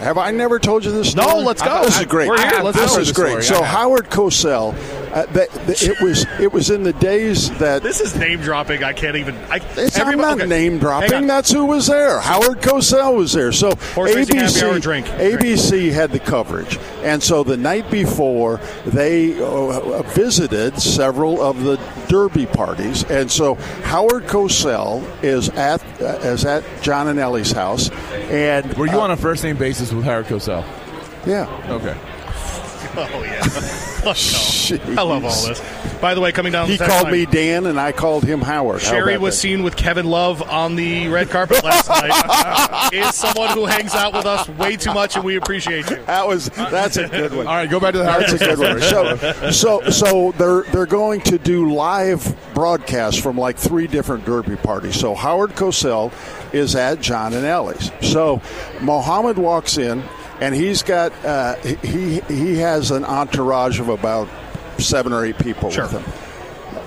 Have 0.00 0.16
I 0.16 0.30
never 0.30 0.58
told 0.58 0.84
you 0.84 0.92
this? 0.92 1.10
Story? 1.10 1.26
No, 1.26 1.38
let's 1.38 1.60
go. 1.60 1.84
This 1.84 1.98
is 1.98 2.06
great. 2.06 2.28
We're 2.28 2.38
here. 2.38 2.62
Let's 2.62 2.78
this 2.78 2.94
go. 2.94 3.00
is 3.00 3.12
great. 3.12 3.42
story. 3.42 3.58
So 3.58 3.62
I. 3.62 3.66
Howard 3.66 4.10
Cosell, 4.10 4.72
uh, 5.18 5.32
that, 5.32 5.50
that- 5.50 5.82
it 5.82 6.00
was 6.00 6.24
it 6.40 6.52
was 6.52 6.70
in 6.70 6.82
the 6.82 6.92
days 6.94 7.50
that. 7.58 7.82
This 7.82 8.00
is 8.00 8.14
name 8.16 8.40
dropping. 8.40 8.82
I 8.84 8.92
can't 8.92 9.16
even. 9.16 9.34
I, 9.50 9.56
It's, 9.76 9.98
I'm 9.98 10.18
not 10.18 10.38
okay. 10.38 10.46
name 10.48 10.78
dropping. 10.78 11.26
That's 11.26 11.50
who 11.50 11.64
was 11.66 11.86
there. 11.86 12.20
Howard 12.20 12.58
Cosell 12.60 13.16
was 13.16 13.32
there. 13.32 13.52
So 13.52 13.74
Horse 13.94 14.14
racing 14.14 14.36
happy 14.36 14.60
hour 14.62 14.74
ABC, 14.74 14.80
drink. 14.82 15.06
ABC 15.06 15.92
had 15.92 16.10
the 16.12 16.18
coverage, 16.18 16.78
and 17.02 17.22
so 17.22 17.42
the 17.42 17.56
night 17.56 17.90
before 17.90 18.60
they 18.86 19.40
uh, 19.42 20.02
visited 20.02 20.80
several 20.80 21.40
of 21.42 21.62
the 21.62 21.76
Derby 22.08 22.46
parties, 22.46 23.04
and 23.04 23.30
so 23.30 23.54
Howard 23.84 24.24
Cosell 24.24 25.02
is 25.22 25.48
at 25.50 25.82
uh, 26.00 26.18
is 26.22 26.44
at 26.44 26.64
John 26.82 27.08
and 27.08 27.18
Ellie's 27.18 27.52
house, 27.52 27.90
and 28.30 28.72
Were 28.74 28.86
you 28.86 28.98
uh, 28.98 29.04
on 29.04 29.10
a 29.10 29.16
first 29.16 29.44
name 29.44 29.56
basis 29.56 29.92
with 29.92 30.04
Howard 30.04 30.26
Cosell? 30.26 30.64
yeah. 31.26 31.46
Okay. 31.70 31.96
Oh 32.98 33.22
yeah. 33.22 33.44
Oh, 34.00 34.14
no. 34.14 34.92
I 34.92 35.02
love 35.02 35.24
all 35.24 35.46
this. 35.46 35.60
By 36.00 36.14
the 36.14 36.20
way, 36.20 36.30
coming 36.30 36.52
down. 36.52 36.68
He 36.68 36.76
the 36.76 36.86
called 36.86 37.04
line, 37.04 37.12
me 37.12 37.26
Dan, 37.26 37.66
and 37.66 37.78
I 37.78 37.90
called 37.90 38.22
him 38.24 38.40
Howard. 38.40 38.80
How 38.80 38.90
Sherry 38.92 39.14
about 39.14 39.24
was 39.24 39.34
that? 39.34 39.40
seen 39.40 39.64
with 39.64 39.76
Kevin 39.76 40.06
Love 40.06 40.40
on 40.40 40.76
the 40.76 41.08
red 41.08 41.28
carpet 41.28 41.64
last 41.64 41.88
night. 41.88 42.90
is 42.94 43.14
someone 43.16 43.50
who 43.50 43.66
hangs 43.66 43.94
out 43.96 44.14
with 44.14 44.24
us 44.24 44.48
way 44.50 44.76
too 44.76 44.94
much, 44.94 45.16
and 45.16 45.24
we 45.24 45.36
appreciate 45.36 45.90
you. 45.90 45.96
That 46.04 46.26
was 46.28 46.48
that's 46.50 46.96
a 46.96 47.08
good 47.08 47.34
one. 47.34 47.48
All 47.48 47.54
right, 47.54 47.68
go 47.68 47.80
back 47.80 47.92
to 47.92 47.98
the 47.98 48.04
That's 48.04 48.32
a 48.32 48.38
good 48.38 48.58
one. 48.58 48.80
So, 48.80 49.50
so, 49.50 49.90
so 49.90 50.32
they're 50.38 50.62
they're 50.72 50.86
going 50.86 51.20
to 51.22 51.36
do 51.36 51.72
live 51.74 52.34
broadcasts 52.54 53.20
from 53.20 53.36
like 53.36 53.56
three 53.58 53.88
different 53.88 54.24
derby 54.24 54.56
parties. 54.56 54.98
So 54.98 55.14
Howard 55.14 55.50
Cosell 55.50 56.12
is 56.54 56.76
at 56.76 57.00
John 57.00 57.34
and 57.34 57.44
Ellie's. 57.44 57.90
So 58.00 58.40
Muhammad 58.80 59.36
walks 59.38 59.76
in, 59.76 60.02
and 60.40 60.54
he's 60.54 60.82
got 60.82 61.12
uh, 61.24 61.54
he 61.56 62.20
he 62.28 62.56
has 62.58 62.90
an 62.90 63.04
entourage 63.04 63.80
of 63.80 63.88
about 63.88 64.28
seven 64.78 65.12
or 65.12 65.24
eight 65.24 65.38
people 65.38 65.70
Sure. 65.70 65.84
with 65.84 65.92
him. 65.92 66.04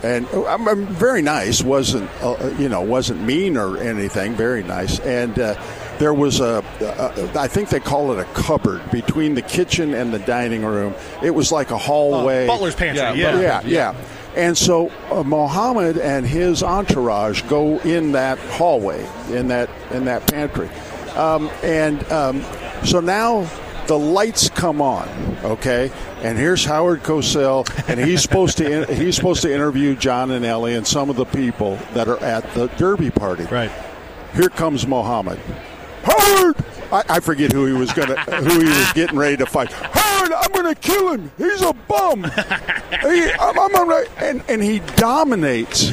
And 0.04 0.26
I'm, 0.48 0.68
I'm 0.68 0.88
very 0.88 1.22
nice. 1.22 1.62
wasn't 1.62 2.10
uh, 2.24 2.54
you 2.58 2.70
know 2.70 2.82
wasn't 2.82 3.22
mean 3.22 3.56
or 3.58 3.78
anything. 3.78 4.34
Very 4.34 4.64
nice. 4.64 5.00
And 5.00 5.38
uh, 5.38 5.62
there 6.00 6.14
was 6.14 6.40
a, 6.40 6.64
a 6.80 7.40
I 7.40 7.48
think 7.48 7.70
they 7.70 7.80
call 7.80 8.12
it 8.12 8.20
a 8.20 8.26
cupboard 8.34 8.82
between 8.92 9.36
the 9.36 9.44
kitchen 9.44 9.94
and 9.94 10.12
the 10.12 10.18
dining 10.20 10.66
room. 10.66 10.96
It 11.22 11.32
was 11.32 11.52
like 11.52 11.70
a 11.70 11.78
hallway. 11.78 12.48
Butler's 12.48 12.74
pantry. 12.76 13.02
Yeah, 13.02 13.14
Yeah. 13.14 13.40
Yeah, 13.40 13.62
yeah. 13.66 13.96
And 14.36 14.58
so 14.58 14.90
uh, 15.12 15.24
Muhammad 15.24 15.98
and 15.98 16.26
his 16.26 16.64
entourage 16.64 17.42
go 17.44 17.78
in 17.80 18.14
that 18.14 18.40
hallway, 18.40 19.06
in 19.30 19.50
that 19.50 19.70
in 19.92 20.06
that 20.06 20.26
pantry, 20.26 20.70
um, 21.16 21.48
and 21.62 22.02
um, 22.12 22.42
so 22.86 23.00
now 23.00 23.50
the 23.88 23.98
lights 23.98 24.50
come 24.50 24.82
on. 24.82 25.08
Okay, 25.44 25.92
and 26.22 26.38
here's 26.38 26.64
Howard 26.66 27.02
Cosell, 27.04 27.68
and 27.90 28.00
he's 28.00 28.22
supposed 28.22 28.58
to 28.60 28.72
in, 28.90 28.96
he's 28.96 29.16
supposed 29.16 29.42
to 29.42 29.54
interview 29.54 29.96
John 29.96 30.32
and 30.32 30.46
Ellie 30.46 30.76
and 30.76 30.86
some 30.86 31.10
of 31.10 31.16
the 31.16 31.26
people 31.26 31.78
that 31.94 32.08
are 32.08 32.20
at 32.24 32.44
the 32.54 32.68
Derby 32.78 33.10
party. 33.12 33.44
Right. 33.46 33.72
Here 34.36 34.50
comes 34.50 34.86
Muhammad. 34.88 35.40
Howard! 36.04 36.56
I, 36.92 37.04
I 37.10 37.20
forget 37.20 37.52
who 37.52 37.66
he 37.66 37.74
was 37.74 37.92
gonna, 37.94 38.16
who 38.20 38.60
he 38.60 38.68
was 38.70 38.94
getting 38.94 39.18
ready 39.18 39.38
to 39.38 39.46
fight. 39.46 39.72
Howard, 39.72 40.32
I'm 40.34 40.52
gonna 40.52 40.76
kill 40.76 41.14
him. 41.14 41.32
He's 41.38 41.62
a 41.62 41.74
bum. 41.74 42.24
He- 43.02 43.32
I'm, 43.32 43.58
I'm, 43.58 43.76
I'm- 43.90 44.06
and 44.20 44.44
and 44.48 44.62
he 44.62 44.80
dominates. 44.98 45.92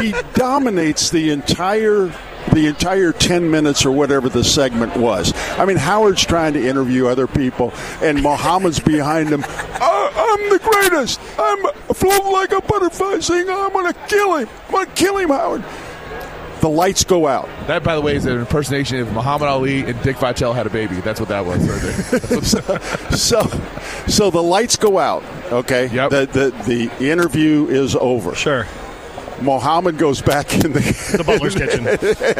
He 0.00 0.12
dominates 0.34 1.10
the 1.10 1.30
entire. 1.30 2.12
The 2.52 2.66
entire 2.66 3.12
10 3.12 3.50
minutes 3.50 3.84
or 3.86 3.92
whatever 3.92 4.28
the 4.28 4.42
segment 4.44 4.96
was. 4.96 5.32
I 5.58 5.64
mean, 5.64 5.76
Howard's 5.76 6.24
trying 6.24 6.54
to 6.54 6.66
interview 6.66 7.06
other 7.06 7.26
people, 7.26 7.72
and 8.02 8.22
Muhammad's 8.22 8.80
behind 8.80 9.28
him. 9.30 9.44
"I- 9.46 9.94
I'm 10.16 10.50
the 10.50 10.58
greatest. 10.58 11.20
I'm 11.38 11.62
floating 11.94 12.32
like 12.32 12.52
a 12.52 12.60
butterfly 12.60 13.20
saying, 13.20 13.48
I'm 13.48 13.72
going 13.72 13.92
to 13.92 13.98
kill 14.08 14.36
him. 14.36 14.48
I'm 14.68 14.72
going 14.72 14.86
to 14.86 14.92
kill 14.92 15.16
him, 15.18 15.28
Howard. 15.30 15.64
The 16.60 16.68
lights 16.68 17.04
go 17.04 17.28
out. 17.28 17.48
That, 17.68 17.84
by 17.84 17.94
the 17.94 18.00
way, 18.00 18.16
is 18.16 18.26
an 18.26 18.36
impersonation 18.38 18.98
of 18.98 19.12
Muhammad 19.12 19.48
Ali 19.48 19.82
and 19.82 20.02
Dick 20.02 20.16
Vitale 20.16 20.52
had 20.52 20.66
a 20.66 20.70
baby. 20.70 20.96
That's 20.96 21.20
what 21.20 21.28
that 21.28 21.46
was 21.46 21.58
right 21.68 21.80
there. 21.80 22.18
That's 22.20 22.54
what- 22.54 22.82
so 23.16 23.42
so 24.08 24.30
the 24.30 24.42
lights 24.42 24.76
go 24.76 24.98
out 24.98 25.22
okay 25.52 25.86
Yep. 25.88 26.10
the, 26.10 26.26
the 26.66 26.88
the 26.98 27.10
interview 27.10 27.66
is 27.68 27.94
over 27.94 28.34
Sure. 28.34 28.66
Muhammad 29.42 29.98
goes 29.98 30.20
back 30.20 30.52
in 30.54 30.72
the, 30.72 30.80
The 31.16 31.24
butler's 31.24 31.54
kitchen. 31.56 31.84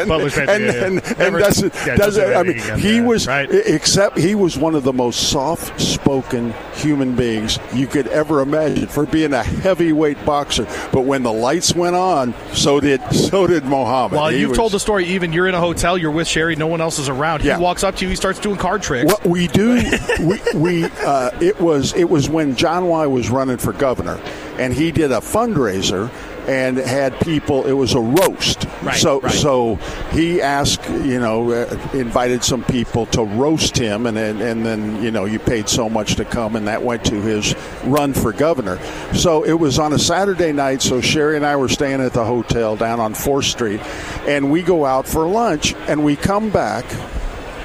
Butler's 0.08 0.34
pantry. 0.34 0.54
and, 0.54 0.64
yeah, 0.64 0.72
yeah. 0.72 0.86
and, 0.86 0.98
and 1.06 1.18
Never- 1.18 1.38
doesn't, 1.38 1.74
yeah, 1.86 1.96
doesn't 1.96 2.24
do 2.28 2.34
I 2.34 2.42
mean 2.42 2.78
he 2.78 2.96
Yeah, 2.96 3.02
was 3.06 3.26
right. 3.26 3.48
except 3.50 4.18
he 4.18 4.34
was 4.34 4.58
one 4.58 4.74
of 4.74 4.84
the 4.84 4.92
most 4.92 5.30
soft 5.30 5.80
spoken 5.80 6.54
human 6.74 7.14
beings 7.14 7.58
you 7.74 7.86
could 7.86 8.06
ever 8.08 8.40
imagine 8.40 8.86
for 8.88 9.06
being 9.06 9.32
a 9.32 9.42
heavyweight 9.42 10.24
boxer 10.24 10.64
but 10.92 11.02
when 11.02 11.22
the 11.22 11.32
lights 11.32 11.74
went 11.74 11.96
on 11.96 12.34
so 12.52 12.80
did 12.80 13.00
so 13.12 13.46
did 13.46 13.64
Muhammad 13.64 14.18
Well, 14.18 14.28
He 14.28 14.40
you've 14.40 14.50
was- 14.50 14.58
told 14.58 14.72
the 14.72 14.80
story. 14.80 15.06
Even 15.06 15.32
you're 15.32 15.46
in 15.48 15.54
a 15.54 15.60
hotel, 15.60 15.96
you're 15.96 16.10
with 16.10 16.26
Sherry, 16.28 16.56
no 16.56 16.66
one 16.66 16.80
else 16.80 16.98
is 16.98 17.08
around. 17.08 17.42
Yeah. 17.44 17.56
He 17.56 17.62
walks 17.62 17.82
up 17.84 17.96
to 17.96 18.04
you, 18.04 18.10
he 18.10 18.16
starts 18.16 18.38
doing 18.38 18.56
card 18.56 18.82
tricks. 18.82 19.06
What 19.12 19.24
we 19.26 19.46
do, 19.48 19.80
we, 20.20 20.40
we 20.54 20.84
uh, 20.84 21.30
it 21.40 21.58
was 21.60 21.94
it 21.94 22.08
was 22.10 22.28
when 22.28 22.56
John 22.56 22.86
Y 22.86 23.06
was 23.06 23.30
running 23.30 23.56
for 23.58 23.72
governor, 23.72 24.20
and 24.58 24.72
he 24.74 24.90
did 24.92 25.12
a 25.12 25.16
fundraiser 25.18 26.10
and 26.48 26.78
had 26.78 27.18
people. 27.20 27.66
It 27.66 27.72
was 27.72 27.94
a 27.94 28.00
roast. 28.00 28.66
Right, 28.82 28.96
so 28.96 29.20
right. 29.20 29.32
so 29.32 29.76
he 30.12 30.40
asked, 30.40 30.88
you 30.88 31.20
know, 31.20 31.52
uh, 31.52 31.78
invited 31.92 32.42
some 32.42 32.64
people 32.64 33.06
to 33.06 33.22
roast 33.22 33.76
him, 33.76 34.06
and 34.06 34.16
then 34.16 34.40
and 34.40 34.64
then 34.64 35.02
you 35.02 35.10
know 35.10 35.26
you 35.26 35.38
paid 35.38 35.68
so 35.68 35.88
much 35.88 36.16
to 36.16 36.24
come, 36.24 36.56
and 36.56 36.66
that 36.66 36.82
went 36.82 37.04
to 37.06 37.20
his 37.20 37.54
run 37.84 38.14
for 38.14 38.32
governor. 38.32 38.78
So 39.14 39.44
it 39.44 39.52
was 39.52 39.78
on 39.78 39.92
a 39.92 39.98
Saturday 39.98 40.52
night. 40.52 40.82
So 40.82 41.00
Sherry 41.00 41.36
and 41.36 41.44
I 41.44 41.56
were 41.56 41.68
staying 41.68 42.00
at 42.00 42.14
the 42.14 42.24
hotel 42.24 42.76
down 42.76 42.98
on 42.98 43.14
Fourth 43.14 43.44
Street, 43.46 43.80
and 44.26 44.50
we 44.50 44.62
go 44.62 44.84
out 44.84 45.06
for 45.06 45.28
lunch, 45.28 45.74
and 45.86 46.04
we 46.04 46.16
come 46.16 46.50
back 46.50 46.84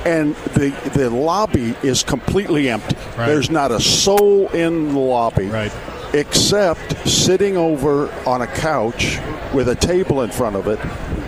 and 0.05 0.35
the 0.55 0.69
the 0.95 1.09
lobby 1.09 1.75
is 1.81 2.03
completely 2.03 2.69
empty. 2.69 2.95
Right. 3.17 3.27
There's 3.27 3.49
not 3.49 3.71
a 3.71 3.79
soul 3.79 4.49
in 4.49 4.93
the 4.93 4.99
lobby, 4.99 5.47
Right. 5.47 5.71
Except 6.13 7.07
sitting 7.07 7.57
over 7.57 8.11
on 8.27 8.41
a 8.41 8.47
couch 8.47 9.19
with 9.53 9.67
a 9.67 9.75
table 9.75 10.21
in 10.21 10.29
front 10.29 10.55
of 10.55 10.67
it 10.67 10.79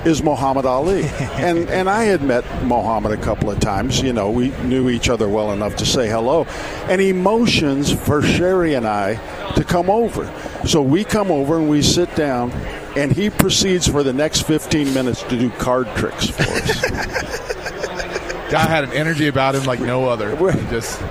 is 0.05 0.21
Muhammad 0.21 0.65
Ali. 0.65 1.03
and 1.37 1.69
and 1.69 1.89
I 1.89 2.03
had 2.03 2.21
met 2.21 2.45
Muhammad 2.63 3.11
a 3.11 3.21
couple 3.21 3.49
of 3.49 3.59
times. 3.59 4.01
You 4.01 4.13
know, 4.13 4.29
we 4.29 4.49
knew 4.63 4.89
each 4.89 5.09
other 5.09 5.27
well 5.27 5.51
enough 5.51 5.75
to 5.77 5.85
say 5.85 6.07
hello. 6.07 6.45
And 6.87 7.01
he 7.01 7.11
motions 7.11 7.91
for 7.91 8.21
Sherry 8.21 8.75
and 8.75 8.87
I 8.87 9.15
to 9.55 9.63
come 9.63 9.89
over. 9.89 10.31
So 10.67 10.81
we 10.81 11.03
come 11.03 11.31
over 11.31 11.57
and 11.57 11.67
we 11.69 11.81
sit 11.81 12.13
down. 12.15 12.51
And 12.95 13.11
he 13.11 13.29
proceeds 13.29 13.87
for 13.89 14.03
the 14.03 14.13
next 14.13 14.43
15 14.43 14.93
minutes 14.93 15.21
to 15.23 15.37
do 15.37 15.49
card 15.49 15.87
tricks 15.97 16.29
for 16.29 16.43
us. 16.43 16.81
Guy 18.49 18.65
had 18.65 18.85
an 18.85 18.93
energy 18.93 19.27
about 19.27 19.55
him 19.55 19.65
like 19.65 19.81
no 19.81 20.07
other. 20.07 20.33
Just 20.69 21.01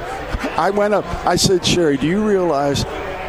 I 0.57 0.71
went 0.71 0.95
up. 0.95 1.05
I 1.27 1.37
said, 1.37 1.67
Sherry, 1.67 1.99
do 1.99 2.07
you 2.07 2.27
realize 2.27 2.85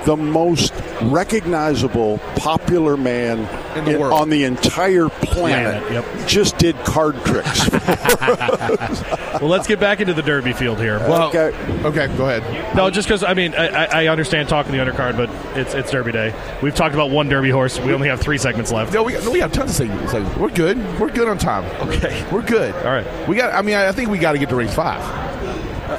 the 0.05 0.15
most 0.15 0.73
recognizable, 1.01 2.19
popular 2.35 2.95
man 2.97 3.39
In 3.77 3.85
the 3.85 3.99
world. 3.99 4.13
on 4.13 4.29
the 4.29 4.43
entire 4.43 5.09
planet 5.09 5.35
Planet, 5.35 5.91
yep. 5.91 6.27
just 6.27 6.57
did 6.57 6.75
card 6.85 7.15
tricks? 7.25 7.69
Well, 9.35 9.49
let's 9.49 9.67
get 9.67 9.81
back 9.81 9.99
into 9.99 10.13
the 10.13 10.21
Derby 10.21 10.53
field 10.53 10.79
here. 10.79 10.97
well. 10.99 11.27
Okay. 11.27 11.51
Okay, 11.83 12.07
go 12.15 12.29
ahead. 12.29 12.73
No, 12.75 12.89
just 12.89 13.05
because 13.05 13.21
I 13.21 13.33
mean 13.33 13.53
I, 13.53 13.67
I 13.67 14.03
I 14.03 14.07
understand 14.07 14.47
talking 14.47 14.71
the 14.71 14.77
undercard, 14.77 15.17
but 15.17 15.29
it's 15.57 15.73
it's 15.73 15.91
Derby 15.91 16.13
day. 16.13 16.33
We've 16.63 16.73
talked 16.73 16.93
about 16.93 17.09
one 17.11 17.27
Derby 17.27 17.49
horse. 17.49 17.77
We 17.77 17.93
only 17.93 18.07
have 18.07 18.21
three 18.21 18.37
segments 18.37 18.71
left. 18.71 18.93
No, 18.93 19.03
we 19.03 19.11
no, 19.13 19.31
we 19.31 19.39
have 19.41 19.51
tons 19.51 19.71
of 19.71 19.75
segments. 19.75 20.13
Like, 20.13 20.37
we're 20.37 20.51
good. 20.51 20.77
We're 21.01 21.09
good 21.09 21.27
on 21.27 21.37
time. 21.37 21.65
Okay. 21.89 22.25
We're 22.31 22.43
good. 22.43 22.73
All 22.85 22.93
right. 22.93 23.27
We 23.27 23.35
got. 23.35 23.53
I 23.53 23.61
mean, 23.61 23.75
I 23.75 23.91
think 23.91 24.09
we 24.09 24.19
got 24.19 24.31
to 24.31 24.37
get 24.39 24.47
to 24.49 24.55
race 24.55 24.73
five. 24.73 25.01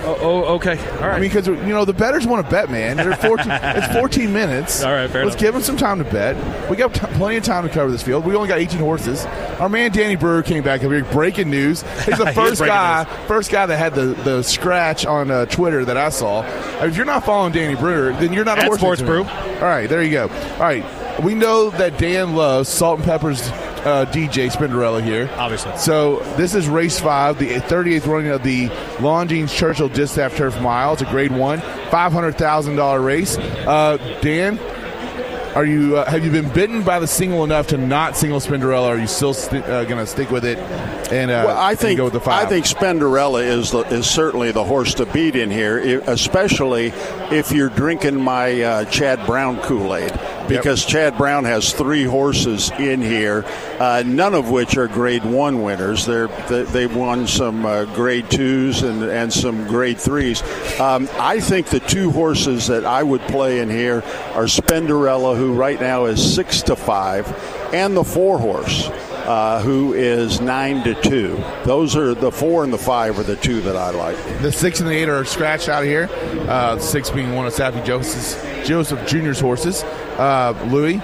Oh, 0.07 0.17
oh, 0.21 0.55
okay. 0.55 0.79
All 0.79 1.01
right. 1.09 1.17
I 1.17 1.21
mean, 1.21 1.29
because 1.31 1.49
you 1.49 1.57
know 1.57 1.85
the 1.85 1.93
betters 1.93 2.27
want 2.27 2.47
to 2.47 2.51
bet, 2.51 2.71
man. 2.71 2.97
They're 2.97 3.17
14, 3.29 3.51
it's 3.51 3.93
14 3.93 4.33
minutes. 4.33 4.85
All 4.85 4.93
right, 4.93 5.11
fair 5.11 5.25
Let's 5.25 5.35
enough. 5.35 5.41
give 5.41 5.55
them 5.55 5.63
some 5.63 5.77
time 5.77 5.99
to 5.99 6.05
bet. 6.05 6.71
We 6.71 6.77
got 6.77 6.95
t- 6.95 7.01
plenty 7.17 7.37
of 7.39 7.45
time 7.45 7.67
to 7.67 7.69
cover 7.75 7.91
this 7.91 8.03
field. 8.03 8.25
We 8.25 8.35
only 8.37 8.49
got 8.49 8.59
18 8.59 8.79
horses. 8.79 9.25
Our 9.59 9.69
man 9.69 9.91
Danny 9.91 10.15
Brewer 10.17 10.43
came 10.43 10.63
back 10.63 10.85
up 10.85 10.93
here. 10.93 11.05
Breaking 11.05 11.51
news. 11.51 11.83
He's 12.05 12.19
the 12.19 12.33
first 12.35 12.61
guy, 12.65 13.05
first 13.27 13.51
guy 13.51 13.67
that 13.67 13.77
had 13.77 13.95
the, 13.95 14.07
the 14.23 14.43
scratch 14.43 15.05
on 15.05 15.31
uh, 15.31 15.47
Twitter 15.47 15.85
that 15.85 15.97
I 15.97 16.11
saw. 16.11 16.43
If 16.85 16.97
you're 16.97 17.05
not 17.07 17.25
following 17.25 17.53
Danny 17.53 17.75
Brewer, 17.75 18.13
then 18.13 18.33
you're 18.33 18.45
not 18.45 18.59
a 18.61 18.65
horse 18.65 18.79
Sports. 18.79 19.03
Brew. 19.03 19.25
All 19.25 19.61
right, 19.63 19.89
there 19.89 20.03
you 20.03 20.13
go. 20.13 20.23
All 20.29 20.61
right, 20.61 20.85
we 21.21 21.35
know 21.35 21.71
that 21.71 21.99
Dan 21.99 22.37
loves 22.37 22.69
Salt 22.69 22.99
and 23.01 23.05
Pepper's 23.05 23.51
uh, 23.87 24.05
DJ 24.07 24.51
Spinderella 24.51 25.03
here. 25.03 25.31
Obviously. 25.37 25.77
So 25.77 26.17
this 26.37 26.55
is 26.55 26.69
race 26.69 26.99
five, 26.99 27.39
the 27.39 27.49
38th 27.55 28.07
running 28.07 28.31
of 28.33 28.43
the 28.43 28.69
Longines 28.99 29.55
Churchill 29.55 29.89
Distaff 29.89 30.37
Turf 30.37 30.61
Mile. 30.61 30.95
It's 30.95 31.03
a 31.03 31.07
Grade 31.07 31.33
One, 31.33 31.61
five 31.91 32.13
hundred 32.13 32.37
thousand 32.37 32.77
dollar 32.77 33.01
race. 33.01 33.39
Uh, 33.39 33.97
Dan, 34.21 34.59
are 35.57 35.65
you 35.65 35.97
uh, 35.97 36.11
have 36.11 36.25
you 36.25 36.31
been 36.31 36.53
bitten 36.53 36.83
by 36.83 36.99
the 36.99 37.07
single 37.07 37.45
enough 37.45 37.69
to 37.69 37.79
not 37.79 38.17
single 38.17 38.41
Spinderella? 38.41 38.89
Are 38.89 38.99
you 38.99 39.07
still 39.07 39.33
sti 39.33 39.59
uh, 39.61 39.85
going 39.85 40.05
to 40.05 40.07
stick 40.07 40.31
with 40.31 40.45
it 40.45 40.59
and, 40.59 41.31
uh, 41.31 41.45
Well, 41.47 41.57
I 41.57 41.71
and 41.71 41.79
think 41.79 41.97
go 41.97 42.05
with 42.05 42.13
the 42.13 42.21
five? 42.21 42.45
I 42.47 42.49
think 42.49 42.67
Spinderella 42.67 43.43
is 43.43 43.71
the, 43.71 43.79
is 43.85 44.07
certainly 44.07 44.53
the 44.53 44.65
horse 44.65 44.95
to 44.95 45.07
beat 45.07 45.35
in 45.37 45.51
here, 45.51 46.01
especially 46.07 46.93
if 47.31 47.53
you're 47.53 47.71
drinking 47.71 48.21
my 48.21 48.61
uh, 48.61 48.85
Chad 48.87 49.25
Brown 49.25 49.59
Kool 49.63 49.95
Aid. 49.95 50.13
Because 50.49 50.85
Chad 50.85 51.17
Brown 51.17 51.45
has 51.45 51.73
three 51.73 52.05
horses 52.05 52.71
in 52.79 53.01
here, 53.03 53.45
uh, 53.79 54.03
none 54.07 54.35
of 54.35 54.51
which 54.51 54.77
are 54.77 54.89
Grade 54.89 55.25
One 55.25 55.63
winners. 55.63 56.07
They're, 56.07 56.29
they, 56.49 56.63
they've 56.65 56.95
won 56.95 57.27
some 57.27 57.67
uh, 57.67 57.85
Grade 57.95 58.31
Twos 58.31 58.83
and, 58.83 59.03
and 59.03 59.33
some 59.33 59.67
Grade 59.67 59.99
Threes. 59.99 60.43
Um, 60.81 61.09
I 61.15 61.41
think 61.41 61.67
the 61.67 61.81
two 61.81 62.11
horses 62.11 62.67
that 62.69 62.85
I 62.85 63.03
would 63.03 63.23
play 63.23 63.61
in 63.61 63.71
here 63.71 64.03
are 64.35 64.45
Spinderella, 64.45 65.37
who 65.37 65.55
right 65.55 65.81
now 65.81 66.07
is 66.07 66.35
six 66.35 66.63
to 66.63 66.77
five, 66.77 67.27
and 67.73 67.97
the 67.97 68.05
four 68.05 68.39
horse. 68.39 68.91
Uh, 69.27 69.61
who 69.61 69.93
is 69.93 70.41
nine 70.41 70.85
to 70.85 70.95
two. 71.03 71.43
Those 71.65 71.97
are 71.97 72.15
the 72.15 72.31
four 72.31 72.63
and 72.63 72.73
the 72.73 72.79
five 72.79 73.19
are 73.19 73.25
the 73.25 73.35
two 73.37 73.61
that 73.63 73.75
I 73.75 73.91
like. 73.91 74.17
The 74.41 74.53
six 74.53 74.79
and 74.81 74.89
the 74.89 74.95
eight 74.95 75.09
are 75.09 75.25
scratched 75.25 75.69
out 75.69 75.83
of 75.83 75.89
here. 75.89 76.09
Uh, 76.49 76.79
six 76.79 77.11
being 77.11 77.35
one 77.35 77.45
of 77.47 77.53
Saffie 77.53 77.85
Joseph's, 77.85 78.37
Joseph 78.69 79.05
Jr.'s 79.09 79.41
horses. 79.41 79.83
Uh, 79.83 80.55
Louis, 80.71 80.99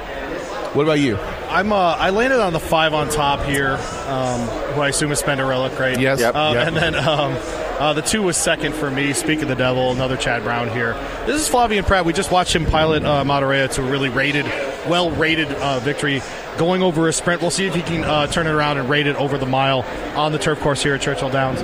what 0.74 0.84
about 0.84 1.00
you? 1.00 1.16
I'm 1.16 1.72
uh, 1.72 1.76
I 1.98 2.10
landed 2.10 2.40
on 2.40 2.52
the 2.52 2.60
five 2.60 2.94
on 2.94 3.08
top 3.10 3.44
here, 3.44 3.72
um, 4.06 4.40
who 4.74 4.80
I 4.80 4.88
assume 4.90 5.10
is 5.12 5.20
Spinderella, 5.20 5.76
right? 5.78 5.98
Yes. 6.00 6.20
Yep. 6.20 6.34
Um, 6.34 6.54
Yep. 6.54 6.66
And 6.68 6.76
then 6.76 6.94
um, 6.94 7.36
uh, 7.78 7.92
the 7.92 8.00
two 8.02 8.22
was 8.22 8.36
second 8.36 8.74
for 8.74 8.90
me. 8.90 9.12
Speak 9.12 9.42
of 9.42 9.48
the 9.48 9.54
devil, 9.56 9.90
another 9.90 10.16
Chad 10.16 10.44
Brown 10.44 10.70
here. 10.70 10.94
This 11.26 11.42
is 11.42 11.48
Flavien 11.52 11.84
Prat. 11.84 12.04
We 12.06 12.12
just 12.12 12.30
watched 12.30 12.54
him 12.54 12.64
pilot 12.66 13.04
uh, 13.04 13.24
Monterey 13.24 13.66
to 13.68 13.82
a 13.86 13.90
really 13.90 14.08
rated, 14.08 14.46
well 14.88 15.10
rated 15.10 15.48
uh, 15.48 15.80
victory, 15.80 16.22
going 16.58 16.82
over 16.82 17.08
a 17.08 17.12
sprint. 17.12 17.40
We'll 17.40 17.50
see 17.50 17.66
if 17.66 17.74
he 17.74 17.82
can 17.82 18.04
uh, 18.04 18.26
turn 18.26 18.46
it 18.46 18.50
around 18.50 18.78
and 18.78 18.88
rate 18.88 19.06
it 19.06 19.16
over 19.16 19.38
the 19.38 19.46
mile 19.46 19.82
on 20.16 20.32
the 20.32 20.38
turf 20.38 20.60
course 20.60 20.82
here 20.82 20.94
at 20.94 21.00
Churchill 21.00 21.30
Downs. 21.30 21.62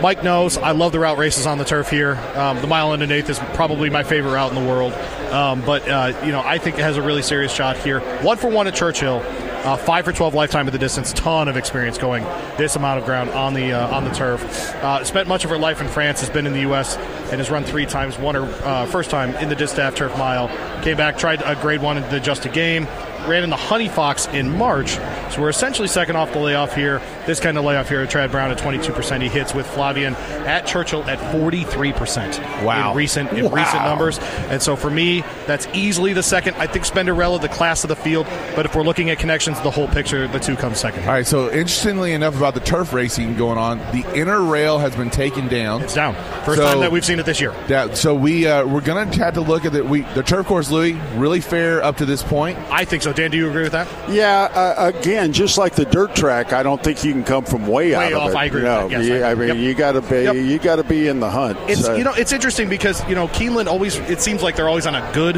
Mike 0.00 0.22
knows 0.22 0.56
I 0.56 0.70
love 0.70 0.92
the 0.92 1.00
route 1.00 1.18
races 1.18 1.46
on 1.46 1.58
the 1.58 1.64
turf 1.64 1.90
here. 1.90 2.14
Um, 2.36 2.60
the 2.60 2.68
mile 2.68 2.92
and 2.92 3.02
an 3.02 3.10
eighth 3.10 3.30
is 3.30 3.38
probably 3.54 3.90
my 3.90 4.04
favorite 4.04 4.32
route 4.32 4.52
in 4.54 4.62
the 4.62 4.68
world. 4.68 4.92
Um, 5.32 5.60
but 5.62 5.88
uh, 5.88 6.20
you 6.24 6.30
know, 6.30 6.40
I 6.40 6.58
think 6.58 6.78
it 6.78 6.82
has 6.82 6.96
a 6.96 7.02
really 7.02 7.22
serious 7.22 7.52
shot 7.52 7.76
here. 7.76 8.00
One 8.22 8.36
for 8.36 8.48
one 8.48 8.66
at 8.68 8.74
Churchill. 8.74 9.20
Uh, 9.68 9.76
five 9.76 10.02
for 10.02 10.14
twelve 10.14 10.32
lifetime 10.32 10.66
at 10.66 10.72
the 10.72 10.78
distance. 10.78 11.12
Ton 11.12 11.46
of 11.46 11.58
experience 11.58 11.98
going 11.98 12.24
this 12.56 12.74
amount 12.74 12.98
of 12.98 13.04
ground 13.04 13.28
on 13.28 13.52
the 13.52 13.74
uh, 13.74 13.94
on 13.94 14.02
the 14.02 14.10
turf. 14.12 14.42
Uh, 14.76 15.04
spent 15.04 15.28
much 15.28 15.44
of 15.44 15.50
her 15.50 15.58
life 15.58 15.82
in 15.82 15.88
France. 15.88 16.20
Has 16.20 16.30
been 16.30 16.46
in 16.46 16.54
the 16.54 16.60
U.S. 16.60 16.96
and 16.96 17.32
has 17.32 17.50
run 17.50 17.64
three 17.64 17.84
times. 17.84 18.18
Won 18.18 18.34
her 18.34 18.44
uh, 18.64 18.86
first 18.86 19.10
time 19.10 19.34
in 19.34 19.50
the 19.50 19.54
distaff 19.54 19.94
turf 19.94 20.16
mile. 20.16 20.48
Came 20.82 20.96
back, 20.96 21.18
tried 21.18 21.42
a 21.42 21.54
grade 21.60 21.82
one 21.82 21.98
in 21.98 22.02
the 22.10 22.38
a 22.44 22.48
game. 22.48 22.86
Ran 23.26 23.42
in 23.44 23.50
the 23.50 23.56
Honey 23.56 23.88
Fox 23.88 24.26
in 24.28 24.56
March, 24.56 24.92
so 25.32 25.40
we're 25.42 25.48
essentially 25.50 25.88
second 25.88 26.16
off 26.16 26.32
the 26.32 26.38
layoff 26.38 26.74
here. 26.74 27.02
This 27.26 27.40
kind 27.40 27.58
of 27.58 27.64
layoff 27.64 27.88
here 27.88 28.00
at 28.00 28.08
Chad 28.08 28.30
Brown 28.30 28.50
at 28.52 28.58
22%. 28.58 29.20
He 29.20 29.28
hits 29.28 29.52
with 29.52 29.66
Flavien 29.66 30.14
at 30.46 30.66
Churchill 30.66 31.02
at 31.04 31.18
43%. 31.34 32.64
Wow. 32.64 32.92
In 32.92 32.96
recent 32.96 33.32
in 33.32 33.44
Wow. 33.46 33.50
recent 33.50 33.82
numbers, 33.84 34.18
and 34.48 34.62
so 34.62 34.76
for 34.76 34.88
me, 34.88 35.24
that's 35.46 35.66
easily 35.74 36.12
the 36.12 36.22
second. 36.22 36.56
I 36.58 36.68
think 36.68 36.84
Spinderella, 36.86 37.40
the 37.40 37.48
class 37.48 37.82
of 37.84 37.88
the 37.88 37.96
field, 37.96 38.26
but 38.54 38.64
if 38.64 38.74
we're 38.74 38.82
looking 38.84 39.10
at 39.10 39.18
connections, 39.18 39.60
the 39.60 39.70
whole 39.70 39.88
picture, 39.88 40.26
the 40.28 40.38
two 40.38 40.56
come 40.56 40.74
second. 40.74 41.02
All 41.02 41.08
right, 41.10 41.26
so 41.26 41.46
interestingly 41.50 42.12
enough 42.12 42.36
about 42.36 42.54
the 42.54 42.60
turf 42.60 42.92
racing 42.92 43.36
going 43.36 43.58
on, 43.58 43.78
the 43.92 44.04
inner 44.14 44.40
rail 44.40 44.78
has 44.78 44.94
been 44.94 45.10
taken 45.10 45.48
down. 45.48 45.82
It's 45.82 45.94
down. 45.94 46.14
First 46.44 46.58
So- 46.58 46.64
time 46.64 46.80
that 46.80 46.92
we've 46.92 47.04
seen 47.04 47.18
it 47.18 47.26
this 47.26 47.40
year. 47.40 47.52
Yeah, 47.68 47.92
so 47.94 48.14
we 48.14 48.46
uh, 48.46 48.64
we're 48.64 48.80
gonna 48.80 49.04
have 49.16 49.34
to 49.34 49.40
look 49.42 49.64
at 49.66 49.72
the 49.72 49.84
we 49.84 50.02
the 50.14 50.22
turf 50.22 50.46
course, 50.46 50.67
Louis, 50.70 50.92
really 51.16 51.40
fair 51.40 51.82
up 51.82 51.96
to 51.98 52.06
this 52.06 52.22
point. 52.22 52.58
I 52.70 52.84
think 52.84 53.02
so. 53.02 53.12
Dan, 53.12 53.30
do 53.30 53.36
you 53.36 53.48
agree 53.48 53.62
with 53.62 53.72
that? 53.72 53.88
Yeah, 54.08 54.42
uh, 54.54 54.90
again, 54.94 55.32
just 55.32 55.58
like 55.58 55.74
the 55.74 55.84
dirt 55.84 56.14
track, 56.14 56.52
I 56.52 56.62
don't 56.62 56.82
think 56.82 57.04
you 57.04 57.12
can 57.12 57.24
come 57.24 57.44
from 57.44 57.66
way, 57.66 57.90
Way 57.90 57.94
out 57.94 58.12
off, 58.14 58.28
of 58.28 58.34
it. 58.34 58.36
I 58.38 58.44
agree 58.46 58.62
with 58.62 58.70
No, 58.70 58.88
that. 58.88 58.90
Yes, 58.90 59.06
you- 59.06 59.22
I 59.24 59.30
I, 59.30 59.34
mean, 59.34 59.48
Yep. 59.48 59.56
you 59.58 59.74
got 59.74 59.92
to 59.92 60.00
be 60.02 60.22
Yep. 60.22 60.34
you 60.36 60.58
got 60.58 60.76
to 60.76 60.84
be 60.84 61.06
in 61.08 61.20
the 61.20 61.30
hunt. 61.30 61.58
It's 61.68 61.84
So- 61.84 61.94
you 61.94 62.04
know 62.04 62.12
it's 62.14 62.32
interesting 62.32 62.68
because 62.68 63.06
you 63.08 63.14
know 63.14 63.28
Keeneland 63.28 63.66
always 63.66 63.96
it 63.96 64.20
seems 64.20 64.42
like 64.42 64.56
they're 64.56 64.68
always 64.68 64.86
on 64.86 64.94
a 64.94 65.10
good, 65.12 65.36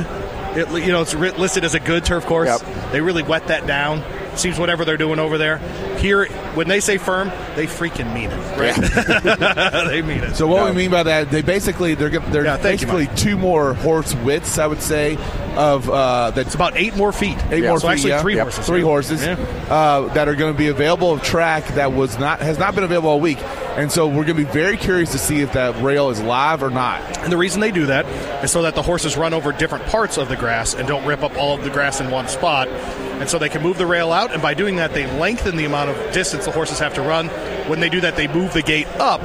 it, 0.56 0.68
you 0.84 0.92
know 0.92 1.02
it's 1.02 1.14
listed 1.14 1.64
as 1.64 1.74
a 1.74 1.80
good 1.80 2.04
turf 2.04 2.26
course. 2.26 2.48
Yep. 2.48 2.92
They 2.92 3.00
really 3.00 3.22
wet 3.22 3.46
that 3.48 3.66
down. 3.66 4.02
Seems 4.40 4.58
whatever 4.58 4.84
they're 4.86 4.96
doing 4.96 5.18
over 5.18 5.36
there. 5.36 5.58
Here, 5.98 6.24
when 6.54 6.66
they 6.66 6.80
say 6.80 6.96
firm, 6.96 7.28
they 7.56 7.66
freaking 7.66 8.12
mean 8.14 8.30
it. 8.32 8.58
Right? 8.58 9.84
they 9.88 10.00
mean 10.00 10.24
it. 10.24 10.34
So 10.34 10.46
what 10.46 10.62
Yeah. 10.62 10.70
we 10.70 10.76
mean 10.76 10.90
by 10.90 11.02
that, 11.02 11.30
they 11.30 11.42
basically 11.42 11.94
they're 11.94 12.08
they're 12.08 12.44
Yeah, 12.44 12.56
thank 12.56 12.80
you, 12.80 12.86
basically 12.86 13.14
two 13.16 13.36
more 13.36 13.74
horse 13.74 14.14
widths, 14.14 14.58
I 14.58 14.66
would 14.66 14.80
say, 14.80 15.18
of 15.56 15.90
uh, 15.90 16.30
that's 16.30 16.54
about 16.54 16.76
eight 16.76 16.96
more 16.96 17.12
feet. 17.12 17.36
eight 17.50 17.62
Yeah. 17.64 17.68
more 17.70 17.80
So 17.80 17.88
feet, 17.88 17.92
actually 17.94 18.10
yeah. 18.10 18.22
three 18.22 18.36
Yep. 18.36 18.42
horses. 18.44 18.66
three 18.66 18.80
horses 18.82 19.22
Yeah. 19.26 19.36
uh, 19.68 20.12
that 20.14 20.26
are 20.28 20.34
going 20.34 20.52
to 20.54 20.58
be 20.58 20.68
available 20.68 21.12
of 21.12 21.22
track 21.22 21.66
that 21.74 21.92
was 21.92 22.18
not 22.18 22.40
has 22.40 22.58
not 22.58 22.74
been 22.74 22.84
available 22.84 23.10
all 23.10 23.20
week, 23.20 23.38
and 23.76 23.90
so 23.90 24.06
we're 24.06 24.24
going 24.24 24.36
to 24.36 24.44
be 24.44 24.44
very 24.44 24.76
curious 24.76 25.12
to 25.12 25.18
see 25.18 25.40
if 25.40 25.52
that 25.52 25.80
rail 25.82 26.10
is 26.10 26.20
live 26.20 26.62
or 26.62 26.70
not. 26.70 27.00
And 27.18 27.32
the 27.32 27.36
reason 27.36 27.60
they 27.60 27.70
do 27.70 27.86
that 27.86 28.04
is 28.44 28.50
so 28.50 28.62
that 28.62 28.74
the 28.74 28.82
horses 28.82 29.16
run 29.16 29.32
over 29.32 29.52
different 29.52 29.86
parts 29.86 30.18
of 30.18 30.28
the 30.28 30.36
grass 30.36 30.74
and 30.74 30.88
don't 30.88 31.04
rip 31.06 31.22
up 31.22 31.36
all 31.36 31.56
of 31.56 31.64
the 31.64 31.70
grass 31.70 32.00
in 32.00 32.10
one 32.10 32.28
spot. 32.28 32.68
And 32.68 33.28
so 33.28 33.38
they 33.38 33.48
can 33.48 33.62
move 33.62 33.78
the 33.78 33.86
rail 33.86 34.12
out, 34.12 34.32
and 34.32 34.40
by 34.40 34.54
doing 34.54 34.76
that, 34.76 34.94
they 34.94 35.06
lengthen 35.18 35.56
the 35.56 35.66
amount 35.66 35.90
of 35.90 36.12
distance 36.12 36.46
the 36.46 36.50
horses 36.50 36.78
have 36.78 36.94
to 36.94 37.02
run. 37.02 37.28
When 37.68 37.80
they 37.80 37.88
do 37.88 38.00
that, 38.00 38.16
they 38.16 38.28
move 38.28 38.52
the 38.52 38.62
gate 38.62 38.88
up 38.98 39.20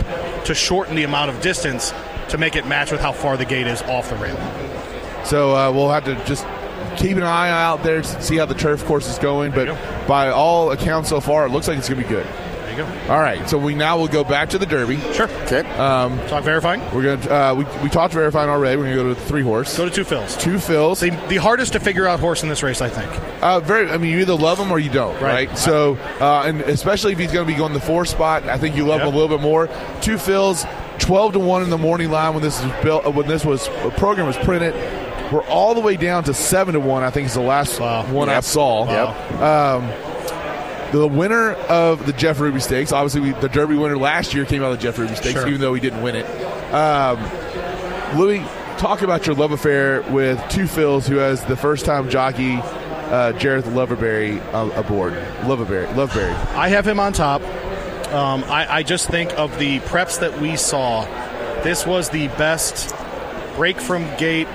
to 0.46 0.54
shorten 0.54 0.96
the 0.96 1.04
amount 1.04 1.32
of 1.32 1.42
distance 1.42 1.94
to 2.30 2.38
make 2.38 2.56
it 2.56 2.68
match 2.68 2.92
with 2.92 3.02
how 3.02 3.14
far 3.14 3.38
the 3.38 3.46
gate 3.46 3.68
is 3.68 3.82
off 3.84 4.10
the 4.10 4.16
rail. 4.18 4.36
So 5.26 5.56
uh, 5.56 5.72
we'll 5.72 5.90
have 5.90 6.06
to 6.06 6.16
just 6.26 6.46
keep 6.98 7.18
an 7.18 7.24
eye 7.24 7.50
out 7.50 7.84
there 7.84 8.02
to 8.02 8.22
see 8.22 8.38
how 8.38 8.46
the 8.46 8.54
turf 8.54 8.86
course 8.86 9.10
is 9.10 9.18
going. 9.20 9.52
But 9.52 9.66
go. 9.66 10.06
by 10.08 10.30
all 10.30 10.72
accounts 10.72 11.10
so 11.10 11.20
far, 11.20 11.46
it 11.46 11.50
looks 11.50 11.68
like 11.68 11.78
it's 11.78 11.90
going 11.90 12.02
to 12.02 12.08
be 12.08 12.14
good. 12.14 12.28
There 12.76 12.86
you 12.88 13.06
go. 13.08 13.14
All 13.14 13.20
right, 13.20 13.50
so 13.50 13.58
we 13.58 13.76
now 13.76 13.98
will 13.98 14.08
go 14.08 14.24
back 14.24 14.50
to 14.50 14.58
the 14.58 14.66
Derby. 14.66 14.98
Sure. 15.14 15.30
okay. 15.44 15.64
Talk 16.28 16.44
verifying. 16.44 16.82
We're 16.94 17.04
going 17.04 17.22
to 17.22 17.34
uh, 17.34 17.54
we, 17.56 17.66
we 17.84 17.90
talked 17.90 18.14
verifying 18.14 18.50
already. 18.50 18.78
We're 18.78 18.84
going 18.86 18.98
to 18.98 19.04
go 19.04 19.10
to 19.14 19.16
the 19.20 19.26
three 19.28 19.42
horse, 19.42 19.76
Go 19.78 19.86
to 19.86 19.92
Two 19.92 20.04
Phil's. 20.04 20.38
Two 20.38 20.60
Phil's. 20.60 21.00
The, 21.00 21.10
the 21.30 21.38
hardest 21.38 21.74
to 21.74 21.80
figure 21.80 22.08
out 22.08 22.20
horse 22.20 22.44
in 22.44 22.50
this 22.50 22.64
race, 22.64 22.82
I 22.82 22.90
think. 22.90 23.12
Uh, 23.44 23.60
very. 23.60 23.90
I 23.90 23.98
mean, 23.98 24.12
you 24.12 24.20
either 24.20 24.34
love 24.36 24.60
him 24.60 24.72
or 24.72 24.80
you 24.80 24.90
don't, 24.90 25.14
right? 25.22 25.50
Right. 25.50 25.58
So, 25.58 25.96
uh, 26.20 26.44
and 26.46 26.62
especially 26.62 27.14
if 27.14 27.20
he's 27.20 27.32
going 27.32 27.46
to 27.46 27.52
be 27.52 27.58
going 27.58 27.74
the 27.74 27.80
four 27.80 28.06
spot, 28.06 28.44
I 28.44 28.58
think 28.58 28.76
you 28.76 28.86
love 28.86 29.02
him 29.02 29.08
a 29.08 29.12
little 29.18 29.30
bit 29.38 29.42
more. 29.42 29.70
Two 30.02 30.18
Phil's, 30.18 30.66
twelve 31.00 31.34
to 31.34 31.40
one 31.40 31.62
in 31.64 31.70
the 31.70 31.78
morning 31.78 32.10
line 32.12 32.34
when 32.34 32.44
this 32.44 32.62
was 32.64 32.72
built. 32.84 33.06
uh, 33.06 33.12
When 33.12 33.28
this 33.28 33.46
was 33.46 33.68
uh, 33.68 33.90
program 33.98 34.28
was 34.28 34.38
printed, 34.38 34.74
we're 35.32 35.44
all 35.48 35.74
the 35.74 35.82
way 35.82 35.98
down 35.98 36.24
to 36.26 36.34
seven 36.34 36.74
to 36.74 36.80
one. 36.80 37.04
I 37.04 37.10
think 37.10 37.28
is 37.28 37.34
the 37.34 37.42
last 37.42 37.80
Wow. 37.80 38.06
one 38.12 38.30
I 38.30 38.34
Yep. 38.36 38.44
saw. 38.44 38.86
Yep. 38.86 39.42
The 40.96 41.06
winner 41.06 41.52
of 41.52 42.06
the 42.06 42.14
Jeff 42.14 42.40
Ruby 42.40 42.62
Stakes, 42.62 42.94
obviously 42.94 43.20
we, 43.20 43.32
the 43.42 43.50
Derby 43.50 43.76
winner 43.76 43.98
last 43.98 44.34
year 44.34 44.46
came 44.46 44.64
out 44.64 44.72
of 44.72 44.78
the 44.78 44.82
Jeff 44.82 44.98
Ruby 44.98 45.14
Stakes, 45.16 45.34
Sure. 45.34 45.46
even 45.46 45.60
though 45.60 45.74
he 45.74 45.82
didn't 45.82 46.02
win 46.02 46.16
it. 46.16 46.26
Um, 46.74 47.20
Louis, 48.18 48.40
talk 48.78 49.02
about 49.02 49.28
your 49.28 49.36
love 49.36 49.52
affair 49.52 50.04
with 50.04 50.42
Two 50.50 50.64
Phils, 50.64 51.06
who 51.06 51.18
has 51.18 51.44
the 51.44 51.58
first 51.58 51.84
time 51.84 52.10
jockey 52.10 52.54
uh, 52.54 53.34
Jareth 53.34 53.64
Loverberry 53.64 54.40
uh, 54.54 54.72
aboard. 54.80 55.12
Loverberry, 55.42 55.86
Loveberry. 55.96 56.34
I 56.56 56.70
have 56.70 56.88
him 56.88 57.02
on 57.02 57.12
top. 57.12 57.42
Um, 58.14 58.46
I, 58.46 58.66
I 58.78 58.84
just 58.84 59.10
think 59.10 59.38
of 59.38 59.60
the 59.60 59.80
preps 59.82 60.22
that 60.22 60.40
we 60.40 60.56
saw. 60.56 61.04
This 61.62 61.86
was 61.86 62.10
the 62.10 62.30
best 62.30 62.96
break 63.58 63.82
from 63.82 64.04
gate, 64.16 64.48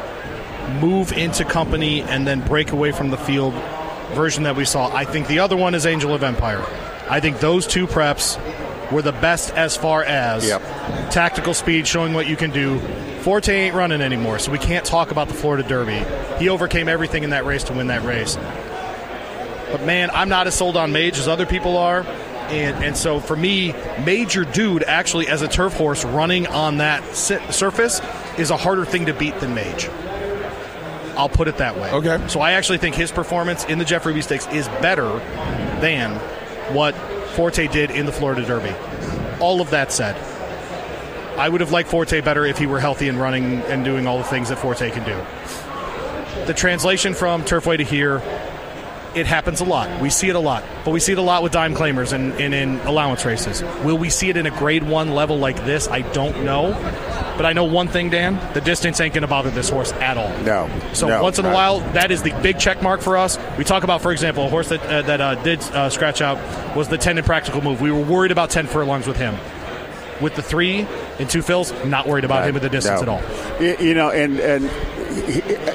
move 0.80 1.12
into 1.12 1.44
company, 1.44 2.00
and 2.00 2.26
then 2.26 2.40
break 2.40 2.72
away 2.72 2.92
from 2.92 3.10
the 3.10 3.18
field 3.18 3.52
version 4.12 4.44
that 4.44 4.56
we 4.56 4.64
saw. 4.64 4.94
I 4.94 5.04
think 5.04 5.26
the 5.26 5.38
other 5.40 5.56
one 5.56 5.74
is 5.74 5.86
Angel 5.86 6.14
of 6.14 6.22
Empire. 6.22 6.64
I 7.08 7.20
think 7.20 7.40
those 7.40 7.66
two 7.66 7.86
preps 7.86 8.38
were 8.92 9.02
the 9.02 9.12
best 9.12 9.52
as 9.54 9.76
far 9.76 10.02
as 10.02 10.46
Yep. 10.46 10.62
tactical 11.10 11.54
speed, 11.54 11.86
showing 11.86 12.12
what 12.12 12.26
you 12.26 12.36
can 12.36 12.50
do. 12.50 12.78
Forte 13.20 13.52
ain't 13.54 13.74
running 13.74 14.00
anymore, 14.00 14.38
so 14.38 14.50
we 14.50 14.58
can't 14.58 14.84
talk 14.84 15.10
about 15.10 15.28
the 15.28 15.34
Florida 15.34 15.62
Derby. 15.68 16.02
He 16.38 16.48
overcame 16.48 16.88
everything 16.88 17.22
in 17.22 17.30
that 17.30 17.44
race 17.44 17.64
to 17.64 17.72
win 17.72 17.88
that 17.88 18.02
race. 18.04 18.36
But 19.70 19.84
man, 19.84 20.10
I'm 20.12 20.28
not 20.28 20.46
as 20.46 20.54
sold 20.54 20.76
on 20.76 20.90
Mage 20.92 21.18
as 21.18 21.28
other 21.28 21.46
people 21.46 21.76
are. 21.76 22.04
And, 22.48 22.84
and 22.84 22.96
so 22.96 23.20
for 23.20 23.36
me, 23.36 23.74
Major 24.04 24.44
Dude 24.44 24.82
actually 24.82 25.28
as 25.28 25.42
a 25.42 25.46
turf 25.48 25.74
horse 25.74 26.04
running 26.04 26.48
on 26.48 26.78
that 26.78 27.04
surface 27.14 28.00
is 28.38 28.50
a 28.50 28.56
harder 28.56 28.84
thing 28.84 29.06
to 29.06 29.14
beat 29.14 29.38
than 29.38 29.54
Mage. 29.54 29.88
I'll 31.16 31.28
put 31.28 31.48
it 31.48 31.58
that 31.58 31.76
way. 31.76 31.90
Okay. 31.90 32.28
So 32.28 32.40
I 32.40 32.52
actually 32.52 32.78
think 32.78 32.94
his 32.94 33.10
performance 33.10 33.64
in 33.64 33.78
the 33.78 33.84
Jeff 33.84 34.06
Ruby 34.06 34.22
Stakes 34.22 34.46
is 34.48 34.68
better 34.80 35.10
than 35.80 36.14
what 36.74 36.94
Forte 37.34 37.66
did 37.68 37.90
in 37.90 38.06
the 38.06 38.12
Florida 38.12 38.44
Derby. 38.44 38.74
All 39.40 39.60
of 39.60 39.70
that 39.70 39.92
said, 39.92 40.16
I 41.38 41.48
would 41.48 41.60
have 41.60 41.72
liked 41.72 41.88
Forte 41.88 42.20
better 42.20 42.44
if 42.44 42.58
he 42.58 42.66
were 42.66 42.80
healthy 42.80 43.08
and 43.08 43.18
running 43.18 43.62
and 43.62 43.84
doing 43.84 44.06
all 44.06 44.18
the 44.18 44.24
things 44.24 44.50
that 44.50 44.58
Forte 44.58 44.90
can 44.90 45.04
do. 45.04 46.46
The 46.46 46.54
translation 46.54 47.14
from 47.14 47.42
Turfway 47.42 47.78
to 47.78 47.84
here, 47.84 48.20
it 49.14 49.26
happens 49.26 49.60
a 49.60 49.64
lot. 49.64 50.00
We 50.00 50.10
see 50.10 50.28
it 50.28 50.36
a 50.36 50.40
lot, 50.40 50.64
but 50.84 50.92
we 50.92 51.00
see 51.00 51.12
it 51.12 51.18
a 51.18 51.22
lot 51.22 51.42
with 51.42 51.52
dime 51.52 51.74
claimers 51.74 52.12
and, 52.12 52.32
and 52.40 52.54
in 52.54 52.78
allowance 52.80 53.24
races. 53.24 53.62
Will 53.84 53.98
we 53.98 54.10
see 54.10 54.28
it 54.30 54.36
in 54.36 54.46
a 54.46 54.50
grade 54.50 54.82
one 54.82 55.12
level 55.12 55.38
like 55.38 55.56
this? 55.64 55.88
I 55.88 56.02
don't 56.12 56.44
know. 56.44 56.72
But 57.36 57.46
I 57.46 57.52
know 57.54 57.64
one 57.64 57.88
thing, 57.88 58.10
Dan: 58.10 58.38
the 58.52 58.60
distance 58.60 59.00
ain't 59.00 59.14
going 59.14 59.22
to 59.22 59.28
bother 59.28 59.50
this 59.50 59.70
horse 59.70 59.92
at 59.94 60.18
all. 60.18 60.28
No. 60.44 60.68
So 60.92 61.08
No, 61.08 61.22
once 61.22 61.38
in 61.38 61.46
a 61.46 61.52
while, 61.52 61.80
that 61.94 62.10
is 62.10 62.22
the 62.22 62.32
big 62.42 62.58
check 62.58 62.82
mark 62.82 63.00
for 63.00 63.16
us. 63.16 63.38
We 63.56 63.64
talk 63.64 63.82
about, 63.82 64.02
for 64.02 64.12
example, 64.12 64.44
a 64.44 64.48
horse 64.48 64.68
that 64.68 64.82
uh, 64.84 65.02
that 65.02 65.20
uh, 65.20 65.34
did 65.42 65.60
uh, 65.62 65.88
scratch 65.88 66.20
out 66.20 66.36
was 66.76 66.88
the 66.88 66.98
ten 66.98 67.16
in 67.16 67.24
practical 67.24 67.62
move. 67.62 67.80
We 67.80 67.90
were 67.90 68.02
worried 68.04 68.30
about 68.30 68.50
ten 68.50 68.66
furlongs 68.66 69.06
with 69.06 69.16
him. 69.16 69.36
With 70.20 70.34
the 70.34 70.42
three 70.42 70.86
and 71.18 71.30
Two 71.30 71.40
Phil's, 71.40 71.72
not 71.86 72.06
worried 72.06 72.24
about 72.24 72.46
him 72.46 72.54
at 72.56 72.60
the 72.60 72.68
distance 72.68 73.00
No. 73.00 73.14
at 73.14 73.62
all. 73.62 73.82
You 73.82 73.94
know, 73.94 74.10
and 74.10 74.38
and 74.38 74.70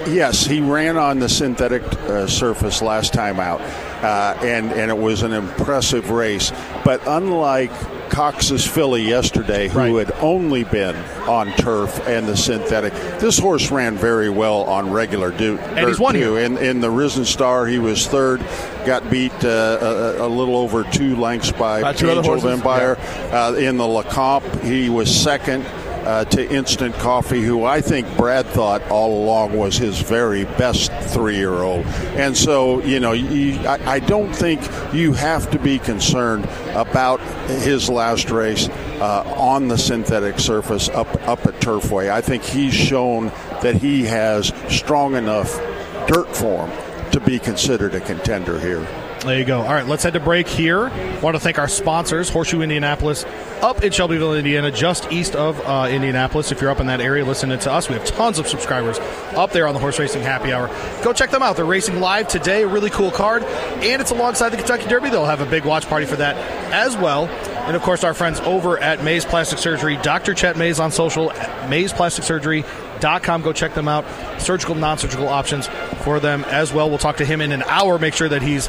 yes, 0.08 0.46
he 0.46 0.62
ran 0.62 0.98
on 0.98 1.20
the 1.20 1.30
synthetic 1.30 1.84
uh, 1.84 2.28
surface 2.28 2.82
last 2.82 3.14
time 3.14 3.40
out, 3.40 3.62
uh, 4.04 4.38
and 4.42 4.72
and 4.72 4.90
it 4.92 4.98
was 4.98 5.24
an 5.24 5.34
impressive 5.34 6.10
race. 6.10 6.52
But 6.84 7.02
unlike 7.08 7.72
Cox's 8.10 8.66
filly 8.66 9.02
yesterday, 9.04 9.68
who 9.68 9.80
Right. 9.80 10.08
had 10.08 10.16
only 10.22 10.64
been 10.64 10.96
on 11.28 11.52
turf 11.54 12.08
and 12.08 12.28
the 12.28 12.38
synthetic, 12.38 12.94
this 13.20 13.38
horse 13.38 13.72
ran 13.72 13.96
very 13.98 14.30
well 14.30 14.62
on 14.64 14.92
regular 14.92 15.32
du- 15.32 15.58
And 15.58 15.88
he's 15.88 16.00
won 16.00 16.14
too. 16.14 16.36
here. 16.36 16.40
In 16.46 16.58
in 16.58 16.80
the 16.82 16.90
Risen 16.90 17.26
Star, 17.26 17.66
he 17.66 17.80
was 17.80 18.08
third, 18.08 18.42
got 18.86 19.10
beat 19.10 19.34
uh, 19.44 19.78
a, 20.20 20.28
a 20.28 20.30
little 20.30 20.56
over 20.56 20.84
two 20.84 21.16
lengths 21.16 21.52
by 21.52 21.82
Angel 21.90 22.20
of? 22.20 22.46
Empire. 22.46 22.98
Uh, 23.32 23.54
in 23.58 23.78
the 23.78 23.84
Lecomte, 23.84 24.64
he 24.64 24.90
was 24.90 25.14
second. 25.14 25.66
Uh, 26.06 26.24
to 26.24 26.48
Instant 26.54 26.94
Coffee, 26.96 27.42
who 27.42 27.64
I 27.64 27.82
think 27.82 28.06
Brad 28.16 28.46
thought 28.46 28.84
all 28.92 29.24
along 29.24 29.58
was 29.58 29.76
his 29.76 30.00
very 30.00 30.46
best 30.46 30.92
three-year-old, 30.92 31.84
and 32.16 32.38
so 32.38 32.80
you 32.84 33.00
know, 33.00 33.14
you, 33.14 33.58
I, 33.68 33.94
I 33.94 34.00
don't 34.00 34.32
think 34.32 34.62
you 34.94 35.14
have 35.14 35.50
to 35.50 35.58
be 35.58 35.80
concerned 35.80 36.48
about 36.76 37.20
his 37.50 37.90
last 37.90 38.30
race 38.30 38.70
uh, 39.00 39.24
on 39.36 39.68
the 39.68 39.80
synthetic 39.80 40.40
surface 40.40 40.90
up 40.90 41.08
up 41.28 41.44
at 41.48 41.56
Turfway. 41.60 42.12
I 42.12 42.22
think 42.22 42.44
he's 42.44 42.76
shown 42.76 43.32
that 43.64 43.74
he 43.74 44.04
has 44.04 44.54
strong 44.70 45.16
enough 45.16 45.60
dirt 46.08 46.36
form 46.36 46.72
to 47.14 47.20
be 47.20 47.40
considered 47.40 47.96
a 47.96 48.00
contender 48.00 48.60
here. 48.60 48.88
There 49.26 49.40
you 49.40 49.46
go. 49.46 49.62
All 49.62 49.74
right, 49.74 49.88
let's 49.88 50.04
head 50.04 50.14
to 50.14 50.20
break 50.20 50.48
here. 50.48 50.90
Want 51.20 51.36
to 51.36 51.40
thank 51.40 51.58
our 51.58 51.68
sponsors, 51.68 52.30
Horseshoe 52.30 52.62
Indianapolis, 52.62 53.26
up 53.60 53.84
in 53.84 53.92
Shelbyville, 53.92 54.36
Indiana, 54.36 54.70
just 54.70 55.12
east 55.12 55.36
of 55.36 55.60
uh, 55.66 55.88
Indianapolis. 55.90 56.52
If 56.52 56.62
you're 56.62 56.70
up 56.70 56.80
in 56.80 56.86
that 56.88 57.02
area 57.02 57.26
listening 57.26 57.58
to 57.58 57.72
us, 57.72 57.90
we 57.90 57.96
have 57.96 58.06
tons 58.06 58.38
of 58.38 58.48
subscribers 58.48 59.00
up 59.36 59.52
there 59.52 59.68
on 59.68 59.74
the 59.74 59.80
Horse 59.80 59.98
Racing 59.98 60.22
Happy 60.22 60.54
Hour. 60.54 60.68
Go 61.04 61.12
check 61.12 61.32
them 61.32 61.42
out. 61.42 61.56
They're 61.56 61.66
racing 61.66 62.00
live 62.00 62.28
today, 62.28 62.62
a 62.64 62.68
really 62.68 62.92
cool 62.92 63.10
card, 63.10 63.42
and 63.42 64.00
it's 64.00 64.12
alongside 64.12 64.50
the 64.50 64.58
Kentucky 64.58 64.88
Derby. 64.88 65.10
They'll 65.10 65.26
have 65.26 65.42
a 65.42 65.48
big 65.48 65.66
watch 65.66 65.88
party 65.88 66.06
for 66.06 66.18
that 66.18 66.36
as 66.72 66.96
well. 66.96 67.26
And 67.26 67.76
of 67.76 67.82
course, 67.82 68.04
our 68.04 68.14
friends 68.14 68.40
over 68.42 68.78
at 68.78 69.04
Mays 69.04 69.26
Plastic 69.26 69.58
Surgery, 69.58 69.98
Dr. 69.98 70.36
Chet 70.36 70.56
Mays 70.56 70.80
on 70.80 70.92
social, 70.92 71.34
Mays 71.68 71.92
Plastic 71.92 72.26
Surgery. 72.26 72.64
Com. 73.02 73.42
Go 73.44 73.54
check 73.54 73.76
them 73.76 73.88
out. 73.88 74.04
Surgical, 74.42 74.74
non-surgical 74.74 75.28
options 75.28 75.68
for 76.02 76.20
them 76.20 76.44
as 76.46 76.74
well. 76.74 76.90
We'll 76.90 76.98
talk 76.98 77.18
to 77.18 77.26
him 77.26 77.40
in 77.40 77.52
an 77.52 77.62
hour. 77.64 78.00
Make 78.00 78.16
sure 78.16 78.30
that 78.30 78.42
he's 78.42 78.68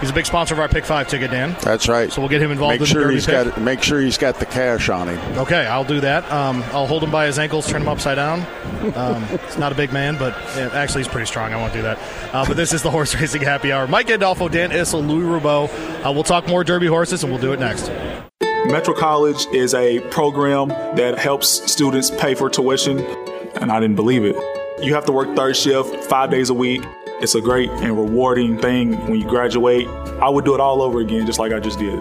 he's 0.00 0.10
a 0.10 0.12
big 0.12 0.26
sponsor 0.26 0.54
of 0.54 0.60
our 0.60 0.68
Pick 0.68 0.84
Five 0.84 1.08
ticket, 1.08 1.30
Dan. 1.30 1.56
That's 1.62 1.88
right. 1.88 2.10
So 2.12 2.20
we'll 2.20 2.28
get 2.28 2.40
him 2.42 2.50
involved 2.50 2.72
Make 2.74 2.80
in 2.80 2.86
sure 2.86 3.02
Derby 3.02 3.14
he's 3.14 3.26
pick. 3.26 3.46
got 3.54 3.60
make 3.60 3.82
sure 3.82 4.00
he's 4.00 4.18
got 4.18 4.38
the 4.38 4.46
cash 4.46 4.88
on 4.88 5.08
him. 5.08 5.18
Okay, 5.38 5.66
I'll 5.66 5.84
do 5.84 6.00
that. 6.00 6.30
Um, 6.30 6.62
I'll 6.72 6.86
hold 6.86 7.02
him 7.04 7.10
by 7.10 7.26
his 7.26 7.38
ankles, 7.38 7.66
turn 7.66 7.82
him 7.82 7.88
upside 7.88 8.16
down. 8.16 8.40
Um, 8.94 9.24
he's 9.26 9.58
not 9.58 9.72
a 9.72 9.74
big 9.74 9.92
man, 9.92 10.16
but 10.18 10.32
yeah, 10.56 10.70
actually 10.72 11.02
he's 11.02 11.12
pretty 11.12 11.26
strong. 11.26 11.52
I 11.52 11.56
won't 11.56 11.72
do 11.72 11.82
that. 11.82 11.98
Uh, 12.32 12.44
but 12.46 12.56
this 12.56 12.72
is 12.72 12.82
the 12.82 12.90
Horse 12.98 13.14
Racing 13.14 13.42
Happy 13.42 13.72
Hour. 13.72 13.86
Mike 13.86 14.06
Gandolfo, 14.08 14.50
Dan 14.50 14.70
Issel, 14.70 15.06
Louis 15.06 15.24
Roubeau. 15.24 15.64
Uh, 16.04 16.12
we'll 16.12 16.22
talk 16.24 16.46
more 16.48 16.64
Derby 16.64 16.86
horses, 16.86 17.22
and 17.22 17.32
we'll 17.32 17.40
do 17.42 17.52
it 17.52 17.60
next. 17.60 17.90
Metro 18.66 18.92
College 18.92 19.46
is 19.52 19.72
a 19.74 20.00
program 20.10 20.68
that 20.68 21.16
helps 21.18 21.48
students 21.72 22.10
pay 22.10 22.34
for 22.34 22.50
tuition, 22.50 22.98
and 23.60 23.72
I 23.72 23.80
didn't 23.80 23.96
believe 23.96 24.24
it. 24.24 24.36
You 24.82 24.94
have 24.94 25.06
to 25.06 25.12
work 25.12 25.34
third 25.34 25.56
shift 25.56 26.04
five 26.04 26.30
days 26.30 26.50
a 26.50 26.54
week. 26.54 26.82
It's 27.20 27.34
a 27.34 27.40
great 27.40 27.68
and 27.70 27.96
rewarding 27.98 28.58
thing 28.58 28.92
when 29.08 29.20
you 29.20 29.26
graduate. 29.28 29.88
I 30.22 30.28
would 30.28 30.44
do 30.44 30.54
it 30.54 30.60
all 30.60 30.80
over 30.82 31.00
again, 31.00 31.26
just 31.26 31.38
like 31.40 31.52
I 31.52 31.58
just 31.58 31.78
did. 31.78 32.00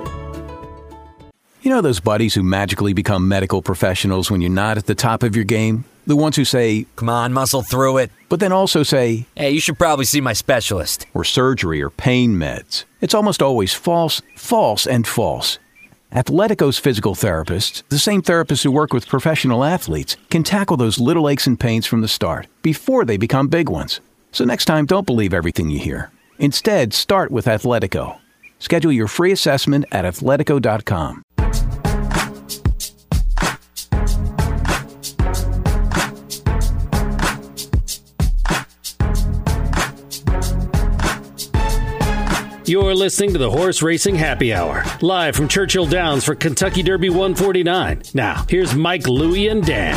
You 1.64 1.72
know 1.72 1.82
those 1.82 2.00
buddies 2.00 2.36
who 2.36 2.44
magically 2.44 2.94
become 2.94 3.28
medical 3.28 3.62
professionals 3.64 4.30
when 4.30 4.42
you're 4.42 4.52
not 4.52 4.78
at 4.78 4.86
the 4.86 4.96
top 4.96 5.24
of 5.24 5.36
your 5.36 5.44
game? 5.44 5.86
The 6.06 6.16
ones 6.16 6.36
who 6.36 6.46
say, 6.46 6.86
Come 6.96 7.10
on, 7.10 7.34
muscle 7.34 7.64
through 7.64 7.98
it. 7.98 8.12
but 8.30 8.40
then 8.40 8.52
also 8.52 8.84
say, 8.84 9.26
Hey, 9.36 9.50
you 9.52 9.60
should 9.60 9.78
probably 9.80 10.06
see 10.06 10.22
my 10.22 10.34
specialist. 10.34 11.08
or 11.14 11.24
surgery 11.24 11.82
or 11.82 11.90
pain 11.90 12.36
meds. 12.36 12.86
It's 13.02 13.16
almost 13.16 13.42
always 13.42 13.74
false, 13.74 14.22
false, 14.36 14.86
and 14.86 15.06
false. 15.08 15.58
Athletico's 16.14 16.78
physical 16.78 17.16
therapists, 17.16 17.84
the 17.90 18.00
same 18.00 18.22
therapists 18.22 18.64
who 18.64 18.72
work 18.72 18.94
with 18.94 19.08
professional 19.10 19.64
athletes, 19.66 20.16
can 20.30 20.44
tackle 20.44 20.78
those 20.78 21.00
little 21.00 21.28
aches 21.28 21.48
and 21.48 21.60
pains 21.60 21.86
from 21.86 22.00
the 22.02 22.08
start, 22.08 22.48
before 22.62 23.04
they 23.04 23.18
become 23.18 23.50
big 23.50 23.68
ones. 23.68 24.00
So 24.32 24.46
next 24.46 24.66
time, 24.66 24.86
don't 24.86 25.06
believe 25.08 25.34
everything 25.34 25.70
you 25.70 25.80
hear. 25.80 26.12
Instead, 26.40 26.94
start 26.94 27.32
with 27.32 27.46
Athletico. 27.46 28.20
Schedule 28.60 28.92
your 28.92 29.08
free 29.08 29.32
assessment 29.32 29.86
at 29.92 30.06
athletico.com. 30.06 31.24
You're 42.68 42.96
listening 42.96 43.32
to 43.32 43.38
the 43.38 43.50
Horse 43.50 43.82
Racing 43.82 44.16
Happy 44.16 44.54
Hour, 44.54 44.84
live 45.00 45.38
from 45.38 45.48
Churchill 45.48 45.86
Downs 45.86 46.26
for 46.26 46.36
Kentucky 46.36 46.84
Derby 46.84 47.10
149. 47.10 48.02
Now, 48.14 48.46
here's 48.50 48.76
Mike, 48.76 49.08
Louie, 49.08 49.48
and 49.48 49.66
Dan. 49.66 49.96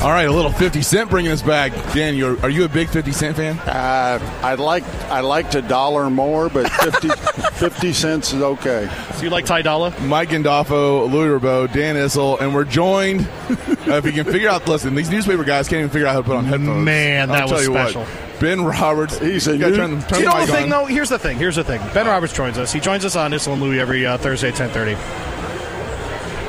All 0.00 0.08
right, 0.08 0.22
a 0.22 0.32
little 0.32 0.50
50 0.50 0.80
Cent 0.80 1.10
bringing 1.10 1.30
us 1.30 1.42
back. 1.42 1.70
Dan, 1.92 2.16
you're, 2.16 2.40
are 2.40 2.48
you 2.48 2.64
a 2.64 2.68
big 2.68 2.88
50 2.88 3.12
Cent 3.12 3.36
fan? 3.36 3.58
Uh, 3.58 4.18
I'd 4.42 4.58
like 4.58 4.84
I 5.10 5.20
liked 5.20 5.54
a 5.54 5.60
dollar 5.60 6.08
more, 6.08 6.48
but 6.48 6.70
50, 6.70 7.08
50 7.58 7.92
cents 7.92 8.32
is 8.32 8.40
okay. 8.40 8.88
So 9.16 9.24
you 9.24 9.28
like 9.28 9.44
Ty 9.44 9.60
Dolla? 9.60 9.94
Mike 10.00 10.30
Gandolfo, 10.30 11.12
Louis 11.12 11.38
Rabeau, 11.38 11.70
Dan 11.70 11.96
Issel, 11.96 12.40
and 12.40 12.54
we're 12.54 12.64
joined. 12.64 13.20
uh, 13.50 13.96
if 13.96 14.06
you 14.06 14.12
can 14.12 14.24
figure 14.24 14.48
out, 14.48 14.66
listen, 14.66 14.94
these 14.94 15.10
newspaper 15.10 15.44
guys 15.44 15.68
can't 15.68 15.80
even 15.80 15.90
figure 15.90 16.06
out 16.06 16.12
how 16.12 16.22
to 16.22 16.26
put 16.26 16.36
on 16.36 16.46
headphones. 16.46 16.86
Man, 16.86 17.28
that 17.28 17.42
I'll 17.42 17.48
tell 17.48 17.58
was 17.58 17.66
you 17.66 17.74
special. 17.74 18.04
What, 18.04 18.27
ben 18.40 18.64
Roberts, 18.64 19.18
He's 19.18 19.46
a 19.48 19.52
you 19.52 19.58
gotta 19.58 19.70
new- 19.72 19.76
turn, 19.76 20.02
turn 20.02 20.18
you 20.20 20.24
know 20.26 20.40
the 20.40 20.46
the 20.46 20.52
thing, 20.52 20.64
on. 20.64 20.70
though? 20.70 20.84
Here's 20.86 21.08
the 21.08 21.18
thing. 21.18 21.36
Here's 21.38 21.56
the 21.56 21.64
thing. 21.64 21.80
Ben 21.94 22.06
Roberts 22.06 22.32
joins 22.32 22.58
us. 22.58 22.72
He 22.72 22.80
joins 22.80 23.04
us 23.04 23.16
on 23.16 23.32
Issel 23.32 23.52
and 23.54 23.62
Louis 23.62 23.80
every 23.80 24.06
uh, 24.06 24.16
Thursday 24.18 24.48
at 24.48 24.54
10:30. 24.54 24.96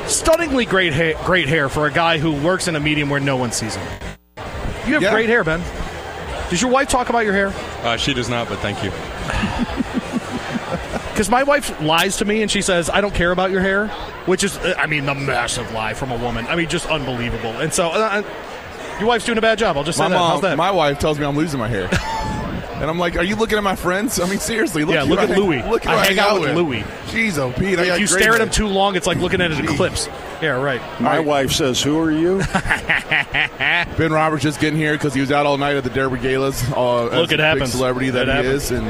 Stunningly 0.08 0.64
great, 0.64 0.92
ha- 0.92 1.20
great 1.24 1.48
hair 1.48 1.68
for 1.68 1.86
a 1.86 1.92
guy 1.92 2.18
who 2.18 2.32
works 2.32 2.66
in 2.68 2.74
a 2.76 2.80
medium 2.80 3.08
where 3.10 3.20
no 3.20 3.36
one 3.36 3.52
sees 3.52 3.74
him. 3.76 3.86
You 4.86 4.94
have 4.94 5.02
Yeah. 5.02 5.12
great 5.12 5.28
hair, 5.28 5.44
Ben. 5.44 5.62
Does 6.50 6.60
your 6.60 6.70
wife 6.70 6.88
talk 6.88 7.10
about 7.10 7.20
your 7.24 7.32
hair? 7.34 7.52
Uh, 7.84 7.96
she 7.96 8.12
does 8.12 8.28
not, 8.28 8.48
but 8.48 8.58
thank 8.58 8.82
you. 8.82 8.90
Because 11.10 11.28
my 11.30 11.42
wife 11.42 11.78
lies 11.82 12.16
to 12.18 12.24
me 12.24 12.40
and 12.40 12.50
she 12.50 12.62
says, 12.62 12.88
I 12.88 13.02
don't 13.02 13.14
care 13.14 13.30
about 13.30 13.50
your 13.50 13.60
hair, 13.60 13.88
which 14.24 14.42
is, 14.42 14.56
uh, 14.56 14.74
I 14.78 14.86
mean, 14.86 15.04
the 15.04 15.14
massive 15.14 15.70
lie 15.72 15.92
from 15.92 16.10
a 16.12 16.16
woman. 16.16 16.46
I 16.46 16.56
mean, 16.56 16.66
just 16.66 16.86
unbelievable. 16.86 17.50
And 17.60 17.74
so, 17.74 17.88
uh, 17.90 18.22
your 19.00 19.08
wife's 19.08 19.24
doing 19.24 19.38
a 19.38 19.40
bad 19.42 19.58
job. 19.58 19.76
I'll 19.76 19.84
just 19.84 19.98
say 19.98 20.04
my 20.04 20.10
that. 20.10 20.18
How's 20.18 20.40
that? 20.42 20.56
my 20.56 20.70
wife 20.70 20.98
tells 20.98 21.18
me 21.18 21.24
I'm 21.26 21.36
losing 21.36 21.58
my 21.58 21.68
hair. 21.68 21.88
And 22.80 22.88
I'm 22.88 22.98
like, 22.98 23.16
are 23.16 23.22
you 23.22 23.36
looking 23.36 23.58
at 23.58 23.64
my 23.64 23.76
friends? 23.76 24.18
I 24.18 24.26
mean, 24.26 24.38
seriously, 24.38 24.84
look 24.84 24.94
Yeah, 24.94 25.02
who 25.04 25.10
look 25.10 25.20
at 25.20 25.28
hang- 25.28 25.38
Louis. 25.38 25.62
Look 25.64 25.84
at 25.84 25.92
I 25.94 26.00
I, 26.00 26.06
hang 26.06 26.18
out 26.18 26.40
with 26.40 26.56
Louis. 26.56 26.80
Jeez, 27.08 27.36
oh, 27.36 27.52
Pete, 27.52 27.78
I 27.78 27.94
if 27.94 28.00
you 28.00 28.06
stare 28.06 28.34
at 28.34 28.40
him 28.40 28.48
too 28.48 28.68
long, 28.68 28.96
it's 28.96 29.06
like 29.06 29.18
looking 29.18 29.42
at 29.42 29.50
an 29.52 29.62
eclipse. 29.62 30.08
Yeah, 30.40 30.52
right. 30.52 30.80
My 30.98 31.20
wife 31.20 31.52
says, 31.52 31.82
"Who 31.82 31.98
are 31.98 32.10
you?" 32.10 32.38
Ben 33.98 34.10
Roberts 34.12 34.42
just 34.42 34.60
getting 34.60 34.78
here 34.78 34.92
because 34.94 35.12
he 35.12 35.20
was 35.20 35.30
out 35.30 35.44
all 35.44 35.58
night 35.58 35.76
at 35.76 35.84
the 35.84 35.90
Derby 35.90 36.18
Galas. 36.18 36.62
Uh, 36.72 37.04
Look, 37.04 37.28
the 37.28 37.34
it 37.34 37.40
happens. 37.40 37.72
celebrity 37.72 38.08
that 38.10 38.28
It 38.28 38.30
he 38.30 38.34
happens. 38.44 38.64
is, 38.64 38.70
and 38.70 38.86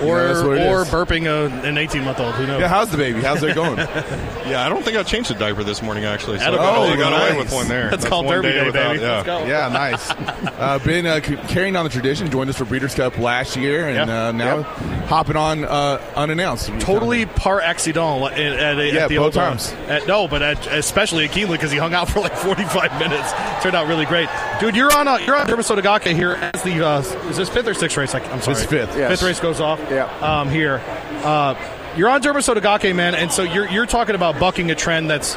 you 0.00 0.06
Or, 0.08 0.18
know, 0.18 0.26
that's 0.34 0.42
what 0.46 0.58
or 0.58 0.82
is. 0.82 0.88
burping 0.88 1.26
a, 1.26 1.66
an 1.66 1.78
18 1.78 2.04
month 2.04 2.20
old. 2.20 2.34
Who 2.34 2.46
knows? 2.46 2.60
Yeah, 2.60 2.68
how's 2.68 2.90
the 2.90 2.96
baby? 2.96 3.20
How's 3.20 3.42
it 3.42 3.54
going? 3.54 3.78
Yeah, 4.50 4.66
I 4.66 4.68
don't 4.68 4.82
think 4.84 4.96
I 4.96 5.04
changed 5.04 5.30
the 5.30 5.34
diaper 5.34 5.62
this 5.62 5.80
morning, 5.80 6.04
actually. 6.04 6.40
So 6.40 6.46
I 6.46 6.50
got, 6.56 6.76
Oh, 6.78 6.82
I 6.82 6.96
got 6.96 7.10
nice. 7.10 7.30
away 7.30 7.38
with 7.38 7.52
one 7.52 7.68
there. 7.68 7.88
That's 7.88 8.04
called 8.04 8.26
one 8.26 8.34
Derby 8.42 8.48
Day, 8.52 8.66
without- 8.66 8.92
baby. 8.94 9.02
Yeah. 9.04 9.12
Let's 9.18 9.26
go. 9.26 9.46
yeah, 9.46 9.68
nice. 9.68 10.10
Uh, 10.60 10.78
ben 10.80 11.06
uh, 11.06 11.22
c- 11.22 11.36
carrying 11.48 11.74
on 11.74 11.84
the 11.84 11.90
tradition, 11.90 12.30
joined 12.30 12.50
us 12.50 12.56
for 12.58 12.66
Breeders' 12.66 12.94
Cup 12.94 13.16
last 13.18 13.56
year, 13.56 13.88
and 13.88 14.08
Yeah. 14.10 14.26
uh, 14.28 14.32
now 14.32 14.62
hopping 15.06 15.36
on 15.36 15.64
uh, 15.64 15.98
unannounced. 16.16 16.68
Totally 16.80 17.24
par 17.24 17.60
accident 17.62 18.22
at, 18.32 18.38
at, 18.38 18.78
at 18.78 18.92
Yeah, 18.92 19.08
the 19.08 19.16
both 19.16 19.24
old, 19.24 19.36
uh, 19.38 19.48
times. 19.50 19.72
At, 19.88 20.06
no, 20.06 20.28
but 20.28 20.42
at, 20.42 20.66
especially 20.66 21.24
at 21.24 21.30
Keeneland 21.30 21.52
because 21.52 21.70
he 21.70 21.78
hung 21.78 21.94
out 21.94 22.10
for 22.10 22.20
like 22.20 22.32
45 22.36 22.98
minutes. 22.98 23.32
Turned 23.62 23.74
out 23.74 23.86
really 23.88 24.04
great, 24.04 24.28
dude. 24.60 24.76
You're 24.76 24.94
on 24.94 25.08
a, 25.08 25.18
you're 25.24 25.36
on 25.36 25.46
Derma 25.46 25.60
Sotogake 25.64 26.14
here 26.14 26.32
as 26.32 26.62
the 26.62 26.84
uh, 26.86 27.00
is 27.30 27.36
this 27.38 27.48
fifth 27.48 27.68
or 27.68 27.74
sixth 27.74 27.96
race? 27.96 28.14
I, 28.14 28.18
I'm 28.20 28.42
sorry, 28.42 28.58
It's 28.58 28.66
fifth. 28.66 28.96
Yes. 28.98 29.10
Fifth 29.12 29.22
race 29.22 29.40
goes 29.40 29.60
off. 29.60 29.80
Yeah. 29.90 30.04
Um, 30.20 30.48
here, 30.48 30.80
uh, 31.24 31.54
you're 31.96 32.08
on 32.08 32.22
Derma 32.22 32.36
Sotogake, 32.38 32.94
man, 32.94 33.14
and 33.14 33.32
so 33.32 33.42
you're 33.42 33.68
you're 33.68 33.86
talking 33.86 34.14
about 34.14 34.38
bucking 34.38 34.70
a 34.70 34.74
trend 34.74 35.10
that's 35.10 35.34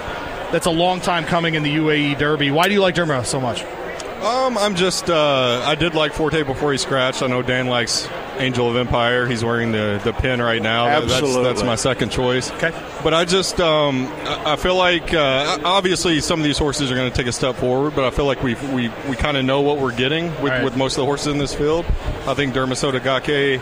that's 0.51 0.67
a 0.67 0.71
long 0.71 1.01
time 1.01 1.25
coming 1.25 1.55
in 1.55 1.63
the 1.63 1.75
UAE 1.77 2.17
Derby. 2.19 2.51
Why 2.51 2.67
do 2.67 2.73
you 2.73 2.81
like 2.81 2.95
Derma 2.95 3.25
so 3.25 3.41
much? 3.41 3.63
Um, 4.23 4.57
I'm 4.57 4.75
just. 4.75 5.09
Uh, 5.09 5.61
I 5.65 5.75
did 5.75 5.95
like 5.95 6.13
Forte 6.13 6.43
before 6.43 6.71
he 6.71 6.77
scratched. 6.77 7.21
I 7.21 7.27
know 7.27 7.41
Dan 7.41 7.67
likes 7.67 8.07
Angel 8.37 8.69
of 8.69 8.77
Empire. 8.77 9.25
He's 9.27 9.43
wearing 9.43 9.73
the, 9.73 9.99
the 10.01 10.13
pin 10.13 10.41
right 10.41 10.61
now. 10.61 10.87
Absolutely. 10.87 11.43
That's, 11.43 11.59
that's 11.59 11.63
my 11.67 11.75
second 11.75 12.09
choice. 12.09 12.49
Okay. 12.51 12.71
But 13.03 13.13
I 13.13 13.25
just. 13.25 13.59
Um, 13.59 14.07
I 14.23 14.53
I 14.53 14.55
feel 14.55 14.75
like 14.77 15.13
uh, 15.13 15.59
obviously 15.65 16.21
some 16.21 16.39
of 16.39 16.45
these 16.45 16.57
horses 16.57 16.89
are 16.89 16.95
going 16.95 17.11
to 17.11 17.17
take 17.17 17.27
a 17.27 17.33
step 17.33 17.55
forward, 17.55 17.95
but 17.95 18.05
I 18.05 18.11
feel 18.11 18.23
like 18.25 18.41
we 18.43 18.53
we 18.73 18.89
we 19.09 19.17
kind 19.17 19.35
of 19.35 19.43
know 19.43 19.59
what 19.59 19.79
we're 19.79 19.93
getting 19.95 20.27
with, 20.41 20.51
Right. 20.53 20.63
with 20.63 20.77
most 20.77 20.93
of 20.93 21.01
the 21.01 21.05
horses 21.05 21.27
in 21.27 21.37
this 21.37 21.53
field. 21.53 21.83
I 22.25 22.33
think 22.33 22.53
Dermisota 22.53 23.01
Gake 23.01 23.59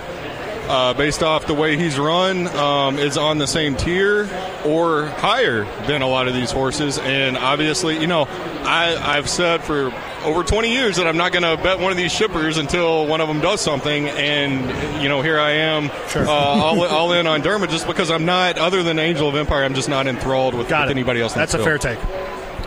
uh, 0.68 0.94
based 0.94 1.24
off 1.24 1.48
the 1.48 1.54
way 1.54 1.78
he's 1.78 1.98
run, 2.00 2.48
um, 2.56 2.98
is 2.98 3.18
on 3.18 3.38
the 3.38 3.48
same 3.48 3.76
tier 3.76 4.24
or 4.66 5.06
higher 5.08 5.64
than 5.88 6.02
a 6.02 6.08
lot 6.08 6.28
of 6.28 6.34
these 6.34 6.52
horses. 6.52 6.98
And 7.00 7.38
obviously, 7.38 8.00
you 8.00 8.08
know, 8.08 8.24
I, 8.64 8.96
I've 9.18 9.30
said 9.30 9.64
for 9.64 9.92
over 10.24 10.44
20 10.44 10.72
years 10.72 10.98
that 10.98 11.08
I'm 11.08 11.18
not 11.18 11.32
going 11.32 11.44
to 11.44 11.62
bet 11.62 11.80
one 11.80 11.92
of 11.92 11.98
these 11.98 12.12
shippers 12.12 12.58
until 12.58 13.08
one 13.08 13.22
of 13.22 13.28
them 13.28 13.40
does 13.42 13.60
something. 13.60 14.08
And, 14.10 15.02
you 15.02 15.10
know, 15.10 15.22
here 15.22 15.40
I 15.40 15.52
am 15.52 15.90
Sure. 16.10 16.28
uh, 16.28 16.32
all, 16.32 16.84
all 16.86 17.12
in 17.14 17.26
on 17.28 17.42
Dermot 17.42 17.70
just 17.72 17.88
because 17.88 18.12
I'm 18.12 18.26
not, 18.26 18.58
other 18.60 18.84
than 18.84 19.00
Angel 19.00 19.28
of 19.28 19.36
Empire, 19.36 19.64
I'm 19.64 19.74
just 19.74 19.90
not 19.90 20.06
enthralled 20.08 20.54
with, 20.54 20.70
Got 20.70 20.88
with 20.88 20.92
anybody 20.92 21.22
else. 21.22 21.34
That's 21.34 21.54
a 21.54 21.58
field. 21.58 21.68
fair 21.68 21.78
take. 21.80 22.00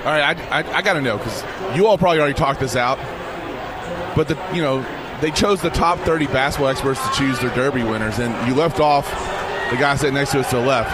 All 0.05 0.11
right, 0.13 0.37
I, 0.51 0.61
I, 0.61 0.77
I 0.79 0.83
got 0.83 0.95
to 0.95 1.01
know 1.01 1.17
because 1.17 1.43
you 1.77 1.87
all 1.87 1.97
probably 1.97 2.19
already 2.19 2.35
talked 2.35 2.61
this 2.61 2.77
out, 2.77 2.99
but 4.15 4.29
the 4.29 4.37
you 4.53 4.61
know 4.61 4.85
they 5.21 5.31
chose 5.31 5.61
the 5.63 5.71
top 5.71 5.99
30 6.01 6.27
basketball 6.29 6.69
experts 6.69 7.01
to 7.07 7.13
choose 7.15 7.39
their 7.41 7.55
Derby 7.55 7.83
winners, 7.83 8.19
and 8.19 8.33
you 8.49 8.55
left 8.55 8.81
off 8.81 9.09
the 9.71 9.77
guy 9.77 9.97
sitting 9.97 10.15
next 10.15 10.33
to 10.33 10.41
us 10.41 10.51
to 10.51 10.57
the 10.57 10.63
left. 10.63 10.91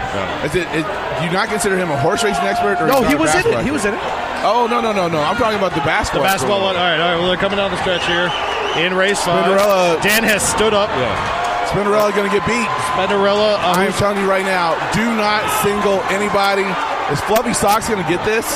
Is 0.46 0.54
it? 0.54 0.66
Is, 0.74 0.84
do 0.84 1.24
you 1.26 1.32
not 1.32 1.48
consider 1.48 1.76
him 1.76 1.90
a 1.90 1.98
horse 2.00 2.22
racing 2.24 2.44
expert? 2.44 2.80
Or 2.80 2.86
No, 2.86 3.02
he 3.02 3.14
was 3.14 3.30
in 3.34 3.42
basketball 3.42 3.60
it. 3.60 3.64
He 3.64 3.70
was 3.70 3.84
in 3.84 3.94
it. 3.94 4.00
Oh 4.42 4.66
no 4.70 4.80
no 4.80 4.92
no 4.92 5.08
no! 5.08 5.20
I'm 5.20 5.36
talking 5.36 5.58
about 5.58 5.74
the 5.74 5.84
basketball. 5.84 6.22
The 6.22 6.28
basketball 6.32 6.62
one. 6.64 6.76
All 6.76 6.80
right, 6.82 6.96
all 7.00 7.12
right. 7.12 7.18
Well, 7.20 7.28
they're 7.28 7.36
coming 7.36 7.58
down 7.58 7.70
the 7.70 7.80
stretch 7.84 8.06
here 8.08 8.32
in 8.80 8.94
race 8.94 9.20
five. 9.20 9.44
Spinderella- 9.44 10.00
Dan 10.02 10.24
has 10.24 10.40
stood 10.40 10.72
up. 10.72 10.88
Yeah. 10.96 11.12
Spinderella 11.68 12.10
going 12.16 12.26
to 12.28 12.34
get 12.34 12.42
beat. 12.48 12.66
Spinderella. 12.96 13.60
Uh, 13.60 13.78
I'm 13.78 13.92
telling 13.94 14.18
you 14.18 14.28
right 14.28 14.44
now, 14.46 14.74
do 14.96 15.04
not 15.14 15.44
single 15.62 16.00
anybody. 16.10 16.64
Is 17.12 17.20
Fluffy 17.28 17.52
Socks 17.52 17.86
going 17.88 18.02
to 18.02 18.08
get 18.08 18.24
this? 18.24 18.46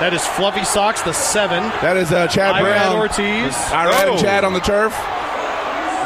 That 0.00 0.14
is 0.14 0.26
Fluffy 0.26 0.64
Socks, 0.64 1.02
the 1.02 1.12
seven. 1.12 1.62
That 1.82 1.96
is 1.98 2.10
uh, 2.10 2.26
Chad 2.28 2.54
Irad 2.54 2.60
Brown. 2.62 2.96
Ortiz. 2.96 3.54
Irad 3.68 4.06
Oh. 4.08 4.12
and 4.12 4.20
Chad 4.20 4.44
on 4.44 4.54
the 4.54 4.60
turf. 4.60 4.96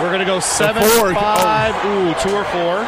We're 0.02 0.10
gonna 0.10 0.24
go 0.24 0.40
seven, 0.40 0.82
four. 0.82 1.14
five. 1.14 1.74
Ooh, 1.86 2.12
two 2.20 2.34
or 2.34 2.44
four. 2.44 2.84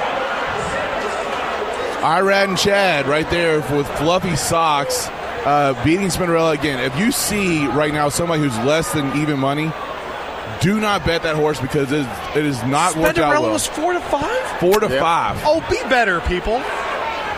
Irad 2.02 2.48
and 2.48 2.58
Chad 2.58 3.06
right 3.06 3.28
there 3.30 3.60
with 3.74 3.86
Fluffy 3.98 4.34
Socks 4.36 5.06
uh, 5.44 5.80
beating 5.84 6.08
Spinderella 6.08 6.54
again. 6.54 6.80
If 6.80 6.96
you 6.98 7.12
see 7.12 7.66
right 7.68 7.92
now 7.92 8.08
somebody 8.08 8.42
who's 8.42 8.56
less 8.58 8.92
than 8.92 9.16
even 9.16 9.38
money, 9.38 9.72
do 10.60 10.80
not 10.80 11.04
bet 11.04 11.22
that 11.22 11.36
horse 11.36 11.60
because 11.60 11.90
it 11.92 12.00
is, 12.00 12.06
it 12.36 12.44
is 12.44 12.62
not 12.64 12.96
worked 12.96 13.18
out 13.18 13.32
Spinderella 13.36 13.42
well. 13.42 13.52
was 13.52 13.66
four 13.66 13.92
to 13.92 14.00
five. 14.00 14.60
Four 14.60 14.80
to 14.80 14.88
five. 14.88 15.40
Oh, 15.44 15.64
be 15.70 15.78
better, 15.88 16.20
people. 16.22 16.58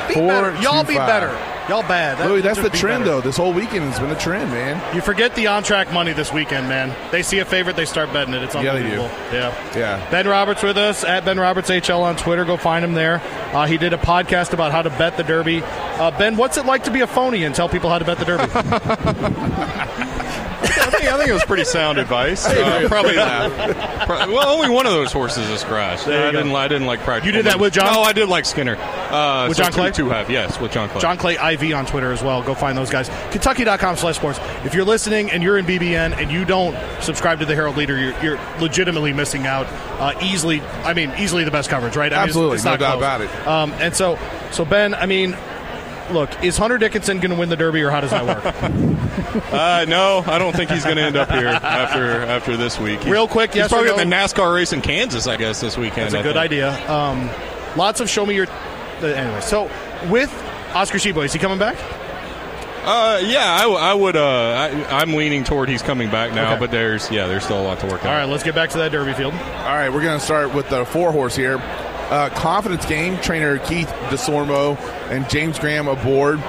Be 0.08 0.14
Four 0.14 0.28
better. 0.28 0.62
Y'all 0.62 0.84
be 0.84 0.94
five. 0.94 1.06
better. 1.06 1.57
Y'all 1.68 1.82
bad. 1.82 2.18
That- 2.18 2.28
Louis, 2.28 2.40
that's 2.40 2.60
the 2.60 2.70
trend 2.70 3.04
better. 3.04 3.16
though. 3.16 3.20
This 3.20 3.36
whole 3.36 3.52
weekend 3.52 3.84
has 3.84 4.00
been 4.00 4.10
a 4.10 4.18
trend, 4.18 4.50
man. 4.50 4.94
You 4.94 5.00
forget 5.02 5.34
the 5.34 5.48
on 5.48 5.62
track 5.62 5.92
money 5.92 6.12
this 6.14 6.32
weekend, 6.32 6.68
man. 6.68 6.94
They 7.12 7.22
see 7.22 7.40
a 7.40 7.44
favorite, 7.44 7.76
they 7.76 7.84
start 7.84 8.10
betting 8.12 8.32
it. 8.34 8.42
It's 8.42 8.54
Yeah, 8.54 8.72
unbelievable. 8.72 9.10
Yeah. 9.32 9.54
Yeah. 9.76 10.10
Ben 10.10 10.26
Roberts 10.26 10.62
with 10.62 10.78
us 10.78 11.04
at 11.04 11.24
Ben 11.26 11.38
Roberts 11.38 11.68
HL 11.70 12.00
on 12.02 12.16
Twitter. 12.16 12.44
Go 12.46 12.56
find 12.56 12.84
him 12.84 12.94
there. 12.94 13.20
Uh, 13.52 13.66
he 13.66 13.76
did 13.76 13.92
a 13.92 13.98
podcast 13.98 14.52
about 14.54 14.72
how 14.72 14.80
to 14.82 14.90
bet 14.90 15.16
the 15.18 15.24
Derby. 15.24 15.62
Uh, 15.62 16.10
ben, 16.18 16.36
what's 16.36 16.56
it 16.56 16.64
like 16.66 16.84
to 16.84 16.90
be 16.90 17.00
a 17.00 17.06
phony 17.06 17.44
and 17.44 17.54
tell 17.54 17.68
people 17.68 17.90
how 17.90 17.98
to 17.98 18.04
bet 18.04 18.18
the 18.18 18.24
Derby? 18.24 20.04
I 20.60 20.90
think, 20.90 21.04
I 21.12 21.16
think 21.16 21.28
it 21.30 21.32
was 21.32 21.44
pretty 21.44 21.64
sound 21.64 21.98
advice. 21.98 22.44
Uh, 22.46 22.86
probably, 22.88 23.14
pro- 23.14 24.32
well, 24.34 24.48
only 24.48 24.68
one 24.68 24.86
of 24.86 24.92
those 24.92 25.12
horses 25.12 25.48
is 25.50 25.62
crashed. 25.64 26.06
There 26.06 26.20
you 26.22 26.28
I 26.28 26.32
go. 26.32 26.38
didn't. 26.42 26.56
I 26.56 26.68
didn't 26.68 26.86
like 26.86 27.00
practical. 27.00 27.26
You 27.26 27.32
did 27.42 27.46
that 27.50 27.60
with 27.60 27.72
John? 27.74 27.92
No, 27.92 28.02
I 28.02 28.12
did 28.12 28.28
like 28.28 28.44
Skinner. 28.44 28.76
Uh, 28.76 29.46
With 29.48 29.56
so 29.56 29.62
John 29.62 29.72
two- 29.72 29.78
Clay? 29.78 29.90
Two 29.92 30.08
have 30.10 30.30
yes, 30.30 30.58
with 30.60 30.72
John 30.72 30.88
Clay. 30.88 31.00
John 31.00 31.16
Clay 31.16 31.34
IV 31.54 31.74
on 31.74 31.86
Twitter 31.86 32.12
as 32.12 32.22
well. 32.22 32.42
Go 32.42 32.54
find 32.54 32.76
those 32.76 32.90
guys. 32.90 33.08
Kentucky.com 33.30 33.96
slash 33.96 34.16
sports. 34.16 34.40
If 34.64 34.74
you're 34.74 34.84
listening 34.84 35.30
and 35.30 35.42
you're 35.42 35.58
in 35.58 35.64
BBN 35.66 36.16
and 36.20 36.30
you 36.30 36.44
don't 36.44 36.76
subscribe 37.02 37.38
to 37.40 37.46
the 37.46 37.54
Herald 37.54 37.76
Leader, 37.76 37.96
you're, 37.98 38.22
you're 38.22 38.40
legitimately 38.60 39.12
missing 39.12 39.46
out. 39.46 39.66
Uh, 40.00 40.18
easily, 40.22 40.60
I 40.84 40.94
mean, 40.94 41.12
easily 41.18 41.44
the 41.44 41.50
best 41.50 41.70
coverage, 41.70 41.96
right? 41.96 42.12
I 42.12 42.16
mean, 42.16 42.28
it's- 42.28 42.28
Absolutely, 42.28 42.56
it's 42.56 42.64
no 42.64 42.70
not 42.72 42.80
doubt 42.80 42.98
close. 42.98 43.02
about 43.02 43.20
it. 43.22 43.46
Um, 43.46 43.72
and 43.80 43.94
so, 43.94 44.18
so 44.50 44.64
Ben, 44.64 44.94
I 44.94 45.06
mean, 45.06 45.36
look, 46.12 46.44
is 46.44 46.56
Hunter 46.56 46.78
Dickinson 46.78 47.18
going 47.18 47.30
to 47.30 47.36
win 47.36 47.48
the 47.48 47.56
Derby, 47.56 47.82
or 47.82 47.90
how 47.90 48.00
does 48.00 48.10
that 48.10 48.24
work? 48.26 48.98
Uh, 49.52 49.84
no, 49.88 50.22
I 50.26 50.38
don't 50.38 50.54
think 50.54 50.70
he's 50.70 50.84
going 50.84 50.96
to 50.96 51.02
end 51.02 51.16
up 51.16 51.30
here 51.30 51.48
after 51.48 52.22
after 52.22 52.56
this 52.56 52.78
week. 52.78 53.00
He's- 53.00 53.10
Real 53.12 53.28
quick, 53.28 53.50
he's 53.50 53.56
yes 53.58 53.66
or 53.72 53.76
probably 53.84 53.90
no? 53.90 53.98
at 53.98 54.04
the 54.08 54.38
NASCAR 54.40 54.54
race 54.54 54.72
in 54.72 54.80
Kansas, 54.80 55.26
I 55.26 55.36
guess, 55.36 55.60
this 55.60 55.76
weekend. 55.76 56.12
That's 56.12 56.14
a 56.14 56.18
I 56.18 56.22
good 56.22 56.34
think. 56.34 56.44
idea. 56.44 56.90
Um, 56.90 57.28
lots 57.76 58.00
of 58.00 58.08
show 58.08 58.24
me 58.24 58.34
your. 58.36 58.46
Uh, 58.48 59.06
anyway, 59.06 59.40
so 59.40 59.70
with 60.08 60.32
Oscar 60.74 60.98
Tshiebwe, 60.98 61.24
is 61.26 61.32
he 61.32 61.38
coming 61.38 61.58
back? 61.58 61.76
Uh, 62.84 63.20
yeah, 63.24 63.52
I, 63.52 63.60
w- 63.62 63.78
I 63.78 63.92
would. 63.92 64.16
Uh, 64.16 64.24
I, 64.88 65.00
I'm 65.00 65.12
leaning 65.14 65.44
toward 65.44 65.68
he's 65.68 65.82
coming 65.82 66.10
back 66.10 66.32
now, 66.32 66.52
Okay. 66.52 66.60
but 66.60 66.70
there's 66.70 67.10
yeah, 67.10 67.26
there's 67.26 67.44
still 67.44 67.60
a 67.60 67.64
lot 67.64 67.80
to 67.80 67.86
work 67.86 68.04
All 68.04 68.10
on. 68.10 68.16
right, 68.16 68.24
let's 68.28 68.44
get 68.44 68.54
back 68.54 68.70
to 68.70 68.78
that 68.78 68.92
Derby 68.92 69.12
field. 69.14 69.34
All 69.34 69.40
right, 69.74 69.90
we're 69.92 70.02
going 70.02 70.18
to 70.18 70.24
start 70.24 70.54
with 70.54 70.68
the 70.70 70.84
four 70.86 71.12
horse 71.12 71.36
here. 71.36 71.58
Uh, 72.10 72.30
confidence 72.30 72.86
game 72.86 73.18
trainer 73.18 73.58
Keith 73.58 73.88
Desormeaux 74.08 74.78
and 75.10 75.28
James 75.28 75.58
Graham 75.58 75.88
aboard. 75.88 76.40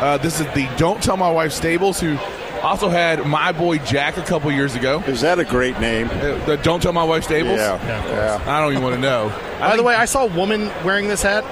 Uh, 0.00 0.16
this 0.18 0.38
is 0.40 0.46
the 0.54 0.68
Don't 0.76 1.02
Tell 1.02 1.16
My 1.16 1.30
Wife 1.30 1.52
Stables, 1.52 1.98
who 1.98 2.16
also 2.62 2.88
had 2.88 3.26
my 3.26 3.50
boy 3.50 3.78
Jack 3.78 4.16
a 4.16 4.22
couple 4.22 4.50
years 4.52 4.76
ago. 4.76 5.00
Is 5.06 5.20
that 5.22 5.38
a 5.40 5.44
great 5.44 5.80
name? 5.80 6.08
Uh, 6.08 6.44
the 6.46 6.56
Don't 6.62 6.80
Tell 6.80 6.92
My 6.92 7.02
Wife 7.02 7.24
Stables. 7.24 7.58
Yeah, 7.58 7.84
Yeah, 7.84 8.38
yeah. 8.38 8.56
I 8.56 8.60
don't 8.60 8.72
even 8.72 8.84
want 8.84 8.94
to 8.94 9.00
know. 9.00 9.28
By 9.60 9.76
the 9.76 9.82
way, 9.82 9.94
I 9.94 10.04
saw 10.04 10.24
a 10.24 10.32
woman 10.32 10.70
wearing 10.84 11.08
this 11.08 11.22
hat. 11.22 11.44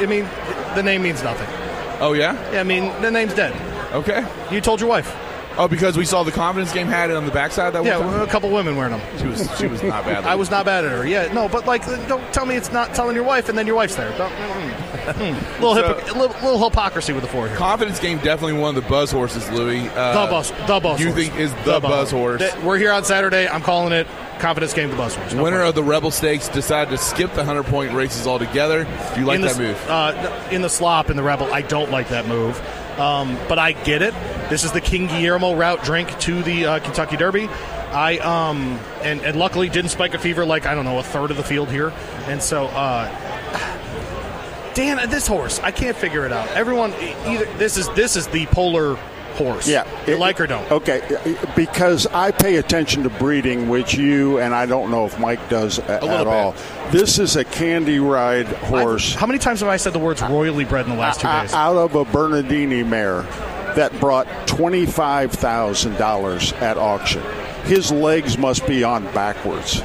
I 0.00 0.06
mean, 0.06 0.26
the 0.74 0.82
name 0.82 1.02
means 1.02 1.22
nothing. 1.22 1.46
Oh 2.00 2.14
yeah. 2.14 2.34
Yeah, 2.52 2.60
I 2.60 2.62
mean, 2.62 2.84
the 3.02 3.10
name's 3.10 3.34
dead. 3.34 3.52
Okay. 3.92 4.24
You 4.50 4.60
told 4.60 4.80
your 4.80 4.88
wife. 4.88 5.14
Oh, 5.58 5.66
because 5.68 5.96
we 5.96 6.04
saw 6.04 6.22
the 6.22 6.30
confidence 6.30 6.72
game 6.72 6.86
had 6.86 7.10
it 7.10 7.16
on 7.16 7.24
the 7.26 7.32
backside. 7.32 7.72
That 7.72 7.84
Yeah, 7.84 7.98
time? 7.98 8.20
a 8.20 8.26
couple 8.28 8.48
women 8.50 8.76
wearing 8.76 8.92
them. 8.96 9.00
she 9.18 9.26
was 9.26 9.58
she 9.58 9.66
was 9.66 9.82
not 9.82 10.04
bad. 10.04 10.24
I 10.26 10.36
was 10.36 10.50
not 10.50 10.64
bad 10.64 10.84
at 10.84 10.92
her. 10.92 11.06
Yeah, 11.06 11.32
no, 11.32 11.48
but 11.48 11.66
like, 11.66 11.84
don't 12.06 12.32
tell 12.32 12.46
me 12.46 12.54
it's 12.56 12.70
not 12.72 12.94
telling 12.94 13.16
your 13.16 13.24
wife, 13.24 13.48
and 13.48 13.58
then 13.58 13.66
your 13.66 13.74
wife's 13.76 13.96
there. 13.96 14.16
Don't, 14.16 14.30
mm, 14.32 14.72
mm. 15.12 15.52
little, 15.60 15.74
So- 15.74 15.82
hypocr- 15.94 16.16
little, 16.16 16.36
little 16.50 16.64
hypocrisy 16.70 17.12
with 17.12 17.22
the 17.24 17.28
four 17.28 17.48
here. 17.48 17.56
confidence 17.56 17.98
game 17.98 18.18
definitely 18.18 18.52
one 18.60 18.76
of 18.76 18.82
the 18.82 18.88
buzz 18.88 19.10
horses, 19.10 19.50
Louis. 19.50 19.88
Uh, 19.90 20.26
the 20.26 20.30
bus, 20.30 20.50
the 20.66 20.80
bus. 20.80 21.00
You 21.00 21.06
horse. 21.12 21.18
think 21.18 21.36
is 21.38 21.52
the, 21.64 21.80
buzz 21.80 22.10
horse? 22.12 22.40
Th- 22.40 22.54
We're 22.62 22.78
here 22.78 22.92
on 22.92 23.02
Saturday. 23.04 23.48
I'm 23.48 23.62
calling 23.62 23.92
it 23.92 24.06
confidence 24.38 24.72
game. 24.72 24.90
The 24.90 24.96
buzz 24.96 25.16
horse. 25.16 25.32
No 25.34 25.42
Winner 25.42 25.56
question. 25.56 25.68
of 25.70 25.74
the 25.74 25.82
Rebel 25.82 26.12
Stakes 26.12 26.48
decided 26.48 26.90
to 26.92 26.98
skip 26.98 27.34
the 27.34 27.44
hundred 27.44 27.64
point 27.64 27.92
races 27.92 28.26
altogether. 28.28 28.84
Do 29.14 29.20
you 29.20 29.26
like 29.26 29.36
in 29.36 29.40
the, 29.42 29.48
that 29.48 29.58
move? 29.58 29.86
Uh, 29.88 30.48
in 30.52 30.62
the 30.62 30.68
slop 30.70 31.10
in 31.10 31.16
the 31.16 31.22
rebel, 31.24 31.52
I 31.52 31.62
don't 31.62 31.90
like 31.90 32.10
that 32.10 32.28
move, 32.28 32.56
um, 32.98 33.38
but 33.48 33.58
I 33.58 33.72
get 33.72 34.02
it. 34.02 34.14
This 34.50 34.64
is 34.64 34.72
the 34.72 34.80
King 34.80 35.06
Guillermo 35.06 35.54
route 35.54 35.84
drink 35.84 36.18
to 36.20 36.42
the 36.42 36.66
uh, 36.66 36.78
Kentucky 36.80 37.16
Derby. 37.16 37.48
I 37.90 38.18
um 38.18 38.78
and, 39.02 39.20
and 39.22 39.36
luckily 39.36 39.68
didn't 39.68 39.90
spike 39.90 40.14
a 40.14 40.18
fever 40.18 40.44
like 40.44 40.66
I 40.66 40.74
don't 40.74 40.84
know 40.84 40.98
a 40.98 41.02
third 41.02 41.30
of 41.30 41.36
the 41.36 41.42
field 41.42 41.70
here, 41.70 41.92
and 42.26 42.42
so 42.42 42.66
uh, 42.66 43.08
Dan, 44.74 45.08
this 45.10 45.26
horse 45.26 45.58
I 45.60 45.70
can't 45.70 45.96
figure 45.96 46.26
it 46.26 46.32
out. 46.32 46.48
Everyone 46.48 46.92
either 47.26 47.46
this 47.56 47.76
is 47.76 47.88
this 47.90 48.16
is 48.16 48.26
the 48.28 48.46
polar 48.46 48.98
horse. 49.30 49.68
Yeah, 49.68 49.84
you 50.06 50.14
it- 50.14 50.18
like 50.18 50.40
or 50.40 50.46
don't. 50.46 50.70
Okay, 50.70 51.00
uh, 51.02 51.46
because 51.56 52.06
I 52.06 52.30
pay 52.30 52.56
attention 52.56 53.02
to 53.04 53.10
breeding, 53.10 53.68
which 53.68 53.94
you 53.94 54.38
and 54.38 54.54
I 54.54 54.66
don't 54.66 54.90
know 54.90 55.04
if 55.06 55.18
Mike 55.18 55.48
does 55.48 55.78
a- 55.78 55.90
at 55.90 56.00
bit. 56.00 56.26
all. 56.26 56.54
This 56.90 57.18
is 57.18 57.36
a 57.36 57.44
candy 57.44 57.98
ride 57.98 58.46
horse 58.46 59.14
How 59.14 59.26
many 59.26 59.38
times 59.38 59.60
have 59.60 59.68
I 59.68 59.76
said 59.76 59.92
the 59.92 59.98
words 59.98 60.22
royally 60.22 60.64
bred 60.64 60.86
in 60.86 60.92
the 60.92 60.98
last 60.98 61.18
uh, 61.18 61.22
two 61.22 61.28
uh, 61.28 61.42
days? 61.42 61.52
out 61.54 61.76
of 61.76 61.94
a 61.94 62.04
Bernardini 62.04 62.82
mare 62.82 63.22
that 63.76 63.92
brought 64.00 64.26
twenty 64.46 64.86
five 64.86 65.30
thousand 65.32 65.96
dollars 65.98 66.52
at 66.54 66.76
auction. 66.78 67.22
His 67.64 67.92
legs 67.92 68.38
must 68.38 68.66
be 68.66 68.82
on 68.82 69.04
backwards, 69.12 69.82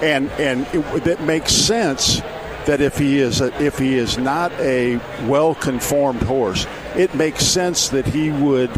and 0.00 0.30
and 0.32 0.66
it, 0.72 1.04
that 1.04 1.20
makes 1.22 1.52
sense. 1.52 2.20
That 2.66 2.82
if 2.82 2.98
he 2.98 3.18
is 3.18 3.40
a, 3.40 3.46
if 3.64 3.78
he 3.78 3.94
is 3.96 4.18
not 4.18 4.52
a 4.60 5.00
well 5.26 5.54
conformed 5.54 6.22
horse, 6.22 6.66
it 6.96 7.14
makes 7.14 7.44
sense 7.44 7.88
that 7.90 8.06
he 8.06 8.30
would 8.30 8.70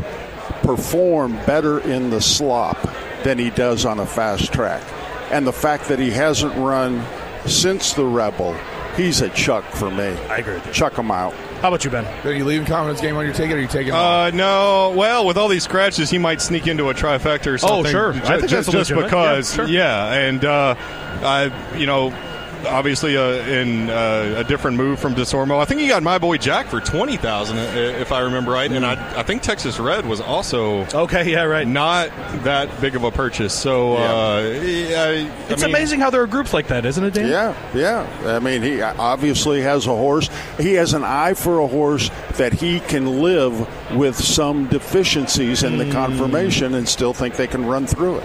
perform 0.62 1.32
better 1.46 1.80
in 1.80 2.10
the 2.10 2.20
slop 2.20 2.78
than 3.24 3.38
he 3.38 3.50
does 3.50 3.84
on 3.84 3.98
a 3.98 4.06
fast 4.06 4.52
track. 4.52 4.82
And 5.30 5.46
the 5.46 5.52
fact 5.52 5.88
that 5.88 5.98
he 5.98 6.10
hasn't 6.10 6.54
run 6.56 7.04
since 7.46 7.92
the 7.94 8.04
Rebel, 8.04 8.54
he's 8.96 9.20
a 9.20 9.28
chuck 9.30 9.64
for 9.64 9.90
me. 9.90 10.04
I 10.28 10.38
agree 10.38 10.54
with 10.54 10.66
you. 10.66 10.72
Chuck 10.72 10.96
him 10.98 11.10
out. 11.10 11.32
How 11.60 11.68
about 11.68 11.84
you, 11.84 11.90
Ben? 11.90 12.06
Are 12.26 12.32
you 12.32 12.44
leaving 12.44 12.66
confidence 12.66 13.00
game 13.02 13.16
on 13.16 13.24
your 13.24 13.34
ticket, 13.34 13.52
or 13.54 13.58
are 13.58 13.60
you 13.60 13.68
taking? 13.68 13.92
Uh, 13.92 14.30
no. 14.30 14.94
Well, 14.96 15.26
with 15.26 15.36
all 15.36 15.48
these 15.48 15.62
scratches, 15.64 16.08
he 16.08 16.16
might 16.16 16.40
sneak 16.40 16.66
into 16.66 16.88
a 16.88 16.94
trifecta 16.94 17.48
or 17.48 17.58
something. 17.58 17.86
Oh, 17.86 17.90
sure. 17.90 18.12
Ju- 18.14 18.20
I 18.24 18.38
think 18.38 18.48
ju- 18.48 18.56
that's 18.56 18.68
just 18.68 18.90
legitimate. 18.90 19.04
because. 19.04 19.50
Yeah, 19.50 19.56
sure. 19.56 19.68
yeah, 19.68 20.12
and 20.14 20.44
uh, 20.44 20.74
I, 21.22 21.76
you 21.76 21.84
know, 21.86 22.10
obviously 22.66 23.16
uh, 23.16 23.30
in 23.46 23.90
uh, 23.90 24.34
a 24.38 24.44
different 24.44 24.76
move 24.76 24.98
from 24.98 25.14
Desormeaux. 25.14 25.60
I 25.60 25.64
think 25.64 25.80
he 25.80 25.88
got 25.88 26.02
my 26.02 26.18
boy 26.18 26.36
Jack 26.38 26.66
for 26.66 26.80
twenty 26.80 27.16
thousand, 27.16 27.58
if 27.58 28.12
I 28.12 28.20
remember 28.20 28.52
right, 28.52 28.70
and 28.70 28.84
I, 28.84 29.18
I 29.18 29.22
think 29.22 29.42
Texas 29.42 29.78
Red 29.78 30.06
was 30.06 30.20
also 30.20 30.86
Okay, 30.94 31.30
yeah, 31.30 31.42
right. 31.44 31.66
not 31.66 32.08
that 32.44 32.80
big 32.80 32.96
of 32.96 33.04
a 33.04 33.10
purchase. 33.10 33.52
So 33.52 33.96
uh, 33.96 34.40
yeah, 34.62 35.02
I, 35.02 35.52
It's 35.52 35.62
I 35.62 35.66
mean, 35.66 35.74
amazing 35.74 36.00
how 36.00 36.10
there 36.10 36.22
are 36.22 36.26
groups 36.26 36.52
like 36.52 36.68
that, 36.68 36.84
isn't 36.84 37.02
it, 37.04 37.14
Dan? 37.14 37.28
Yeah, 37.28 37.54
yeah. 37.74 38.36
I 38.36 38.38
mean, 38.38 38.62
he 38.62 38.80
obviously 38.82 39.60
has 39.62 39.86
a 39.86 39.94
horse. 39.94 40.28
He 40.58 40.74
has 40.74 40.94
an 40.94 41.04
eye 41.04 41.34
for 41.34 41.60
a 41.60 41.66
horse 41.66 42.10
that 42.34 42.52
he 42.52 42.80
can 42.80 43.20
live 43.20 43.66
with 43.96 44.16
some 44.16 44.66
deficiencies 44.68 45.62
in 45.62 45.78
the 45.78 45.90
confirmation 45.90 46.74
and 46.74 46.88
still 46.88 47.12
think 47.12 47.36
they 47.36 47.46
can 47.46 47.66
run 47.66 47.86
through 47.86 48.18
it. 48.18 48.24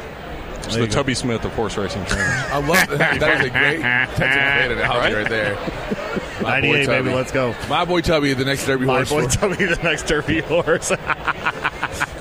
It's 0.66 0.76
the 0.76 0.88
Tubby 0.88 1.14
Smith 1.14 1.44
of 1.46 1.54
horse 1.54 1.78
racing 1.78 2.06
training. 2.06 2.26
I 2.30 2.58
love 2.58 2.98
that. 2.98 3.20
That 3.20 3.42
is 3.42 3.48
a 3.48 3.50
great 3.50 3.82
Texas 3.82 4.78
analogy 4.78 5.14
right 5.16 5.30
there. 5.30 5.56
My 6.42 6.60
boy 6.62 6.68
98, 6.68 6.74
baby, 6.74 6.86
Tubby. 6.86 7.14
let's 7.16 7.32
go. 7.32 7.56
My 7.70 7.86
boy 7.86 8.02
Tubby, 8.02 8.34
the 8.34 8.46
next 8.46 8.66
Derby 8.66 8.86
My 8.86 9.04
horse. 9.04 9.12
My 9.12 9.22
boy, 9.22 9.28
for- 9.30 9.38
tell 9.38 9.50
the 9.50 9.80
next 9.84 10.04
Derby 10.04 10.42
horse. 10.42 10.92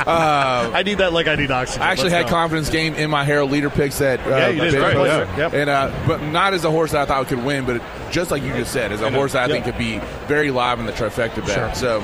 I 0.07 0.83
need 0.85 0.98
that 0.98 1.12
like 1.12 1.26
I 1.28 1.35
need 1.35 1.50
oxygen. 1.50 1.83
I 1.83 1.87
actually 1.92 2.11
Let's 2.11 2.24
had 2.24 2.30
go. 2.30 2.37
confidence 2.37 2.70
game 2.70 2.94
in 2.94 3.11
my 3.11 3.24
Herald 3.24 3.51
Leader 3.51 3.70
picks 3.70 3.99
that 3.99 4.20
uh, 4.20 4.28
Yeah, 4.30 4.49
you 4.49 4.61
did 4.61 4.72
Ben 4.72 4.80
great. 4.82 4.95
posted. 4.95 5.28
Yeah, 5.28 5.36
yep. 5.38 5.55
and 5.55 5.70
uh, 5.70 6.05
but 6.07 6.22
not 6.22 6.55
as 6.55 6.64
a 6.64 6.70
horse 6.70 6.92
that 6.92 7.03
I 7.03 7.07
thought 7.07 7.26
could 7.26 7.45
win, 7.45 7.64
but 7.64 7.82
just 8.11 8.30
like 8.30 8.42
you 8.42 8.53
just 8.53 8.72
said, 8.72 8.92
as 8.92 9.01
a 9.01 9.11
horse 9.11 9.32
that 9.32 9.45
I 9.51 9.53
think 9.53 9.64
could 9.64 9.78
be 9.78 9.99
very 10.26 10.51
live 10.51 10.78
in 10.78 10.86
the 10.86 10.92
trifecta 10.92 11.45
bet. 11.47 11.76
So, 11.76 11.99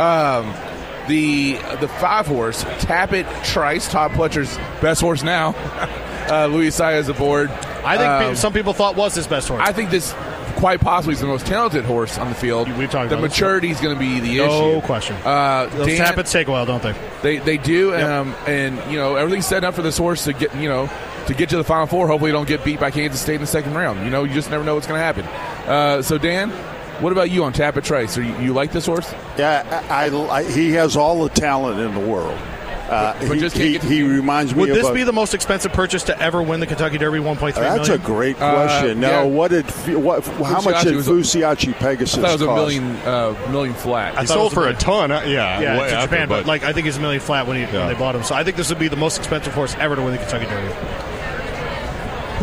um, 0.00 0.52
the 1.08 1.54
the 1.80 1.88
five 1.88 2.26
horse 2.26 2.64
Tapit 2.64 3.26
Trice, 3.44 3.88
Todd 3.90 4.12
Pletcher's 4.12 4.56
best 4.80 5.00
horse 5.00 5.22
now. 5.22 5.54
uh, 6.30 6.46
Luis 6.46 6.78
Saez 6.78 7.08
aboard. 7.08 7.50
I 7.50 7.96
think 7.98 8.08
Um, 8.30 8.36
some 8.36 8.52
people 8.52 8.72
thought 8.72 8.96
was 8.96 9.14
his 9.14 9.26
best 9.26 9.48
horse. 9.48 9.60
I 9.62 9.72
think 9.72 9.90
this 9.90 10.14
quite 10.56 10.80
possibly 10.80 11.12
is 11.14 11.20
the 11.20 11.26
most 11.26 11.44
talented 11.46 11.84
horse 11.84 12.16
on 12.16 12.28
the 12.28 12.34
field. 12.34 12.70
We've 12.78 12.90
talked 12.90 13.10
the 13.10 13.16
maturity 13.18 13.70
is 13.70 13.80
going 13.80 13.94
to 13.94 14.00
be 14.00 14.20
the 14.20 14.38
issue. 14.38 14.46
no 14.46 14.80
question. 14.80 15.16
Uh, 15.24 15.66
Those 15.66 15.88
Dan- 15.88 15.98
Tapits 15.98 16.32
take 16.32 16.48
a 16.48 16.50
while, 16.52 16.64
don't 16.64 16.82
they? 16.82 16.94
They 17.22 17.38
they 17.38 17.56
do, 17.58 17.94
um, 17.94 18.34
and 18.46 18.78
you 18.90 18.96
know 18.96 19.16
everything's 19.16 19.46
set 19.46 19.64
up 19.64 19.74
for 19.74 19.82
this 19.82 19.98
horse 19.98 20.24
to 20.24 20.32
get 20.32 20.54
you 20.56 20.68
know 20.68 20.88
to 21.26 21.34
get 21.34 21.48
to 21.50 21.56
the 21.56 21.64
final 21.64 21.86
four. 21.86 22.06
Hopefully, 22.08 22.32
don't 22.32 22.48
get 22.48 22.64
beat 22.64 22.80
by 22.80 22.90
Kansas 22.90 23.20
State 23.20 23.34
in 23.36 23.40
the 23.42 23.46
second 23.46 23.74
round. 23.74 24.02
You 24.04 24.10
know, 24.10 24.24
you 24.24 24.32
just 24.32 24.50
never 24.50 24.64
know 24.64 24.74
what's 24.74 24.86
going 24.86 24.98
to 25.00 25.04
happen. 25.04 25.24
Uh, 25.68 26.00
so, 26.02 26.16
Dan, 26.18 26.50
what 27.00 27.12
about 27.12 27.30
you 27.30 27.44
on 27.44 27.52
Tapit 27.52 27.84
Trice? 27.84 28.16
Are 28.18 28.22
you, 28.22 28.36
you 28.38 28.52
like 28.52 28.72
this 28.72 28.86
horse? 28.86 29.12
Yeah, 29.38 29.84
I, 29.90 30.06
I- 30.08 30.38
I- 30.38 30.44
he 30.44 30.72
has 30.72 30.96
all 30.96 31.22
the 31.24 31.30
talent 31.30 31.80
in 31.80 31.94
the 31.94 32.00
world. 32.10 32.38
Uh, 32.88 33.14
But- 33.18 33.28
but 33.28 33.34
he, 33.36 33.40
just 33.40 33.56
he, 33.56 33.78
to 33.78 33.86
he 33.86 34.02
reminds 34.02 34.54
me 34.54 34.60
Would 34.60 34.74
this 34.74 34.86
a- 34.86 34.92
be 34.92 35.04
the 35.04 35.12
most 35.12 35.32
expensive 35.32 35.72
purchase 35.72 36.02
to 36.04 36.20
ever 36.20 36.42
win 36.42 36.60
the 36.60 36.66
Kentucky 36.66 36.98
Derby? 36.98 37.18
One 37.18 37.36
point 37.38 37.54
three 37.54 37.64
million. 37.64 37.78
That's 37.78 37.88
a 37.88 37.98
great 37.98 38.36
Uh, 38.40 38.54
question. 38.54 39.00
yeah. 39.00 39.08
now, 39.10 39.26
what 39.26 39.50
did 39.52 39.64
what? 39.96 40.22
How 40.26 40.60
much 40.60 40.82
did 40.84 40.94
was 40.94 41.08
a- 41.08 41.10
Fusaichi 41.12 41.72
Pegasus 41.72 42.18
I 42.18 42.20
thought 42.20 42.28
it 42.28 42.32
was 42.32 42.42
a 42.42 42.46
cost? 42.46 42.56
million 42.60 42.96
uh, 43.06 43.34
million 43.50 43.74
flat. 43.74 44.10
He 44.18 44.26
thought 44.26 44.34
sold 44.34 44.52
for 44.52 44.66
a 44.66 44.72
a 44.72 44.74
ton. 44.74 45.10
uh, 45.10 45.22
Yeah, 45.26 45.60
Yeah, 45.60 45.80
way 45.80 45.88
to 45.88 45.94
after, 45.96 46.06
Japan, 46.14 46.28
but 46.28 46.44
like 46.44 46.62
I 46.62 46.74
think 46.74 46.84
he's 46.84 46.98
a 46.98 47.00
million 47.00 47.22
flat 47.22 47.46
when, 47.46 47.56
he, 47.56 47.64
when 47.74 47.88
they 47.88 47.94
bought 47.94 48.14
him. 48.14 48.22
So 48.22 48.34
I 48.34 48.44
think 48.44 48.58
this 48.58 48.68
would 48.68 48.78
be 48.78 48.88
the 48.88 48.96
most 48.96 49.16
expensive 49.16 49.54
horse 49.54 49.74
ever 49.80 49.96
to 49.96 50.02
win 50.02 50.12
the 50.12 50.18
Kentucky 50.18 50.44
Derby. 50.44 50.74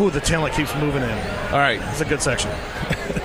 Ooh, 0.02 0.10
the 0.10 0.20
talent 0.20 0.54
keeps 0.56 0.74
moving 0.74 1.04
in. 1.04 1.18
All 1.52 1.58
right, 1.58 1.80
It's 1.90 2.00
a 2.00 2.04
good 2.04 2.20
section. 2.20 2.50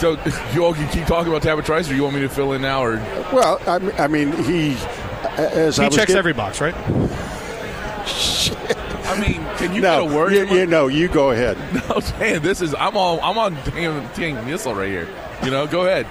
so 0.00 0.16
you 0.54 0.64
all 0.64 0.74
can 0.74 0.88
keep 0.88 1.06
talking 1.06 1.30
about 1.32 1.42
Tapit 1.42 1.64
Trice, 1.64 1.90
or 1.90 1.94
you 1.94 2.02
want 2.02 2.14
me 2.16 2.22
to 2.22 2.28
fill 2.28 2.52
in 2.52 2.62
now? 2.62 2.82
Or 2.82 2.96
Well, 3.32 3.60
I 3.66 3.78
mean, 3.78 3.92
I 3.98 4.08
mean 4.08 4.32
he 4.44 4.76
as 5.36 5.76
he 5.76 5.84
was 5.84 5.94
checks 5.94 6.08
get- 6.08 6.16
every 6.16 6.32
box, 6.32 6.60
right? 6.60 6.74
I 9.06 9.18
mean, 9.20 9.44
can 9.56 9.74
you 9.74 9.80
No, 9.82 10.04
get 10.06 10.12
a 10.12 10.16
word? 10.16 10.32
you, 10.32 10.44
you 10.46 10.66
know, 10.66 10.86
you 10.86 11.08
go 11.08 11.30
ahead. 11.30 11.56
No, 11.88 12.00
Dan, 12.18 12.42
this 12.42 12.60
is 12.62 12.74
I'm 12.74 12.96
on 12.96 13.18
I'm 13.22 13.36
on 13.38 13.54
damn 13.64 14.08
Team 14.10 14.36
Missile 14.46 14.74
right 14.74 14.88
here. 14.88 15.08
You 15.44 15.50
know, 15.50 15.66
go 15.66 15.82
ahead. 15.86 16.06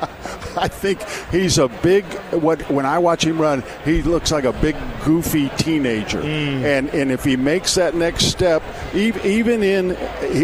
I 0.56 0.68
think 0.68 1.02
he's 1.30 1.58
a 1.58 1.68
big. 1.68 2.04
What 2.32 2.62
when 2.70 2.86
I 2.86 2.98
watch 2.98 3.24
him 3.24 3.40
run, 3.40 3.62
he 3.84 4.02
looks 4.02 4.30
like 4.30 4.44
a 4.44 4.52
big 4.52 4.76
goofy 5.04 5.48
teenager. 5.50 6.20
Hmm. 6.20 6.64
And 6.64 6.88
and 6.90 7.10
if 7.10 7.24
he 7.24 7.36
makes 7.36 7.74
that 7.74 7.94
next 7.94 8.26
step, 8.26 8.62
even 8.94 9.62
in 9.62 9.96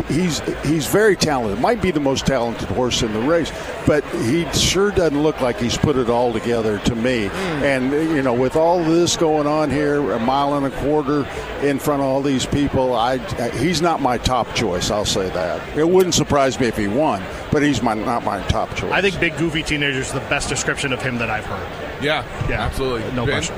he's 0.08 0.40
he's 0.64 0.86
very 0.86 1.16
talented. 1.16 1.60
Might 1.60 1.82
be 1.82 1.90
the 1.90 2.00
most 2.00 2.26
talented 2.26 2.68
horse 2.68 3.02
in 3.02 3.12
the 3.12 3.20
race, 3.20 3.52
but 3.86 4.04
he 4.22 4.50
sure 4.52 4.90
doesn't 4.90 5.22
look 5.22 5.40
like 5.40 5.58
he's 5.58 5.76
put 5.76 5.96
it 5.96 6.08
all 6.08 6.32
together 6.32 6.78
to 6.80 6.94
me. 6.94 7.26
Hmm. 7.26 7.34
And 7.34 7.92
you 7.92 8.22
know, 8.22 8.34
with 8.34 8.56
all 8.56 8.82
this 8.84 9.16
going 9.16 9.46
on 9.46 9.70
here, 9.70 10.12
a 10.12 10.18
mile 10.18 10.54
and 10.54 10.66
a 10.66 10.70
quarter 10.82 11.26
in 11.62 11.78
front 11.78 12.02
of 12.02 12.08
all 12.08 12.22
these 12.22 12.46
people, 12.46 12.94
I 12.94 13.18
he's 13.58 13.82
not 13.82 14.00
my 14.00 14.18
top 14.18 14.54
choice. 14.54 14.90
I'll 14.90 15.04
say 15.04 15.28
that. 15.30 15.76
It 15.76 15.88
wouldn't 15.88 16.14
surprise 16.14 16.58
me 16.58 16.66
if 16.66 16.76
he 16.76 16.88
won, 16.88 17.22
but 17.50 17.62
he's 17.62 17.82
my 17.82 17.94
not 17.94 18.24
my 18.24 18.40
top 18.48 18.74
choice. 18.76 18.92
I 18.92 19.00
think 19.00 19.18
big 19.20 19.36
goofy 19.36 19.62
teenager 19.62 19.98
is 20.00 20.12
the 20.12 20.20
best 20.20 20.48
description 20.48 20.92
of 20.92 21.00
him 21.02 21.18
that 21.18 21.30
I've 21.30 21.44
heard. 21.46 22.02
Yeah, 22.04 22.24
Yeah, 22.48 22.62
absolutely. 22.62 23.02
no 23.12 23.24
Ben? 23.26 23.34
question. 23.42 23.56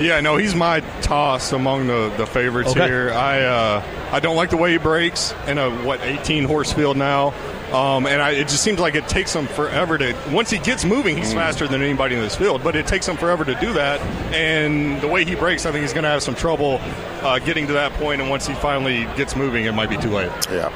Yeah, 0.00 0.20
no, 0.20 0.36
he's 0.38 0.54
my 0.54 0.80
toss 1.02 1.52
among 1.52 1.86
the, 1.86 2.12
the 2.16 2.26
favorites 2.26 2.70
Okay. 2.70 2.86
here. 2.86 3.10
I 3.12 3.42
uh, 3.42 3.82
I 4.10 4.20
don't 4.20 4.36
like 4.36 4.48
the 4.50 4.56
way 4.56 4.72
he 4.72 4.78
breaks 4.78 5.34
in 5.46 5.58
a 5.58 5.70
what 5.84 6.00
18 6.00 6.44
horse 6.44 6.72
field 6.72 6.96
now, 6.96 7.34
um, 7.72 8.06
and 8.06 8.20
I, 8.22 8.30
it 8.30 8.48
just 8.48 8.62
seems 8.62 8.80
like 8.80 8.94
it 8.94 9.06
takes 9.06 9.34
him 9.36 9.46
forever 9.46 9.98
to. 9.98 10.16
Once 10.32 10.48
he 10.48 10.58
gets 10.58 10.86
moving, 10.86 11.16
he's 11.18 11.34
faster 11.34 11.68
than 11.68 11.82
anybody 11.82 12.14
in 12.14 12.22
this 12.22 12.34
field, 12.34 12.64
but 12.64 12.74
it 12.74 12.86
takes 12.86 13.06
him 13.06 13.18
forever 13.18 13.44
to 13.44 13.54
do 13.56 13.74
that. 13.74 14.00
And 14.34 14.98
the 15.02 15.08
way 15.08 15.26
he 15.26 15.34
breaks, 15.34 15.66
I 15.66 15.72
think 15.72 15.82
he's 15.82 15.92
going 15.92 16.04
to 16.04 16.10
have 16.10 16.22
some 16.22 16.34
trouble 16.34 16.78
uh, 17.20 17.38
getting 17.40 17.66
to 17.66 17.74
that 17.74 17.92
point. 17.92 18.22
And 18.22 18.30
once 18.30 18.46
he 18.46 18.54
finally 18.54 19.04
gets 19.16 19.36
moving, 19.36 19.66
it 19.66 19.72
might 19.72 19.90
be 19.90 19.98
too 19.98 20.10
late. 20.10 20.32
yeah. 20.50 20.70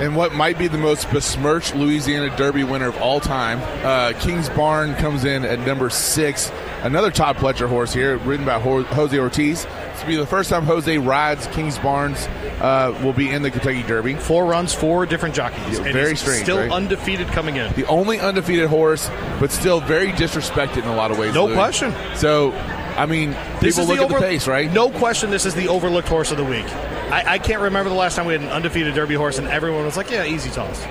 And 0.00 0.14
what 0.14 0.32
might 0.32 0.58
be 0.58 0.68
the 0.68 0.78
most 0.78 1.10
besmirched 1.10 1.74
Louisiana 1.74 2.34
Derby 2.36 2.62
winner 2.62 2.88
of 2.88 2.96
all 2.98 3.18
time. 3.18 3.58
Uh, 3.84 4.12
Kingsbarns 4.20 4.96
comes 4.98 5.24
in 5.24 5.44
at 5.44 5.58
number 5.60 5.90
six. 5.90 6.52
Another 6.82 7.10
Todd 7.10 7.36
Pletcher 7.36 7.68
horse 7.68 7.92
here, 7.92 8.16
ridden 8.18 8.46
by 8.46 8.60
Jose 8.60 9.18
Ortiz. 9.18 9.64
This 9.64 10.00
will 10.02 10.08
be 10.08 10.16
the 10.16 10.26
first 10.26 10.50
time 10.50 10.64
Jose 10.64 10.96
rides 10.98 11.48
Kingsbarns. 11.48 12.28
Uh, 12.60 12.96
will 13.04 13.12
be 13.12 13.30
in 13.30 13.42
the 13.42 13.50
Kentucky 13.50 13.82
Derby. 13.82 14.14
Four 14.14 14.44
runs, 14.46 14.72
four 14.72 15.04
different 15.06 15.34
jockeys. 15.34 15.78
Yeah, 15.78 15.84
and 15.86 15.92
very 15.92 16.16
strange, 16.16 16.42
Still 16.42 16.58
right? 16.58 16.70
undefeated 16.70 17.26
coming 17.28 17.56
in. 17.56 17.72
The 17.74 17.86
only 17.86 18.18
undefeated 18.20 18.68
horse, 18.68 19.08
but 19.40 19.50
still 19.50 19.80
very 19.80 20.08
disrespected 20.12 20.78
in 20.78 20.88
a 20.88 20.94
lot 20.94 21.10
of 21.10 21.18
ways. 21.18 21.34
No 21.34 21.46
Louis. 21.46 21.54
question. 21.54 21.92
So, 22.16 22.52
I 22.96 23.06
mean, 23.06 23.30
This 23.60 23.76
people 23.76 23.88
look 23.88 23.98
the 24.08 24.14
at 24.14 24.20
the 24.20 24.26
pace, 24.26 24.46
right? 24.48 24.72
No 24.72 24.90
question, 24.90 25.30
this 25.30 25.46
is 25.46 25.54
the 25.54 25.68
overlooked 25.68 26.08
horse 26.08 26.30
of 26.32 26.36
the 26.36 26.44
week. 26.44 26.66
I, 27.10 27.34
I 27.34 27.38
can't 27.38 27.62
remember 27.62 27.88
the 27.90 27.96
last 27.96 28.16
time 28.16 28.26
we 28.26 28.32
had 28.34 28.42
an 28.42 28.48
undefeated 28.48 28.94
Derby 28.94 29.14
horse, 29.14 29.38
and 29.38 29.48
everyone 29.48 29.84
was 29.84 29.96
like, 29.96 30.10
"Yeah, 30.10 30.24
easy 30.24 30.50
toss." 30.50 30.84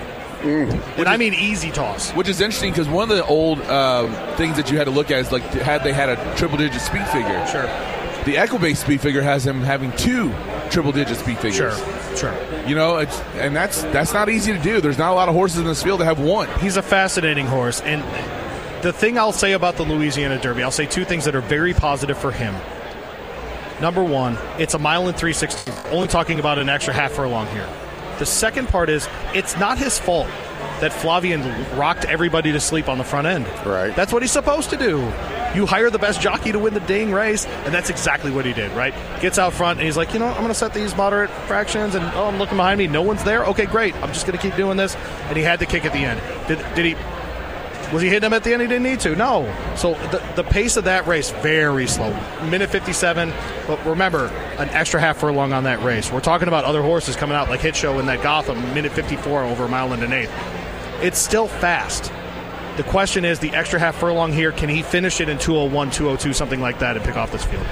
And 0.43 1.07
I 1.07 1.17
mean 1.17 1.33
easy 1.33 1.71
toss. 1.71 2.11
Which 2.11 2.29
is 2.29 2.41
interesting 2.41 2.71
because 2.71 2.87
one 2.87 3.09
of 3.09 3.17
the 3.17 3.25
old 3.25 3.59
um, 3.63 4.13
things 4.37 4.55
that 4.57 4.71
you 4.71 4.77
had 4.77 4.85
to 4.85 4.91
look 4.91 5.09
at 5.11 5.19
is 5.19 5.31
like 5.31 5.41
had 5.43 5.83
they 5.83 5.93
had 5.93 6.09
a 6.09 6.35
triple 6.35 6.57
digit 6.57 6.79
speed 6.81 7.05
figure. 7.07 7.45
Sure, 7.47 7.63
The 8.23 8.35
Equibase 8.35 8.77
speed 8.77 9.01
figure 9.01 9.21
has 9.23 9.45
him 9.45 9.61
having 9.61 9.91
two 9.93 10.31
triple 10.69 10.91
digit 10.91 11.17
speed 11.17 11.37
figures. 11.39 11.75
sure. 11.77 11.93
Sure. 12.15 12.33
You 12.67 12.75
know, 12.75 12.97
it's, 12.97 13.19
and 13.35 13.55
that's 13.55 13.81
that's 13.83 14.13
not 14.13 14.29
easy 14.29 14.53
to 14.53 14.59
do. 14.59 14.79
There's 14.81 14.97
not 14.97 15.11
a 15.11 15.15
lot 15.15 15.27
of 15.29 15.35
horses 15.35 15.59
in 15.59 15.65
this 15.65 15.83
field 15.83 15.99
that 16.01 16.05
have 16.05 16.19
one. 16.19 16.47
He's 16.59 16.77
a 16.77 16.81
fascinating 16.81 17.45
horse, 17.47 17.81
and 17.81 18.03
the 18.83 18.91
thing 18.93 19.17
I'll 19.17 19.31
say 19.31 19.53
about 19.53 19.75
the 19.77 19.83
Louisiana 19.83 20.39
Derby, 20.39 20.63
I'll 20.63 20.71
say 20.71 20.85
two 20.85 21.03
things 21.05 21.25
that 21.25 21.35
are 21.35 21.41
very 21.41 21.73
positive 21.73 22.17
for 22.17 22.31
him. 22.31 22.55
Number 23.81 24.03
one, 24.03 24.37
it's 24.57 24.73
a 24.73 24.79
mile 24.79 25.07
and 25.07 25.15
three 25.15 25.33
sixty. 25.33 25.71
Only 25.89 26.07
talking 26.07 26.39
about 26.39 26.57
an 26.59 26.69
extra 26.69 26.93
half 26.93 27.11
furlong 27.11 27.47
here. 27.47 27.67
The 28.19 28.25
second 28.25 28.69
part 28.69 28.89
is 28.89 29.07
it's 29.33 29.57
not 29.57 29.77
his 29.77 29.99
fault 29.99 30.27
that 30.81 30.91
Flavien 30.91 31.77
rocked 31.77 32.05
everybody 32.05 32.51
to 32.51 32.59
sleep 32.59 32.87
on 32.89 32.97
the 32.97 33.03
front 33.03 33.27
end. 33.27 33.45
Right. 33.65 33.95
That's 33.95 34.13
what 34.13 34.21
he's 34.21 34.31
supposed 34.31 34.69
to 34.71 34.77
do. 34.77 34.99
You 35.55 35.65
hire 35.65 35.89
the 35.89 35.97
best 35.97 36.21
jockey 36.21 36.51
to 36.51 36.59
win 36.59 36.73
the 36.73 36.81
dang 36.81 37.11
race, 37.11 37.45
and 37.45 37.73
that's 37.73 37.89
exactly 37.89 38.31
what 38.31 38.45
he 38.45 38.53
did, 38.53 38.71
right? 38.73 38.93
Gets 39.21 39.39
out 39.39 39.53
front, 39.53 39.79
and 39.79 39.85
he's 39.85 39.97
like, 39.97 40.13
you 40.13 40.19
know, 40.19 40.27
I'm 40.27 40.37
going 40.37 40.49
to 40.49 40.53
set 40.53 40.73
these 40.73 40.95
moderate 40.95 41.29
fractions, 41.47 41.95
and 41.95 42.05
oh, 42.15 42.25
I'm 42.25 42.37
looking 42.37 42.57
behind 42.57 42.77
me. 42.77 42.87
No 42.87 43.01
one's 43.01 43.23
there. 43.23 43.45
Okay, 43.45 43.65
great. 43.65 43.95
I'm 43.95 44.09
just 44.09 44.27
going 44.27 44.37
to 44.37 44.41
keep 44.41 44.55
doing 44.55 44.77
this. 44.77 44.95
And 44.95 45.37
he 45.37 45.43
had 45.43 45.59
to 45.59 45.65
kick 45.65 45.85
at 45.85 45.93
the 45.93 45.99
end. 45.99 46.19
Did, 46.47 46.57
did 46.75 46.85
he 46.85 46.95
was 47.93 48.01
he 48.01 48.09
hitting 48.09 48.27
him 48.27 48.33
at 48.33 48.43
the 48.43 48.53
end? 48.53 48.61
He 48.61 48.67
didn't 48.67 48.83
need 48.83 48.99
to. 49.01 49.15
No. 49.15 49.53
So 49.75 49.93
the, 50.11 50.21
the 50.35 50.43
pace 50.43 50.77
of 50.77 50.83
that 50.85 51.07
race 51.07 51.29
very 51.31 51.87
slow. 51.87 52.11
Minute 52.49 52.69
57. 52.69 53.33
But 53.65 53.83
remember, 53.85 54.27
an 54.57 54.69
extra 54.69 54.99
half 54.99 55.17
furlong 55.17 55.53
on 55.53 55.63
that 55.63 55.81
race. 55.83 56.11
We're 56.11 56.19
talking 56.19 56.47
about 56.47 56.65
other 56.65 56.81
horses 56.81 57.15
coming 57.15 57.35
out 57.37 57.49
like 57.49 57.61
Hit 57.61 57.75
Show 57.75 57.99
in 57.99 58.05
that 58.07 58.21
Gotham 58.21 58.59
minute 58.73 58.91
54 58.91 59.43
over 59.43 59.65
a 59.65 59.67
mile 59.69 59.93
and 59.93 60.03
an 60.03 60.13
eighth. 60.13 60.31
It's 61.01 61.17
still 61.19 61.47
fast. 61.47 62.11
The 62.77 62.83
question 62.83 63.25
is 63.25 63.39
the 63.39 63.51
extra 63.55 63.79
half 63.79 63.95
furlong 63.95 64.31
here. 64.33 64.51
Can 64.51 64.69
he 64.69 64.83
finish 64.83 65.19
it 65.21 65.29
in 65.29 65.37
201, 65.39 65.89
202, 65.91 66.33
something 66.33 66.61
like 66.61 66.79
that, 66.79 66.95
and 66.95 67.05
pick 67.05 67.15
off 67.17 67.31
this 67.31 67.43
field? 67.45 67.65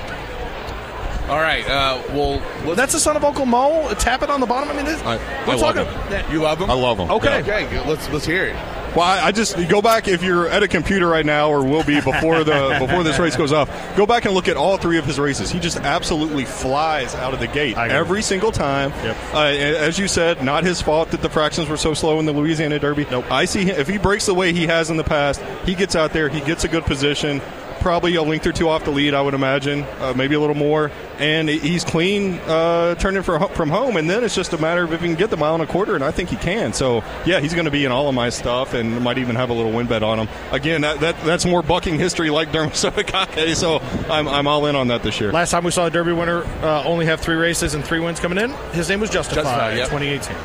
All 1.30 1.40
right. 1.42 1.68
Uh, 1.68 2.02
well, 2.10 2.42
let's, 2.66 2.76
That's 2.76 2.94
the 2.94 3.00
son 3.00 3.16
of 3.18 3.24
Uncle 3.24 3.46
Mo. 3.48 3.88
Tapit 3.96 4.30
on 4.30 4.40
the 4.40 4.46
bottom. 4.46 4.70
I 4.70 4.74
mean, 4.74 4.86
this, 4.86 5.02
I- 5.02 5.18
we're 5.48 5.54
I 5.54 5.56
love 5.56 5.76
talking. 5.76 6.12
him. 6.12 6.32
you 6.32 6.42
love 6.42 6.60
him. 6.62 6.70
I 6.70 6.74
love 6.74 7.00
him. 7.00 7.10
Okay. 7.12 7.40
Okay, 7.42 7.88
let's 7.90 8.08
let's 8.12 8.26
hear 8.26 8.46
it. 8.46 8.56
Well, 8.96 9.04
I, 9.04 9.28
I 9.28 9.32
just 9.32 9.58
go 9.68 9.82
back 9.82 10.08
if 10.08 10.24
you're 10.24 10.48
at 10.48 10.64
a 10.64 10.68
computer 10.68 11.08
right 11.08 11.26
now, 11.26 11.50
or 11.50 11.66
will 11.66 11.84
be 11.84 11.96
before 11.96 12.44
the 12.44 12.78
before 12.86 13.04
this 13.04 13.20
race 13.20 13.36
goes 13.36 13.52
off. 13.52 13.70
Go 13.98 14.06
back 14.06 14.26
and 14.26 14.34
look 14.34 14.48
at 14.48 14.56
all 14.56 14.78
three 14.78 14.98
of 14.98 15.06
his 15.06 15.20
races. 15.20 15.52
He 15.52 15.60
just 15.60 15.78
absolutely 15.78 16.46
flies 16.46 17.14
out 17.16 17.34
of 17.34 17.40
the 17.40 17.48
gate 17.48 17.78
every 17.78 18.22
single 18.22 18.52
time. 18.52 18.92
Yep. 19.04 19.18
Uh, 19.34 19.38
as 19.40 20.00
you 20.00 20.08
said, 20.08 20.44
not 20.44 20.64
his 20.64 20.82
fault 20.82 21.12
that 21.12 21.22
the 21.22 21.30
fractions 21.30 21.68
were 21.68 21.78
so 21.78 21.94
slow 21.94 22.20
in 22.20 22.26
the 22.26 22.34
Louisiana 22.34 22.80
Derby. 22.80 23.06
Nope. 23.12 23.30
I 23.32 23.46
see 23.46 23.66
him, 23.66 23.76
if 23.78 23.88
he 23.88 23.98
breaks 23.98 24.26
the 24.26 24.34
way 24.34 24.54
he 24.54 24.68
has 24.68 24.90
in 24.90 24.98
the 24.98 25.04
past, 25.04 25.42
he 25.66 25.76
gets 25.76 25.96
out 25.96 26.14
there, 26.14 26.30
he 26.30 26.40
gets 26.42 26.64
a 26.64 26.68
good 26.68 26.86
position. 26.86 27.42
Probably 27.86 28.16
a 28.16 28.24
length 28.24 28.48
or 28.48 28.52
two 28.52 28.68
off 28.68 28.84
the 28.84 28.90
lead, 28.90 29.14
I 29.14 29.22
would 29.22 29.36
imagine, 29.36 29.84
uh, 30.00 30.16
maybe 30.16 30.34
a 30.34 30.40
little 30.40 30.56
more. 30.56 30.90
And 31.20 31.48
he's 31.48 31.84
clean 31.84 32.40
uh, 32.48 32.96
turning 32.96 33.22
for, 33.22 33.40
from 33.50 33.70
home, 33.70 33.96
and 33.96 34.10
then 34.10 34.24
it's 34.24 34.34
just 34.34 34.54
a 34.54 34.58
matter 34.58 34.86
of 34.86 34.92
if 34.92 35.02
he 35.02 35.08
can 35.08 35.16
get 35.16 35.30
the 35.30 35.38
mile 35.38 35.54
and 35.54 35.62
a 35.62 35.68
quarter, 35.68 35.94
and 35.94 36.04
I 36.04 36.10
think 36.10 36.30
he 36.30 36.36
can. 36.36 36.74
So 36.74 37.04
yeah, 37.28 37.40
he's 37.40 37.54
going 37.54 37.66
to 37.66 37.72
be 37.72 37.86
in 37.86 37.92
all 37.92 38.10
of 38.10 38.16
my 38.16 38.30
stuff, 38.30 38.74
and 38.74 39.04
might 39.04 39.20
even 39.20 39.36
have 39.36 39.52
a 39.52 39.54
little 39.54 39.72
win 39.72 39.86
bet 39.86 40.02
on 40.02 40.18
him. 40.18 40.28
Again, 40.52 40.82
that, 40.82 41.00
that 41.02 41.22
that's 41.24 41.46
more 41.46 41.62
bucking 41.62 42.00
history 42.00 42.32
like 42.32 42.52
Derma 42.52 42.72
Sotogake, 42.72 43.56
so 43.56 43.78
I'm, 44.12 44.28
I'm 44.28 44.48
all 44.48 44.66
in 44.66 44.76
on 44.76 44.88
that 44.88 45.04
this 45.04 45.22
year. 45.22 45.32
Last 45.32 45.52
time 45.52 45.64
we 45.64 45.70
saw 45.70 45.86
a 45.86 45.92
Derby 45.92 46.12
winner 46.12 46.44
uh, 46.64 46.84
only 46.86 47.06
have 47.06 47.22
three 47.22 47.36
races 47.36 47.76
and 47.76 47.86
three 47.86 48.00
wins 48.00 48.20
coming 48.20 48.40
in, 48.40 48.50
his 48.74 48.90
name 48.90 49.00
was 49.00 49.12
Justified, 49.12 49.76
Justified, 49.76 49.78
yep. 49.78 49.90
2018. 49.90 50.36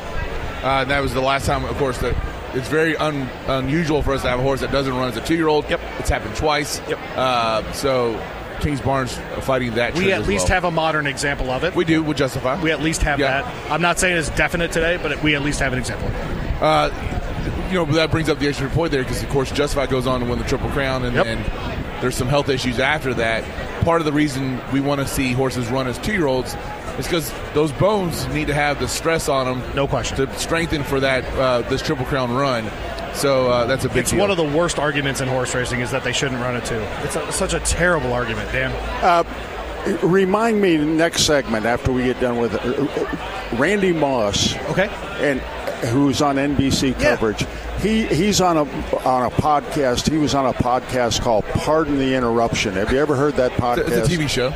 Uh, 0.63 0.85
that 0.85 0.99
was 0.99 1.11
the 1.15 1.21
last 1.21 1.47
time, 1.47 1.65
of 1.65 1.75
course, 1.77 1.97
that 1.97 2.15
it's 2.53 2.67
very 2.67 2.95
un, 2.97 3.29
unusual 3.47 4.01
for 4.03 4.13
us 4.13 4.21
to 4.23 4.29
have 4.29 4.39
a 4.39 4.43
horse 4.43 4.61
that 4.61 4.71
doesn't 4.71 4.93
run 4.95 5.09
as 5.09 5.17
a 5.17 5.21
two 5.21 5.35
year 5.35 5.47
old. 5.47 5.69
Yep. 5.69 5.79
It's 5.99 6.09
happened 6.09 6.35
twice. 6.35 6.81
Yep. 6.87 6.99
Uh, 7.15 7.71
so 7.73 8.13
Kingsbarns 8.59 9.09
fighting 9.41 9.73
that. 9.75 9.95
We 9.95 10.11
at 10.11 10.27
least 10.27 10.45
well. 10.49 10.55
have 10.55 10.63
a 10.65 10.71
modern 10.71 11.07
example 11.07 11.49
of 11.49 11.63
it. 11.63 11.73
We 11.75 11.83
do. 11.85 12.03
We 12.03 12.13
justify. 12.13 12.61
We 12.61 12.71
at 12.71 12.81
least 12.81 13.01
have 13.03 13.19
Yeah. 13.19 13.41
that. 13.41 13.71
I'm 13.71 13.81
not 13.81 13.97
saying 13.99 14.17
it's 14.17 14.29
definite 14.29 14.71
today, 14.71 14.97
but 15.01 15.21
we 15.23 15.35
at 15.35 15.41
least 15.41 15.59
have 15.59 15.73
an 15.73 15.79
example. 15.79 16.09
Uh, 16.61 16.89
you 17.69 17.75
know, 17.75 17.85
that 17.93 18.11
brings 18.11 18.29
up 18.29 18.37
the 18.39 18.47
extra 18.47 18.69
point 18.69 18.91
there 18.91 19.01
because, 19.03 19.23
of 19.23 19.29
course, 19.29 19.51
Justify 19.51 19.87
goes 19.87 20.05
on 20.05 20.19
to 20.19 20.25
win 20.25 20.37
the 20.37 20.45
Triple 20.45 20.69
Crown, 20.69 21.05
and, 21.05 21.15
Yep. 21.15 21.25
and 21.25 21.45
there's 22.03 22.15
some 22.15 22.27
health 22.27 22.49
issues 22.49 22.79
after 22.79 23.13
that. 23.15 23.43
Part 23.83 24.01
of 24.01 24.05
the 24.05 24.11
reason 24.11 24.59
we 24.71 24.79
want 24.79 25.01
to 25.01 25.07
see 25.07 25.31
horses 25.33 25.69
run 25.69 25.87
as 25.87 25.97
two 25.97 26.11
year 26.11 26.27
olds 26.27 26.55
is 26.97 27.05
because 27.05 27.33
those 27.53 27.71
bones 27.73 28.27
need 28.29 28.47
to 28.47 28.53
have 28.53 28.79
the 28.79 28.87
stress 28.87 29.29
on 29.29 29.45
them, 29.45 29.75
no 29.75 29.87
question, 29.87 30.17
to 30.17 30.39
strengthen 30.39 30.83
for 30.83 30.99
that 30.99 31.23
uh, 31.37 31.61
this 31.69 31.81
Triple 31.81 32.05
Crown 32.05 32.31
run. 32.33 32.69
So 33.13 33.49
uh, 33.49 33.65
that's 33.65 33.83
a 33.85 33.89
big. 33.89 33.97
It's 33.97 34.11
deal. 34.11 34.19
one 34.21 34.31
of 34.31 34.37
the 34.37 34.43
worst 34.57 34.79
arguments 34.79 35.19
in 35.21 35.27
horse 35.27 35.53
racing 35.53 35.81
is 35.81 35.91
that 35.91 36.03
they 36.03 36.13
shouldn't 36.13 36.41
run 36.41 36.55
it 36.55 36.65
too. 36.65 36.79
It's 37.03 37.15
a, 37.15 37.31
such 37.31 37.53
a 37.53 37.59
terrible 37.59 38.13
argument, 38.13 38.51
Dan. 38.51 38.71
Uh, 39.03 39.23
remind 40.03 40.61
me 40.61 40.77
next 40.77 41.23
segment 41.23 41.65
after 41.65 41.91
we 41.91 42.03
get 42.03 42.19
done 42.21 42.37
with 42.37 42.53
it. 42.53 42.61
uh, 42.63 43.57
Randy 43.57 43.91
Moss. 43.91 44.55
Okay. 44.69 44.87
And 45.19 45.41
who's 45.89 46.21
on 46.21 46.35
NBC 46.35 46.99
coverage. 46.99 47.45
He 47.81 48.05
he's 48.05 48.41
on 48.41 48.57
a 48.57 48.61
on 49.05 49.25
a 49.25 49.29
podcast. 49.31 50.09
He 50.09 50.17
was 50.17 50.35
on 50.35 50.45
a 50.45 50.53
podcast 50.53 51.21
called 51.21 51.45
Pardon 51.45 51.97
the 51.97 52.15
Interruption. 52.15 52.73
Have 52.73 52.91
you 52.91 52.99
ever 52.99 53.15
heard 53.15 53.35
that 53.35 53.51
podcast? 53.53 53.89
It's 53.89 54.07
a 54.07 54.17
TV 54.17 54.29
show. 54.29 54.49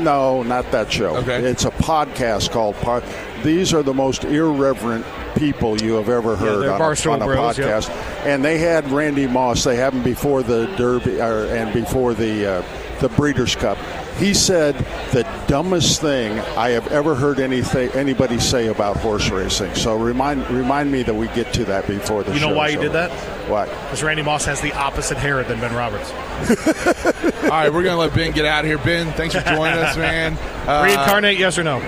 No, 0.00 0.42
not 0.42 0.70
that 0.70 0.92
show. 0.92 1.16
Okay. 1.16 1.42
It's 1.44 1.64
a 1.64 1.70
podcast 1.70 2.50
called 2.50 2.76
Par- 2.76 3.02
These 3.42 3.74
are 3.74 3.82
the 3.82 3.94
most 3.94 4.24
irreverent 4.24 5.04
people 5.36 5.80
you 5.80 5.94
have 5.94 6.08
ever 6.08 6.36
heard 6.36 6.62
they're 6.62 6.72
on, 6.72 6.80
a, 6.80 7.10
on 7.10 7.22
a 7.22 7.24
Bros, 7.24 7.58
yeah. 7.58 7.80
podcast. 7.80 7.90
And 8.24 8.44
they 8.44 8.58
had 8.58 8.90
Randy 8.90 9.26
Moss. 9.26 9.64
They 9.64 9.76
have 9.76 9.94
him 9.94 10.02
before 10.02 10.42
the 10.42 10.66
Derby 10.76 11.20
or, 11.20 11.46
and 11.46 11.72
before 11.72 12.14
the 12.14 12.46
uh, 12.46 12.62
the 13.00 13.08
Breeders' 13.10 13.54
Cup. 13.54 13.78
He 14.18 14.34
said 14.34 14.74
the 15.12 15.22
dumbest 15.46 16.00
thing 16.00 16.38
I 16.56 16.70
have 16.70 16.88
ever 16.88 17.14
heard 17.14 17.38
anything 17.38 17.90
anybody 17.92 18.38
say 18.40 18.66
about 18.66 18.96
horse 18.96 19.30
racing. 19.30 19.74
So 19.76 19.96
remind 19.96 20.48
remind 20.50 20.90
me 20.90 21.02
that 21.04 21.14
we 21.14 21.28
get 21.28 21.52
to 21.54 21.64
that 21.66 21.86
before 21.86 22.24
the 22.24 22.34
You 22.34 22.40
know 22.40 22.48
show's 22.48 22.56
why 22.56 22.70
he 22.70 22.76
did 22.76 22.92
that? 22.92 23.10
Why? 23.48 23.66
Because 23.66 24.02
Randy 24.02 24.22
Moss 24.22 24.44
has 24.44 24.60
the 24.60 24.72
opposite 24.72 25.18
hair 25.18 25.42
than 25.44 25.60
Ben 25.60 25.74
Roberts. 25.74 26.10
All 27.44 27.50
right, 27.50 27.72
we're 27.72 27.82
gonna 27.84 27.96
let 27.96 28.14
Ben 28.14 28.32
get 28.32 28.44
out 28.44 28.64
of 28.64 28.66
here. 28.66 28.78
Ben, 28.78 29.12
thanks 29.12 29.34
for 29.34 29.40
joining 29.42 29.78
us, 29.78 29.96
man. 29.96 30.36
Uh, 30.68 30.84
Reincarnate, 30.84 31.38
yes 31.38 31.56
or 31.56 31.64
no? 31.64 31.78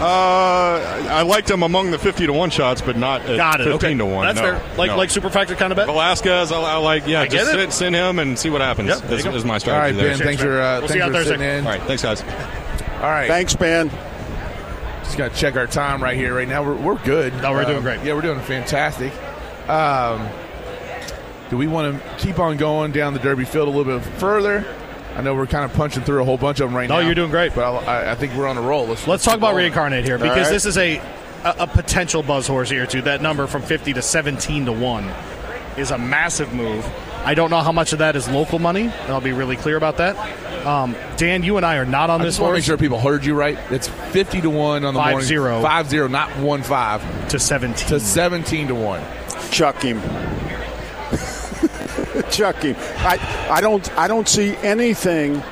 Uh, 0.00 1.06
I 1.10 1.22
liked 1.22 1.48
him 1.50 1.62
among 1.62 1.90
the 1.90 1.98
50 1.98 2.26
to 2.26 2.32
1 2.32 2.50
shots, 2.50 2.80
but 2.82 2.96
not 2.96 3.22
at 3.22 3.36
Got 3.36 3.60
it. 3.60 3.64
15 3.64 3.74
okay. 3.74 3.94
to 3.98 4.04
1. 4.04 4.26
That's 4.26 4.36
no, 4.40 4.58
fair. 4.58 4.76
Like 4.76 4.90
no. 4.90 4.96
like 4.96 5.08
superfecta 5.10 5.56
kind 5.56 5.72
of 5.72 5.76
bet. 5.76 5.86
Velazquez, 5.86 6.52
I, 6.52 6.60
I 6.60 6.76
like, 6.76 7.06
yeah, 7.06 7.20
I 7.22 7.28
just 7.28 7.46
get 7.50 7.54
it. 7.60 7.72
sit, 7.72 7.72
send 7.72 7.94
him 7.94 8.18
and 8.18 8.38
see 8.38 8.50
what 8.50 8.60
happens. 8.60 8.88
Yep, 8.88 8.98
there 9.02 9.18
is, 9.18 9.24
go. 9.24 9.34
is 9.34 9.44
my 9.44 9.50
All 9.50 9.54
right, 9.54 9.60
strategy 9.62 9.96
Ben. 9.98 10.06
there. 10.18 10.26
Thanks 10.26 10.42
for 10.42 10.60
uh, 10.60 10.80
We'll 10.80 10.88
thanks 10.88 10.92
see 10.92 10.98
you 10.98 11.04
for 11.06 11.12
Thursday. 11.12 11.30
sitting 11.32 11.46
in. 11.58 11.66
All 11.66 11.72
right, 11.72 11.82
thanks, 11.82 12.02
guys. 12.02 12.22
All 12.22 13.10
right, 13.10 13.28
Thanks, 13.28 13.54
Ben. 13.56 13.90
Just 15.04 15.16
gotta 15.18 15.34
check 15.34 15.56
our 15.56 15.66
time 15.66 16.02
right 16.02 16.16
here. 16.16 16.34
Right 16.34 16.48
now, 16.48 16.62
we're, 16.64 16.74
we're 16.76 16.98
good. 17.04 17.32
No, 17.42 17.52
we're 17.52 17.64
doing 17.64 17.76
Um, 17.78 17.82
great. 17.82 18.02
Yeah, 18.02 18.14
we're 18.14 18.22
doing 18.22 18.40
fantastic. 18.40 19.12
Um, 19.68 20.28
do 21.50 21.56
we 21.56 21.66
want 21.66 22.02
to 22.02 22.16
keep 22.16 22.38
on 22.38 22.56
going 22.56 22.92
down 22.92 23.12
the 23.12 23.20
Derby 23.20 23.44
field 23.44 23.68
a 23.68 23.70
little 23.70 23.98
bit 23.98 24.04
further? 24.18 24.64
I 25.16 25.20
know 25.22 25.34
we're 25.34 25.46
kind 25.46 25.64
of 25.64 25.72
punching 25.76 26.02
through 26.04 26.20
a 26.22 26.24
whole 26.24 26.36
bunch 26.38 26.60
of 26.60 26.68
them 26.68 26.76
right 26.76 26.88
No, 26.88 26.96
now. 26.96 27.00
No, 27.00 27.06
you're 27.06 27.14
doing 27.14 27.30
great. 27.30 27.54
But 27.54 27.86
I, 27.86 28.12
I 28.12 28.14
think 28.14 28.34
we're 28.34 28.46
on 28.48 28.56
a 28.58 28.62
roll. 28.62 28.86
Let's, 28.86 29.06
Let's 29.06 29.24
talk 29.24 29.36
about 29.36 29.52
going. 29.52 29.64
reincarnate 29.64 30.04
here 30.04 30.18
because 30.18 30.36
right. 30.46 30.50
this 30.50 30.66
is 30.66 30.76
a, 30.76 30.96
a 31.44 31.54
a 31.60 31.66
potential 31.66 32.22
buzz 32.22 32.46
horse 32.46 32.70
here 32.70 32.86
too. 32.86 33.02
That 33.02 33.20
number 33.22 33.46
from 33.46 33.62
50 33.62 33.92
to 33.94 34.02
17 34.02 34.64
to 34.66 34.72
one 34.72 35.08
is 35.76 35.90
a 35.90 35.98
massive 35.98 36.52
move. 36.52 36.84
I 37.24 37.34
don't 37.34 37.50
know 37.50 37.60
how 37.60 37.72
much 37.72 37.92
of 37.92 38.00
that 38.00 38.16
is 38.16 38.28
local 38.28 38.58
money. 38.58 38.82
and 38.82 38.92
I'll 39.12 39.20
be 39.20 39.32
really 39.32 39.56
clear 39.56 39.76
about 39.76 39.96
that. 39.98 40.16
Um, 40.66 40.94
Dan, 41.16 41.42
you 41.42 41.56
and 41.58 41.64
I 41.66 41.76
are 41.76 41.84
not 41.86 42.08
on 42.10 42.20
I 42.20 42.24
this 42.24 42.34
just 42.34 42.40
want 42.42 42.52
to 42.52 42.58
make 42.58 42.64
sure 42.64 42.76
people 42.78 42.98
heard 43.00 43.24
you 43.24 43.34
right. 43.34 43.58
It's 43.70 43.88
fifty 43.88 44.40
to 44.40 44.48
one 44.50 44.84
on 44.84 44.94
the 44.94 45.00
Five 45.00 45.10
morning. 45.12 45.26
zero. 45.28 45.60
Five 45.62 45.88
zero, 45.88 46.08
not 46.08 46.34
one 46.38 46.62
five 46.62 47.02
to 47.28 47.38
17. 47.38 47.88
to 47.88 48.00
seventeen 48.00 48.68
to 48.68 48.74
one. 48.74 49.02
Chuck 49.50 49.80
him. 49.82 50.00
Chuck 52.30 52.56
him. 52.56 52.76
I, 52.98 53.48
I 53.50 53.60
don't 53.60 53.98
I 53.98 54.08
don't 54.08 54.28
see 54.28 54.56
anything 54.56 55.42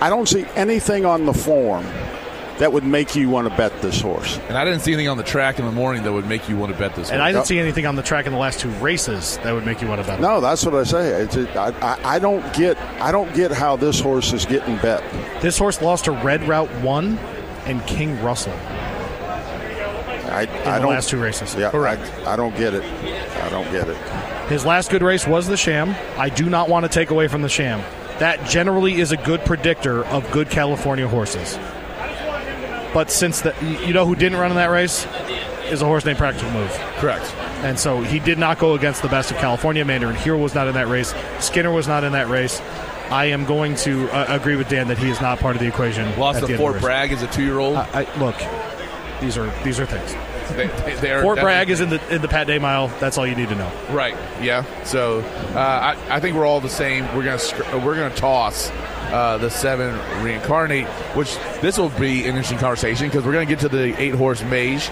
I 0.00 0.08
don't 0.08 0.28
see 0.28 0.46
anything 0.56 1.04
on 1.04 1.26
the 1.26 1.34
form 1.34 1.84
that 2.60 2.72
would 2.72 2.84
make 2.84 3.16
you 3.16 3.30
want 3.30 3.48
to 3.48 3.56
bet 3.56 3.80
this 3.80 4.02
horse. 4.02 4.38
And 4.48 4.56
I 4.58 4.64
didn't 4.66 4.80
see 4.80 4.92
anything 4.92 5.08
on 5.08 5.16
the 5.16 5.22
track 5.22 5.58
in 5.58 5.64
the 5.64 5.72
morning 5.72 6.02
that 6.02 6.12
would 6.12 6.26
make 6.26 6.46
you 6.46 6.58
want 6.58 6.70
to 6.72 6.78
bet 6.78 6.90
this. 6.94 7.08
Horse. 7.08 7.10
and. 7.12 7.22
I 7.22 7.32
didn't 7.32 7.46
see 7.46 7.58
anything 7.58 7.86
on 7.86 7.96
the 7.96 8.02
track 8.02 8.26
in 8.26 8.32
the 8.32 8.38
last 8.38 8.60
two 8.60 8.68
races 8.72 9.38
that 9.38 9.52
would 9.52 9.64
make 9.64 9.80
you 9.80 9.88
want 9.88 10.02
to 10.02 10.06
bet. 10.06 10.18
it. 10.18 10.22
No, 10.22 10.42
that's 10.42 10.64
what 10.64 10.74
I 10.74 10.84
say. 10.84 11.22
It's 11.22 11.36
a, 11.36 11.50
I, 11.58 11.68
I, 11.80 12.16
I 12.16 12.18
don't 12.18 12.42
get 12.54 12.76
I 13.00 13.12
don't 13.12 13.34
get 13.34 13.50
how 13.50 13.76
this 13.76 13.98
horse 13.98 14.32
is 14.34 14.44
getting 14.44 14.76
bet. 14.78 15.02
This 15.40 15.56
horse 15.56 15.80
lost 15.80 16.04
to 16.04 16.12
Red 16.12 16.42
Route 16.46 16.70
One 16.82 17.18
and 17.64 17.84
King 17.86 18.22
Russell 18.22 18.52
I, 20.30 20.42
in 20.42 20.68
I 20.68 20.78
the 20.78 20.82
don't 20.84 20.90
last 20.94 21.08
two 21.08 21.20
races. 21.20 21.54
Yeah, 21.54 21.70
I, 21.74 22.32
I 22.32 22.36
don't 22.36 22.56
get 22.56 22.74
it. 22.74 22.84
I 22.84 23.48
don't 23.48 23.70
get 23.72 23.88
it. 23.88 23.96
His 24.50 24.66
last 24.66 24.90
good 24.90 25.02
race 25.02 25.28
was 25.28 25.46
the 25.46 25.56
Sham. 25.56 25.94
I 26.18 26.28
do 26.28 26.50
not 26.50 26.68
want 26.68 26.84
to 26.84 26.88
take 26.88 27.10
away 27.10 27.28
from 27.28 27.42
the 27.42 27.48
Sham. 27.48 27.80
That 28.18 28.44
generally 28.48 29.00
is 29.00 29.12
a 29.12 29.16
good 29.16 29.44
predictor 29.44 30.04
of 30.06 30.28
good 30.32 30.50
California 30.50 31.06
horses. 31.06 31.56
But 32.92 33.12
since 33.12 33.42
the, 33.42 33.54
you 33.86 33.94
know 33.94 34.04
who 34.04 34.16
didn't 34.16 34.38
run 34.38 34.50
in 34.50 34.56
that 34.56 34.70
race 34.70 35.06
is 35.70 35.82
a 35.82 35.86
horse 35.86 36.04
named 36.04 36.18
Practical 36.18 36.50
Move. 36.50 36.70
correct. 36.96 37.32
And 37.62 37.78
so 37.78 38.02
he 38.02 38.18
did 38.18 38.38
not 38.38 38.58
go 38.58 38.74
against 38.74 39.02
the 39.02 39.08
best 39.08 39.30
of 39.30 39.36
California. 39.36 39.84
Mandarin 39.84 40.16
Hero 40.16 40.36
was 40.36 40.52
not 40.52 40.66
in 40.66 40.74
that 40.74 40.88
race. 40.88 41.14
Skinner 41.38 41.70
was 41.70 41.86
not 41.86 42.02
in 42.02 42.12
that 42.12 42.28
race. 42.28 42.60
I 43.10 43.26
am 43.26 43.44
going 43.44 43.76
to 43.76 44.08
uh, 44.10 44.26
agree 44.34 44.56
with 44.56 44.68
Dan 44.68 44.88
that 44.88 44.98
he 44.98 45.10
is 45.10 45.20
not 45.20 45.38
part 45.38 45.54
of 45.54 45.62
the 45.62 45.68
equation. 45.68 46.18
Lost 46.18 46.40
the 46.40 46.56
Fort. 46.56 46.80
Bragg 46.80 47.12
as 47.12 47.22
a 47.22 47.28
two 47.28 47.44
year 47.44 47.60
old. 47.60 47.76
I, 47.76 48.02
I, 48.02 48.18
look, 48.18 48.36
these 49.20 49.38
are 49.38 49.48
these 49.62 49.78
are 49.78 49.86
things. 49.86 50.12
They, 50.56 50.66
they, 50.66 50.94
they 50.96 51.10
are 51.12 51.22
Fort 51.22 51.38
Bragg 51.40 51.70
is 51.70 51.80
in 51.80 51.90
the 51.90 52.14
in 52.14 52.22
the 52.22 52.28
Pat 52.28 52.46
Day 52.46 52.58
Mile. 52.58 52.88
That's 53.00 53.18
all 53.18 53.26
you 53.26 53.34
need 53.34 53.48
to 53.48 53.54
know. 53.54 53.72
Right. 53.90 54.14
Yeah. 54.42 54.64
So 54.84 55.20
uh, 55.54 55.58
I, 55.58 56.16
I 56.16 56.20
think 56.20 56.36
we're 56.36 56.46
all 56.46 56.60
the 56.60 56.68
same. 56.68 57.04
We're 57.14 57.24
gonna 57.24 57.84
we're 57.84 57.96
gonna 57.96 58.14
toss 58.14 58.70
uh, 59.12 59.38
the 59.38 59.50
seven 59.50 59.98
reincarnate, 60.22 60.86
which 61.16 61.36
this 61.60 61.78
will 61.78 61.90
be 61.90 62.20
an 62.22 62.28
interesting 62.28 62.58
conversation 62.58 63.08
because 63.08 63.24
we're 63.24 63.32
gonna 63.32 63.46
get 63.46 63.60
to 63.60 63.68
the 63.68 64.00
eight 64.00 64.14
horse 64.14 64.42
mage, 64.42 64.88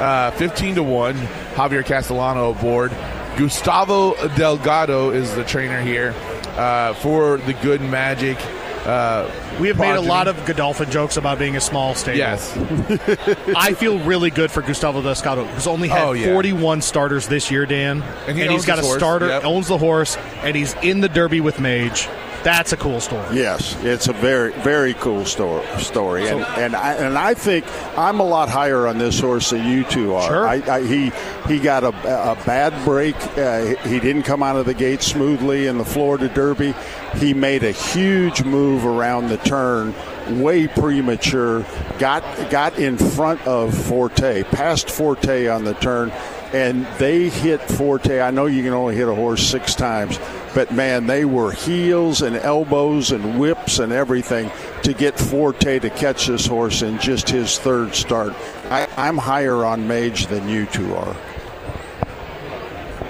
uh, 0.00 0.30
fifteen 0.32 0.74
to 0.76 0.82
one. 0.82 1.14
Javier 1.54 1.84
Castellano 1.84 2.50
aboard. 2.50 2.92
Gustavo 3.36 4.14
Delgado 4.36 5.10
is 5.10 5.34
the 5.34 5.44
trainer 5.44 5.80
here 5.80 6.14
uh, 6.56 6.94
for 6.94 7.38
the 7.38 7.54
Good 7.54 7.80
Magic. 7.80 8.38
Uh, 8.84 9.30
We 9.60 9.68
have 9.68 9.78
made 9.78 9.94
a 9.94 10.00
lot 10.00 10.26
of 10.28 10.44
Godolphin 10.44 10.90
jokes 10.90 11.16
about 11.16 11.38
being 11.38 11.56
a 11.56 11.60
small 11.60 11.94
stable. 11.94 12.18
yes. 12.18 12.56
I 13.56 13.74
feel 13.74 13.98
really 14.00 14.30
good 14.30 14.50
for 14.50 14.60
Gustavo 14.62 15.02
Delgado, 15.02 15.44
who's 15.44 15.66
only 15.68 15.88
had 15.88 16.02
Oh, 16.04 16.12
yeah. 16.12 16.32
41 16.32 16.80
starters 16.82 17.28
this 17.28 17.50
year, 17.50 17.64
Dan. 17.66 18.02
And 18.26 18.36
he 18.36 18.42
he's 18.42 18.50
owns 18.52 18.66
got 18.66 18.78
a 18.80 18.82
horse. 18.82 18.98
starter, 18.98 19.28
Yep. 19.28 19.44
owns 19.44 19.68
the 19.68 19.78
horse, 19.78 20.16
and 20.42 20.56
he's 20.56 20.74
in 20.82 21.00
the 21.00 21.08
Derby 21.08 21.40
with 21.40 21.60
Mage. 21.60 22.08
That's 22.42 22.72
a 22.72 22.76
cool 22.76 23.00
story. 23.00 23.36
Yes, 23.36 23.76
it's 23.84 24.08
a 24.08 24.12
very 24.12 24.52
very 24.62 24.94
cool 24.94 25.24
story. 25.24 25.64
Story, 25.78 26.28
and 26.28 26.40
and 26.40 26.74
I, 26.74 26.94
and 26.94 27.16
I 27.16 27.34
think 27.34 27.64
I'm 27.96 28.18
a 28.20 28.24
lot 28.24 28.48
higher 28.48 28.86
on 28.88 28.98
this 28.98 29.20
horse 29.20 29.50
than 29.50 29.66
you 29.70 29.84
two 29.84 30.14
are. 30.14 30.28
Sure. 30.28 30.48
I, 30.48 30.54
I, 30.68 30.82
he 30.82 31.12
he 31.46 31.60
got 31.60 31.84
a, 31.84 31.88
a 31.88 32.34
bad 32.44 32.84
break. 32.84 33.16
Uh, 33.38 33.76
he 33.86 34.00
didn't 34.00 34.24
come 34.24 34.42
out 34.42 34.56
of 34.56 34.66
the 34.66 34.74
gate 34.74 35.02
smoothly 35.02 35.66
in 35.66 35.78
the 35.78 35.84
Florida 35.84 36.28
Derby. 36.28 36.74
He 37.16 37.32
made 37.32 37.62
a 37.62 37.72
huge 37.72 38.42
move 38.42 38.84
around 38.84 39.28
the 39.28 39.38
turn, 39.38 39.94
way 40.40 40.66
premature. 40.66 41.64
Got 41.98 42.22
got 42.50 42.78
in 42.78 42.98
front 42.98 43.46
of 43.46 43.72
Forte, 43.86 44.42
passed 44.44 44.90
Forte 44.90 45.46
on 45.46 45.64
the 45.64 45.74
turn, 45.74 46.10
and 46.52 46.86
they 46.98 47.28
hit 47.28 47.60
Forte. 47.62 48.20
I 48.20 48.30
know 48.30 48.46
you 48.46 48.62
can 48.62 48.72
only 48.72 48.94
hit 48.94 49.08
a 49.08 49.14
horse 49.14 49.42
six 49.46 49.74
times, 49.74 50.18
but 50.54 50.72
man, 50.72 51.06
they 51.06 51.24
were 51.24 51.52
heels 51.52 52.22
and 52.22 52.36
elbows 52.36 53.10
and 53.10 53.38
whips 53.38 53.78
and 53.78 53.92
everything 53.92 54.50
to 54.82 54.92
get 54.92 55.18
Forte 55.18 55.78
to 55.78 55.90
catch 55.90 56.26
this 56.26 56.46
horse 56.46 56.82
in 56.82 56.98
just 56.98 57.28
his 57.28 57.58
third 57.58 57.94
start. 57.94 58.34
I, 58.70 58.88
I'm 58.96 59.16
higher 59.18 59.64
on 59.64 59.88
Mage 59.88 60.26
than 60.26 60.48
you 60.48 60.66
two 60.66 60.94
are. 60.94 61.16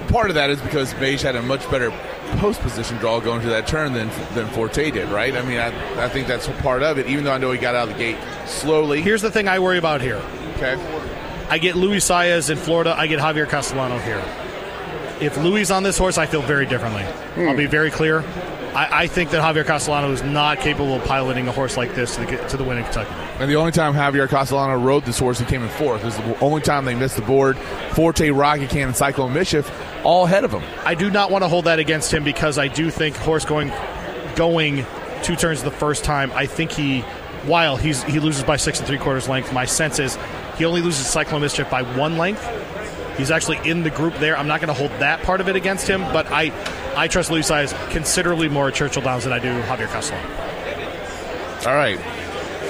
part 0.09 0.29
of 0.29 0.35
that 0.35 0.51
is 0.51 0.61
because 0.61 0.95
Mage 0.97 1.23
had 1.23 1.37
a 1.37 1.43
much 1.43 1.69
better 1.71 1.91
post 2.39 2.61
position 2.61 2.97
draw 2.99 3.21
going 3.21 3.43
to 3.43 3.49
that 3.49 3.67
turn 3.67 3.93
than 3.93 4.09
than 4.35 4.47
Forte 4.49 4.91
did, 4.91 5.09
right? 5.09 5.35
I 5.35 5.43
mean, 5.43 5.59
I, 5.59 6.05
I 6.05 6.09
think 6.09 6.27
that's 6.29 6.47
part 6.61 6.83
of 6.83 6.99
it. 6.99 7.07
Even 7.07 7.25
though 7.25 7.33
I 7.33 7.39
know 7.39 7.51
he 7.51 7.59
got 7.59 7.75
out 7.75 7.89
of 7.89 7.95
the 7.95 7.99
gate 7.99 8.17
slowly. 8.47 9.03
Here's 9.03 9.23
the 9.23 9.31
thing 9.31 9.49
I 9.49 9.59
worry 9.59 9.79
about 9.79 10.01
here. 10.01 10.23
Okay. 10.57 10.77
I 11.49 11.59
get 11.59 11.77
Luis 11.77 12.09
Saez 12.09 12.51
in 12.51 12.57
Florida. 12.57 12.95
I 12.97 13.07
get 13.07 13.19
Javier 13.19 13.49
Castellano 13.49 13.99
here. 13.99 14.23
If 15.21 15.37
Luis 15.37 15.71
on 15.71 15.83
this 15.83 15.99
horse, 15.99 16.19
I 16.19 16.27
feel 16.27 16.43
very 16.43 16.67
differently. 16.67 17.03
Hmm. 17.03 17.49
I'll 17.49 17.57
be 17.57 17.67
very 17.67 17.91
clear. 17.91 18.25
I, 18.75 19.03
I 19.03 19.07
think 19.07 19.31
that 19.31 19.43
Javier 19.43 19.67
Castellano 19.67 20.11
is 20.13 20.23
not 20.23 20.59
capable 20.61 20.95
of 20.95 21.05
piloting 21.05 21.47
a 21.47 21.53
horse 21.53 21.77
like 21.77 21.95
this 21.95 22.17
to 22.17 22.25
the, 22.25 22.37
to 22.49 22.57
the 22.57 22.65
win 22.65 22.79
in 22.79 22.85
Kentucky. 22.85 23.11
And 23.39 23.51
the 23.51 23.57
only 23.57 23.73
time 23.73 23.93
Javier 23.93 24.29
Castellano 24.29 24.83
rode 24.83 25.05
this 25.05 25.19
horse, 25.19 25.39
he 25.39 25.45
came 25.45 25.63
in 25.63 25.69
fourth. 25.69 26.03
This 26.03 26.19
is 26.19 26.25
the 26.25 26.39
only 26.41 26.63
time 26.63 26.87
they 26.87 26.95
missed 26.95 27.17
the 27.17 27.23
board. 27.23 27.59
Forte, 27.93 28.31
Rocket 28.31 28.71
Can, 28.71 28.89
and 28.89 28.97
Cyclone 28.97 29.35
Mischief 29.35 29.71
all 30.05 30.25
ahead 30.25 30.45
of 30.45 30.53
him. 30.53 30.63
I 30.85 30.95
do 30.95 31.11
not 31.11 31.31
want 31.31 31.45
to 31.45 31.49
hold 31.49 31.67
that 31.67 31.79
against 31.79 32.13
him 32.13 32.25
because 32.25 32.59
I 32.59 32.69
do 32.69 32.91
think 32.91 33.17
horse 33.17 33.45
going 33.45 33.73
going 34.37 34.87
two 35.23 35.37
turns 35.37 35.63
the 35.63 35.71
first 35.71 36.05
time. 36.05 36.33
I 36.33 36.47
think 36.47 36.73
he, 36.73 37.01
while 37.45 37.77
he's 37.77 38.03
he 38.05 38.21
loses 38.21 38.43
by 38.43 38.57
six 38.57 38.79
and 38.79 38.89
three 38.89 38.99
quarters 38.99 39.29
length, 39.29 39.53
my 39.53 39.67
sense 39.67 39.99
is 39.99 40.17
he 40.57 40.65
only 40.65 40.81
loses 40.83 41.07
Cyclone 41.07 41.41
Mischief 41.41 41.69
by 41.71 41.83
one 41.83 42.19
length. 42.19 42.47
He's 43.17 43.31
actually 43.31 43.59
in 43.69 43.83
the 43.83 43.91
group 43.91 44.15
there. 44.17 44.37
I'm 44.37 44.49
not 44.49 44.61
going 44.61 44.69
to 44.69 44.75
hold 44.75 44.91
that 45.01 45.23
part 45.23 45.41
of 45.41 45.49
it 45.49 45.57
against 45.57 45.87
him, 45.87 46.01
but 46.13 46.27
I 46.31 46.53
I 46.97 47.09
trust 47.09 47.31
Luis 47.31 47.51
Saez 47.51 47.73
considerably 47.91 48.49
more 48.49 48.69
at 48.69 48.75
Churchill 48.75 49.03
Downs 49.03 49.25
than 49.25 49.33
I 49.33 49.39
do 49.39 49.49
Javier 49.63 49.89
Castellano. 49.89 50.29
All 51.67 51.75
right. 51.75 51.99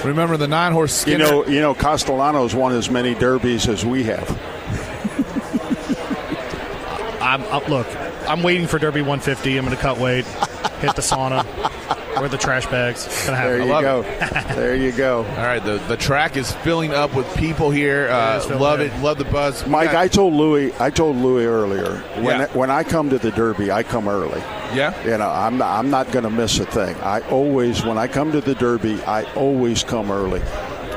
Remember 0.04 0.36
the 0.36 0.48
nine 0.48 0.72
horse 0.72 1.06
You 1.06 1.16
know, 1.18 1.46
you 1.46 1.60
know, 1.60 1.74
Castellanos 1.74 2.54
won 2.54 2.72
as 2.72 2.90
many 2.90 3.14
derbies 3.14 3.68
as 3.68 3.84
we 3.86 4.02
have. 4.04 4.28
I'm 7.22 7.42
uh, 7.44 7.60
look. 7.68 7.86
I'm 8.28 8.42
waiting 8.42 8.66
for 8.66 8.78
Derby 8.78 9.00
150. 9.00 9.56
I'm 9.56 9.64
going 9.64 9.76
to 9.76 9.80
cut 9.80 9.98
weight, 9.98 10.24
hit 10.80 10.94
the 10.96 11.02
sauna, 11.02 11.44
wear 12.20 12.28
the 12.28 12.38
trash 12.38 12.66
bags. 12.66 13.06
It's 13.06 13.26
gonna 13.26 13.38
There 13.38 13.58
happen. 13.58 13.66
you 13.66 13.72
love 13.72 13.82
go. 13.82 14.54
there 14.54 14.76
you 14.76 14.92
go. 14.92 15.18
all 15.18 15.36
right, 15.36 15.64
the, 15.64 15.78
the 15.88 15.96
track 15.96 16.36
is 16.36 16.50
filling 16.52 16.92
up 16.92 17.14
with 17.14 17.32
people 17.36 17.70
here. 17.70 18.08
Uh, 18.08 18.38
is 18.38 18.48
love 18.50 18.80
up. 18.80 18.86
it. 18.86 19.02
Love 19.02 19.18
the 19.18 19.24
buzz. 19.24 19.66
Mike, 19.66 19.92
got- 19.92 20.02
I 20.02 20.08
told 20.08 20.34
Louis. 20.34 20.72
I 20.80 20.90
told 20.90 21.16
Louis 21.16 21.44
earlier 21.46 21.96
when 22.16 22.40
Yeah. 22.40 22.46
when 22.52 22.70
I 22.70 22.84
come 22.84 23.10
to 23.10 23.18
the 23.18 23.30
Derby, 23.30 23.70
I 23.70 23.82
come 23.82 24.08
early. 24.08 24.40
yeah. 24.74 24.94
You 25.04 25.18
know, 25.18 25.28
I'm 25.30 25.58
not, 25.58 25.78
I'm 25.78 25.90
not 25.90 26.10
going 26.12 26.24
to 26.24 26.30
miss 26.30 26.58
a 26.58 26.64
thing. 26.66 26.96
I 27.02 27.20
always, 27.30 27.84
when 27.84 27.98
I 27.98 28.06
come 28.08 28.32
to 28.32 28.40
the 28.40 28.54
Derby, 28.54 29.02
I 29.02 29.24
always 29.34 29.82
come 29.84 30.10
early. 30.10 30.40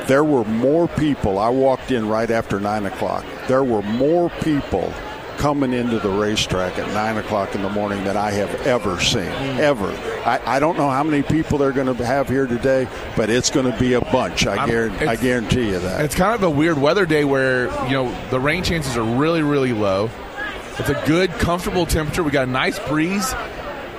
There 0.06 0.24
were 0.24 0.44
more 0.44 0.86
people. 0.88 1.38
I 1.38 1.48
walked 1.48 1.90
in 1.90 2.08
right 2.08 2.30
after 2.30 2.60
nine 2.60 2.86
o'clock. 2.86 3.24
There 3.48 3.64
were 3.64 3.82
more 3.82 4.30
people 4.40 4.92
coming 5.36 5.72
into 5.72 5.98
the 5.98 6.08
racetrack 6.08 6.78
at 6.78 6.86
nine 6.92 7.16
o'clock 7.16 7.54
in 7.54 7.62
the 7.62 7.68
morning 7.68 8.04
that 8.04 8.16
I 8.16 8.30
have 8.32 8.66
ever 8.66 9.00
seen. 9.00 9.26
Hmm. 9.26 9.60
Ever. 9.60 9.90
I, 10.24 10.56
I 10.56 10.58
don't 10.58 10.76
know 10.76 10.90
how 10.90 11.04
many 11.04 11.22
people 11.22 11.58
they're 11.58 11.72
going 11.72 11.94
to 11.94 12.06
have 12.06 12.28
here 12.28 12.46
today, 12.46 12.88
but 13.16 13.30
it's 13.30 13.50
going 13.50 13.70
to 13.70 13.78
be 13.78 13.94
a 13.94 14.00
bunch. 14.00 14.46
I, 14.46 14.66
guarantee, 14.66 15.06
I 15.06 15.16
guarantee 15.16 15.68
you 15.68 15.78
that. 15.78 16.04
It's 16.04 16.14
kind 16.14 16.34
of 16.34 16.42
a 16.42 16.50
weird 16.50 16.78
weather 16.78 17.06
day 17.06 17.24
where 17.24 17.66
you 17.86 17.92
know 17.92 18.28
the 18.30 18.40
rain 18.40 18.64
chances 18.64 18.96
are 18.96 19.04
really, 19.04 19.42
really 19.42 19.72
low. 19.72 20.10
It's 20.78 20.88
a 20.90 21.02
good, 21.06 21.30
comfortable 21.32 21.86
temperature. 21.86 22.22
We 22.22 22.30
got 22.30 22.48
a 22.48 22.50
nice 22.50 22.78
breeze. 22.80 23.34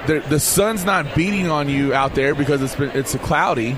The, 0.05 0.23
the 0.29 0.39
sun's 0.39 0.85
not 0.85 1.15
beating 1.15 1.49
on 1.49 1.69
you 1.69 1.93
out 1.93 2.13
there 2.13 2.35
because 2.35 2.61
it's 2.61 2.75
been 2.75 2.91
it's 2.91 3.15
cloudy. 3.15 3.75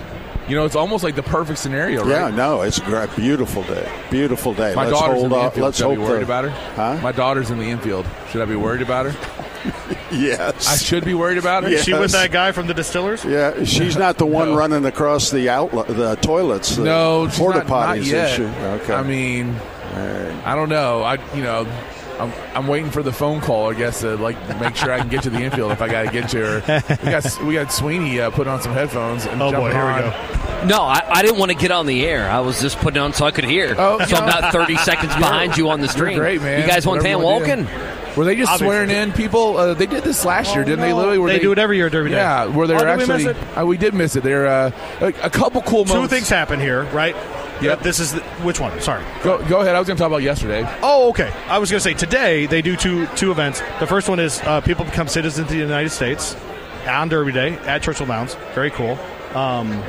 You 0.50 0.56
know, 0.56 0.66
it's 0.66 0.76
almost 0.76 1.04
like 1.04 1.16
the 1.16 1.24
perfect 1.24 1.60
scenario, 1.60 2.02
right? 2.04 2.10
Yeah, 2.10 2.30
no, 2.36 2.62
it's 2.62 2.80
a 2.80 2.82
great, 2.86 3.16
beautiful 3.16 3.62
day. 3.64 3.90
Beautiful 4.10 4.54
day. 4.56 4.74
My 4.76 4.86
Let's 4.88 5.00
daughter's 5.00 5.14
hold 5.16 5.24
in 5.26 5.30
the 5.30 5.36
on. 5.38 5.46
infield. 5.46 5.64
Let's 5.66 5.78
Should 5.78 5.84
I 5.86 5.88
hope 5.90 5.96
be 5.98 6.04
worried 6.04 6.20
the- 6.20 6.24
about 6.24 6.44
her? 6.46 6.50
Huh? 6.76 7.00
My 7.04 7.12
daughter's 7.12 7.52
in 7.52 7.60
the 7.60 7.70
infield. 7.70 8.06
Should 8.32 8.42
I 8.42 8.46
be 8.46 8.56
worried 8.56 8.82
about 8.82 9.12
her? 9.12 9.96
Yes. 10.12 10.68
I 10.68 10.76
should 10.78 11.06
be 11.06 11.14
worried 11.14 11.38
about 11.38 11.64
her. 11.64 11.70
Yes. 11.70 11.84
She 11.84 11.94
with 11.94 12.14
that 12.14 12.32
guy 12.32 12.52
from 12.52 12.66
the 12.66 12.74
Distillers? 12.74 13.24
Yeah, 13.24 13.64
she's 13.64 13.96
not 13.96 14.18
the 14.18 14.26
one 14.26 14.50
No. 14.50 14.58
running 14.58 14.84
across 14.86 15.30
the 15.30 15.50
outlet, 15.50 15.86
the 15.88 16.16
toilets, 16.16 16.78
the 16.78 16.84
No, 16.84 17.28
she's 17.30 17.38
porta 17.38 17.60
not, 17.60 17.68
not 17.70 17.96
potties. 17.96 18.00
is 18.00 18.12
yet. 18.12 18.36
she? 18.36 18.44
Okay. 18.44 18.94
I 18.94 19.04
mean, 19.04 19.56
I 20.46 20.56
don't 20.56 20.70
know. 20.70 21.04
I 21.04 21.20
you 21.36 21.44
know, 21.44 21.68
I'm, 22.20 22.34
I'm 22.56 22.68
waiting 22.68 22.90
for 22.90 23.04
the 23.04 23.12
phone 23.14 23.40
call. 23.40 23.70
I 23.70 23.76
guess 23.76 24.00
to 24.02 24.16
like 24.16 24.36
make 24.60 24.76
sure 24.76 24.92
I 24.92 24.98
can 24.98 25.10
get 25.10 25.22
to 25.24 25.30
the 25.30 25.42
infield 25.42 25.72
if 25.74 25.82
I 25.82 25.88
got 25.88 26.04
to 26.08 26.12
get 26.12 26.30
to 26.30 26.60
her. 26.62 26.84
We 27.06 27.12
got 27.12 27.44
we 27.44 27.54
got 27.54 27.72
Sweeney 27.72 28.20
uh, 28.20 28.32
put 28.32 28.48
on 28.48 28.62
some 28.64 28.74
headphones. 28.74 29.26
And 29.28 29.40
Oh, 29.44 29.52
boy, 29.52 29.72
jumping 29.72 29.78
here 29.78 29.86
we 29.96 30.02
go. 30.02 30.39
No, 30.66 30.82
I, 30.82 31.02
I 31.10 31.22
didn't 31.22 31.38
want 31.40 31.52
to 31.52 31.58
get 31.58 31.72
on 31.72 31.86
the 31.86 32.06
air. 32.06 32.30
I 32.30 32.40
was 32.42 32.62
just 32.62 32.78
putting 32.80 33.00
on 33.02 33.14
so 33.14 33.26
I 33.26 33.32
could 33.32 33.46
hear. 33.46 33.76
Oh, 33.78 34.04
so 34.06 34.16
I'm 34.18 34.26
no. 34.26 34.40
not 34.40 34.52
30 34.54 34.76
seconds 34.78 35.16
behind 35.18 35.58
you 35.58 35.70
on 35.70 35.80
the 35.80 35.86
You're 35.86 35.92
stream. 35.94 36.18
great, 36.18 36.42
man. 36.42 36.62
You 36.62 36.68
guys 36.68 36.86
want 36.86 37.02
Whatever 37.02 37.20
Van 37.20 37.24
wanna 37.26 37.46
do. 37.46 37.52
Walken? 37.66 38.16
Were 38.18 38.26
they 38.26 38.36
just 38.36 38.52
Obviously. 38.52 38.66
swearing 38.68 38.90
in 38.90 39.14
people? 39.14 39.56
Uh, 39.58 39.74
they 39.74 39.86
did 39.86 40.04
this 40.04 40.26
last 40.26 40.54
year, 40.56 40.66
didn't 40.66 40.82
they? 40.82 40.92
Literally, 40.92 41.18
were 41.20 41.30
They 41.30 41.40
do 41.40 41.52
it 41.54 41.60
every 41.60 41.78
year 41.78 41.86
at 41.86 41.92
Derby 41.94 42.10
Day. 42.10 42.18
Yeah, 42.18 42.46
where 42.48 42.68
they 42.68 42.74
Oh, 42.74 42.78
were 42.78 42.86
did 42.98 43.08
we 43.08 43.14
miss 43.14 43.26
actually. 43.26 43.48
it? 43.52 43.58
Uh, 43.58 43.66
we 43.66 43.78
did 43.78 43.94
miss 43.94 44.16
it. 44.16 44.24
There, 44.24 44.48
uh, 44.48 44.72
a, 45.00 45.08
a 45.24 45.30
couple 45.30 45.62
cool 45.62 45.86
Two 45.86 45.94
moments. 45.94 46.14
things 46.14 46.28
happen 46.30 46.60
here, 46.60 46.84
right? 46.86 47.16
Yep. 47.62 47.82
This 47.82 48.00
is 48.00 48.14
the, 48.14 48.22
which 48.44 48.60
one? 48.60 48.80
Sorry. 48.82 49.04
Go, 49.24 49.38
go 49.48 49.62
ahead. 49.62 49.76
I 49.76 49.80
was 49.80 49.88
going 49.88 49.96
to 49.98 50.02
talk 50.02 50.08
about 50.10 50.24
yesterday. 50.24 50.66
Oh, 50.82 51.10
okay. 51.10 51.32
I 51.48 51.60
was 51.60 51.70
going 51.70 51.80
to 51.80 51.84
say 51.84 51.94
today 51.94 52.46
they 52.48 52.62
do 52.62 52.76
two 52.76 53.06
two 53.16 53.32
events. 53.32 53.62
The 53.80 53.88
first 53.88 54.10
one 54.10 54.20
is 54.20 54.40
uh, 54.42 54.62
people 54.62 54.86
become 54.86 55.08
citizens 55.08 55.46
of 55.46 55.50
the 55.50 55.58
United 55.58 55.90
States 55.90 56.36
on 56.88 57.10
Derby 57.10 57.32
Day 57.34 57.54
at 57.60 57.84
Churchill 57.84 58.06
Downs. 58.08 58.36
Very 58.56 58.72
cool. 58.72 58.98
Um, 59.36 59.84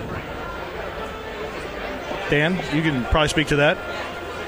Dan, 2.31 2.55
you 2.75 2.83
can 2.83 3.05
probably 3.07 3.29
speak 3.29 3.49
to 3.49 3.57
that. 3.57 3.77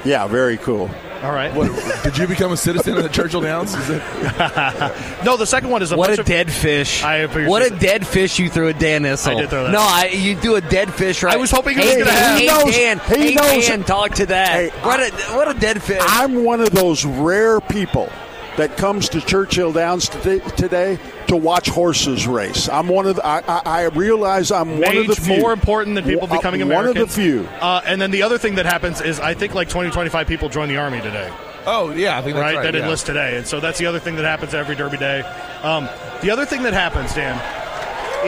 yeah, 0.04 0.26
very 0.26 0.56
cool. 0.56 0.90
All 1.22 1.30
right. 1.32 1.54
What, 1.54 1.70
did 2.02 2.18
you 2.18 2.26
become 2.26 2.50
a 2.50 2.56
citizen 2.56 2.96
of 2.96 3.04
the 3.04 3.08
Churchill 3.08 3.42
Downs? 3.42 3.74
Is 3.74 3.90
it, 3.90 4.02
No, 5.24 5.36
the 5.36 5.46
second 5.46 5.70
one 5.70 5.80
is 5.80 5.92
a 5.92 5.96
What 5.96 6.08
bunch 6.08 6.18
a 6.18 6.22
of, 6.22 6.26
dead 6.26 6.50
fish. 6.50 7.04
I 7.04 7.28
figured 7.28 7.48
what 7.48 7.62
a 7.62 7.68
said- 7.68 7.78
dead 7.78 8.06
fish 8.06 8.40
you 8.40 8.50
threw 8.50 8.68
at 8.68 8.80
Dan 8.80 9.02
Issel. 9.04 9.28
I 9.36 9.40
did 9.40 9.50
throw 9.50 9.62
that. 9.64 9.70
No, 9.70 9.78
I, 9.80 10.06
you 10.12 10.34
do 10.34 10.56
a 10.56 10.60
dead 10.60 10.92
fish 10.92 11.22
right. 11.22 11.32
I 11.34 11.36
was 11.36 11.52
hoping 11.52 11.78
it 11.78 11.84
was 11.84 11.94
gonna 11.96 12.10
hey, 12.10 12.16
happen. 12.16 12.36
Hey, 12.36 12.40
He 12.40 12.46
knows- 12.48 12.74
Dan, 12.74 12.98
he 12.98 13.28
hey, 13.28 13.34
knows- 13.34 13.66
Dan, 13.68 13.84
talk 13.84 14.14
to 14.14 14.26
that. 14.26 14.48
Hey, 14.48 14.68
what, 14.84 14.98
a, 15.00 15.12
what 15.36 15.48
a 15.56 15.60
dead 15.60 15.80
fish. 15.80 16.02
I'm 16.04 16.42
one 16.44 16.60
of 16.60 16.70
those 16.72 17.04
rare 17.04 17.60
people 17.60 18.08
that 18.56 18.76
comes 18.76 19.08
to 19.10 19.20
Churchill 19.20 19.72
Downs 19.72 20.08
today, 20.08 20.40
today 20.56 20.98
to 21.32 21.36
watch 21.36 21.68
horses 21.70 22.26
race. 22.26 22.68
I'm 22.68 22.88
one 22.88 23.06
of 23.06 23.16
the, 23.16 23.26
I, 23.26 23.38
I, 23.48 23.62
I 23.64 23.82
realize 23.86 24.52
I'm 24.52 24.78
one 24.80 24.96
of 24.96 25.06
the 25.06 25.12
Age 25.12 25.18
few. 25.20 25.38
more 25.38 25.52
important 25.52 25.94
than 25.94 26.04
people 26.04 26.26
becoming 26.26 26.68
One 26.68 26.86
of 26.86 26.94
the 26.94 27.06
few. 27.06 27.48
Uh, 27.58 27.80
and 27.86 28.00
then 28.00 28.10
the 28.10 28.22
other 28.22 28.36
thing 28.36 28.56
that 28.56 28.66
happens 28.66 29.00
is 29.00 29.18
I 29.18 29.32
think 29.32 29.54
like 29.54 29.70
20, 29.70 29.90
25 29.90 30.26
people 30.26 30.50
join 30.50 30.68
the 30.68 30.76
army 30.76 31.00
today. 31.00 31.32
oh, 31.66 31.90
yeah. 31.90 32.18
I 32.18 32.22
think 32.22 32.36
that's 32.36 32.42
right, 32.42 32.56
right. 32.56 32.62
that 32.64 32.74
yeah. 32.74 32.82
enlist 32.82 33.06
today. 33.06 33.38
And 33.38 33.46
so 33.46 33.60
that's 33.60 33.78
the 33.78 33.86
other 33.86 33.98
thing 33.98 34.16
that 34.16 34.26
happens 34.26 34.52
every 34.52 34.74
Derby 34.76 34.98
day. 34.98 35.20
Um, 35.62 35.88
the 36.20 36.30
other 36.30 36.44
thing 36.44 36.64
that 36.64 36.74
happens, 36.74 37.14
Dan, 37.14 37.36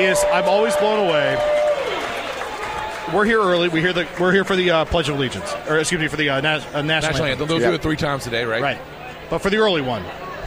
is 0.00 0.24
I'm 0.32 0.44
always 0.44 0.74
blown 0.76 1.06
away. 1.06 1.36
We're 3.12 3.26
here 3.26 3.40
early. 3.40 3.68
We 3.68 3.80
hear 3.82 3.92
the 3.92 4.08
we're 4.18 4.32
here 4.32 4.44
for 4.44 4.56
the 4.56 4.70
uh, 4.70 4.84
Pledge 4.86 5.10
of 5.10 5.16
Allegiance, 5.16 5.52
or 5.68 5.78
excuse 5.78 6.00
me, 6.00 6.08
for 6.08 6.16
the 6.16 6.30
uh, 6.30 6.40
nas- 6.40 6.64
uh, 6.66 6.80
national, 6.80 6.86
National 6.86 7.10
anthem. 7.10 7.30
anthem. 7.30 7.48
They'll 7.48 7.60
Yeah. 7.60 7.68
do 7.68 7.74
it 7.74 7.82
three 7.82 7.96
times 7.96 8.24
today, 8.24 8.44
right? 8.44 8.62
Right. 8.62 8.78
But 9.28 9.40
for 9.40 9.50
the 9.50 9.58
early 9.58 9.82
one, 9.82 10.02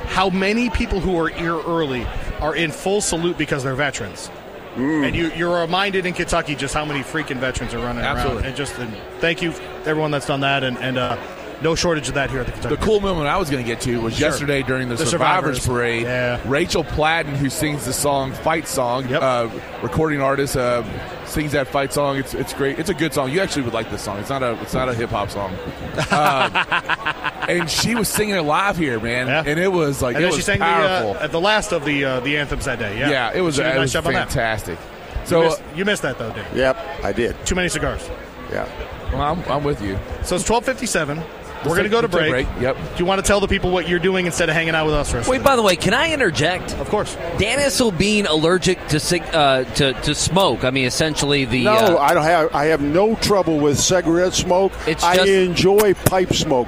how 0.07 0.29
many 0.29 0.69
people 0.69 0.99
who 0.99 1.17
are 1.19 1.27
here 1.29 1.57
early 1.59 2.05
are 2.39 2.55
in 2.55 2.71
full 2.71 3.01
salute 3.01 3.37
because 3.37 3.63
they're 3.63 3.75
veterans? 3.75 4.29
And 4.75 5.15
you, 5.15 5.31
you're 5.31 5.59
reminded 5.61 6.05
in 6.05 6.13
Kentucky 6.13 6.55
just 6.55 6.73
how 6.75 6.85
many 6.85 6.99
freaking 6.99 7.37
veterans 7.37 7.73
are 7.73 7.79
running 7.79 8.03
Absolutely. 8.03 8.37
around. 8.43 8.45
And 8.47 8.55
just 8.55 8.77
and 8.77 8.95
thank 9.19 9.41
you, 9.41 9.49
everyone 9.85 10.11
that's 10.11 10.27
done 10.27 10.41
that. 10.41 10.63
And, 10.63 10.77
and 10.77 10.99
uh, 10.99 11.17
no 11.63 11.73
shortage 11.73 12.07
of 12.09 12.13
that 12.13 12.29
here 12.29 12.41
at 12.41 12.45
the 12.45 12.51
Kentucky. 12.51 12.75
The 12.75 12.81
cool 12.85 12.99
moment 12.99 13.25
I 13.27 13.37
was 13.37 13.49
going 13.49 13.63
to 13.63 13.67
get 13.67 13.81
to 13.81 13.99
was 13.99 14.15
Sure. 14.15 14.27
yesterday 14.29 14.61
during 14.61 14.87
the, 14.89 14.93
The 14.95 15.07
Survivors, 15.07 15.63
Survivors. 15.63 15.65
Parade. 15.65 16.03
Yeah. 16.03 16.39
Rachel 16.45 16.83
Platten, 16.83 17.35
who 17.35 17.49
sings 17.49 17.85
the 17.85 17.93
song 17.93 18.33
"Fight 18.33 18.67
Song," 18.67 19.09
Yep. 19.09 19.19
uh, 19.23 19.49
recording 19.81 20.21
artist, 20.21 20.55
uh, 20.55 20.83
sings 21.25 21.53
that 21.53 21.67
fight 21.67 21.91
song. 21.91 22.17
It's 22.17 22.35
it's 22.35 22.53
great. 22.53 22.77
It's 22.77 22.91
a 22.91 22.93
good 22.93 23.15
song. 23.15 23.31
You 23.31 23.39
actually 23.39 23.63
would 23.63 23.73
like 23.73 23.89
this 23.89 24.03
song. 24.03 24.19
It's 24.19 24.29
not 24.29 24.43
a 24.43 24.61
it's 24.61 24.75
not 24.75 24.89
a 24.89 24.93
hip 24.93 25.09
hop 25.09 25.31
song. 25.31 25.55
Uh, 26.11 27.31
and 27.47 27.69
she 27.69 27.95
was 27.95 28.07
singing 28.07 28.35
it 28.35 28.41
live 28.41 28.77
here, 28.77 28.99
man, 28.99 29.27
Yeah. 29.27 29.43
and 29.45 29.59
it 29.59 29.71
was 29.71 30.01
like 30.01 30.15
and 30.15 30.23
it 30.23 30.27
then 30.27 30.29
was 30.29 30.35
she 30.37 30.43
sang 30.43 30.59
the, 30.59 30.65
powerful. 30.65 31.11
uh, 31.13 31.23
at 31.23 31.31
the 31.31 31.39
last 31.41 31.71
of 31.71 31.85
the 31.85 32.03
uh, 32.05 32.19
the 32.21 32.37
anthems 32.37 32.65
that 32.65 32.79
day. 32.79 32.97
Yeah, 32.99 33.09
yeah. 33.09 33.31
it 33.33 33.41
was 33.41 33.55
She 33.55 33.61
did 33.61 33.67
a 33.67 33.71
it 33.71 33.75
nice 33.75 33.81
was 33.83 33.93
job 33.93 34.07
on 34.07 34.13
that. 34.13 34.27
fantastic. 34.29 34.77
You 34.79 35.25
So 35.27 35.41
missed, 35.43 35.61
you 35.75 35.85
missed 35.85 36.01
that 36.03 36.17
though, 36.17 36.31
Dan. 36.31 36.45
Yep, 36.55 36.77
I 37.03 37.11
did. 37.13 37.45
Too 37.45 37.55
many 37.55 37.69
cigars. 37.69 38.09
Yeah. 38.51 38.67
well, 39.11 39.21
I'm, 39.21 39.43
I'm 39.51 39.63
with 39.63 39.81
you. 39.81 39.97
So 40.23 40.35
it's 40.35 40.45
twelve 40.45 40.65
fifty 40.65 40.85
seven. 40.85 41.21
We're 41.65 41.71
going 41.71 41.83
to 41.85 41.89
go 41.89 42.01
to 42.01 42.07
break. 42.07 42.27
a 42.27 42.29
break. 42.29 42.47
Yep. 42.61 42.75
Do 42.77 42.99
you 42.99 43.05
want 43.05 43.19
to 43.19 43.27
tell 43.27 43.39
the 43.39 43.47
people 43.47 43.71
what 43.71 43.89
you're 43.89 43.97
doing 43.99 44.27
instead 44.27 44.47
of 44.47 44.53
hanging 44.53 44.75
out 44.75 44.85
with 44.85 44.93
us? 44.93 45.11
For 45.11 45.29
Wait, 45.29 45.43
by 45.43 45.55
the 45.55 45.63
way, 45.63 45.75
can 45.75 45.91
I 45.93 46.13
interject? 46.13 46.73
of 46.75 46.87
course. 46.87 47.15
Dan 47.39 47.57
Issel 47.57 47.91
being 47.97 48.27
allergic 48.27 48.77
to 48.89 49.35
uh, 49.35 49.63
to 49.73 49.93
to 49.93 50.13
smoke. 50.15 50.63
I 50.63 50.69
mean, 50.69 50.85
essentially 50.85 51.45
the. 51.45 51.63
No, 51.63 51.73
uh, 51.75 51.97
I 51.97 52.13
don't 52.13 52.23
have. 52.23 52.53
I 52.55 52.65
have 52.65 52.79
no 52.81 53.15
trouble 53.15 53.59
with 53.59 53.79
cigarette 53.79 54.33
smoke. 54.35 54.71
It's 54.85 55.03
I 55.03 55.15
just- 55.15 55.29
enjoy 55.29 55.95
pipe 55.95 56.31
smoke. 56.33 56.67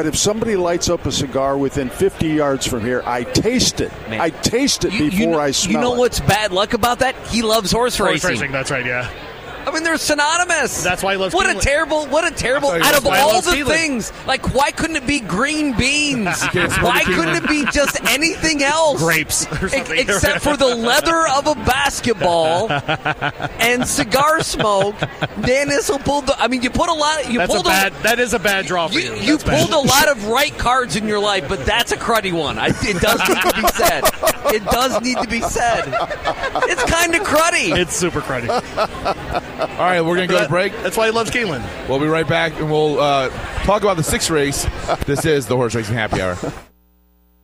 But 0.00 0.06
if 0.06 0.16
somebody 0.16 0.56
lights 0.56 0.88
up 0.88 1.04
a 1.04 1.12
cigar 1.12 1.58
within 1.58 1.90
50 1.90 2.26
yards 2.26 2.66
from 2.66 2.80
here, 2.80 3.02
I 3.04 3.22
taste 3.22 3.82
it. 3.82 3.92
Man. 4.08 4.18
I 4.18 4.30
taste 4.30 4.86
it 4.86 4.94
you, 4.94 5.10
before 5.10 5.20
you 5.20 5.26
know, 5.26 5.38
I 5.38 5.50
smell 5.50 5.70
it. 5.70 5.74
You 5.74 5.80
know 5.82 5.94
it. 5.94 5.98
what's 5.98 6.20
bad 6.20 6.52
luck 6.52 6.72
about 6.72 7.00
that? 7.00 7.14
He 7.26 7.42
loves 7.42 7.70
horse, 7.70 7.98
Horse 7.98 8.10
racing. 8.24 8.30
racing. 8.30 8.50
That's 8.52 8.70
right. 8.70 8.86
Yeah. 8.86 9.10
I 9.70 9.74
mean, 9.74 9.84
they're 9.84 9.96
synonymous. 9.98 10.82
That's 10.82 11.02
why 11.02 11.12
he 11.12 11.18
loves 11.18 11.34
What 11.34 11.54
a 11.54 11.58
terrible, 11.58 12.06
what 12.06 12.24
a 12.30 12.34
terrible. 12.34 12.70
I 12.70 12.80
thought 12.80 12.82
he 12.82 12.88
Out 12.88 12.98
of 12.98 13.04
was- 13.04 13.10
why 13.10 13.16
he 13.18 13.22
all 13.22 13.40
the 13.40 13.50
Keeneland. 13.52 13.66
things, 13.76 14.12
like 14.26 14.54
why 14.54 14.70
couldn't 14.72 14.96
it 14.96 15.06
be 15.06 15.20
green 15.20 15.76
beans? 15.76 16.42
why 16.80 17.02
couldn't 17.04 17.36
it 17.36 17.48
be 17.48 17.64
just 17.72 18.00
anything 18.10 18.62
else? 18.62 19.00
Grapes 19.00 19.46
or 19.62 19.66
Ex- 19.72 19.90
except 19.90 20.40
for 20.42 20.56
the 20.56 20.74
leather 20.74 21.26
of 21.28 21.46
a 21.46 21.54
basketball 21.54 22.70
and 22.70 23.86
cigar 23.86 24.42
smoke. 24.42 24.98
Dan 25.42 25.68
Issel 25.68 26.02
pulled 26.04 26.26
the. 26.26 26.38
I 26.40 26.48
mean, 26.48 26.62
you 26.62 26.70
put 26.70 26.88
a 26.88 26.92
lot. 26.92 27.30
You 27.30 27.38
That's 27.38 27.50
a 27.50 27.54
pulled 27.54 27.66
bad. 27.66 27.92
That 28.02 28.18
is 28.18 28.34
a 28.34 28.38
bad 28.38 28.66
draw 28.66 28.88
for 28.88 28.98
You, 28.98 29.14
you. 29.14 29.20
you 29.20 29.32
That's 29.36 29.44
bad. 29.44 29.68
pulled 29.68 29.84
a 29.84 29.88
lot 29.88 30.08
of 30.08 30.26
right 30.28 30.56
cards 30.58 30.96
in 30.96 31.06
your 31.06 31.20
life, 31.20 31.48
but 31.48 31.64
that's 31.64 31.92
a 31.92 31.96
cruddy 31.96 32.32
one. 32.32 32.58
I, 32.58 32.68
it 32.68 33.00
does 33.00 33.20
need 33.28 33.42
to 33.42 33.62
be 33.62 33.68
said. 33.68 34.04
It 34.54 34.64
does 34.64 35.00
need 35.02 35.16
to 35.18 35.28
be 35.28 35.40
said. 35.40 35.84
It's 36.68 36.82
kind 36.84 37.14
of 37.14 37.22
cruddy. 37.22 37.76
It's 37.76 37.94
super 37.96 38.20
cruddy. 38.20 38.48
All 39.60 39.66
right, 39.66 40.00
we're 40.00 40.16
going 40.16 40.28
to 40.28 40.34
go 40.34 40.42
to 40.42 40.48
break. 40.48 40.72
That's 40.82 40.96
why 40.96 41.06
he 41.06 41.12
loves 41.12 41.30
Keeneland. 41.30 41.88
We'll 41.88 42.00
be 42.00 42.06
right 42.06 42.26
back 42.26 42.54
and 42.58 42.70
we'll 42.70 42.98
uh, 42.98 43.28
talk 43.64 43.82
about 43.82 43.96
the 43.96 44.02
sixth 44.02 44.30
race. 44.30 44.66
This 45.06 45.24
is 45.24 45.46
the 45.46 45.56
Horse 45.56 45.74
Racing 45.74 45.94
Happy 45.94 46.20
Hour. 46.22 46.36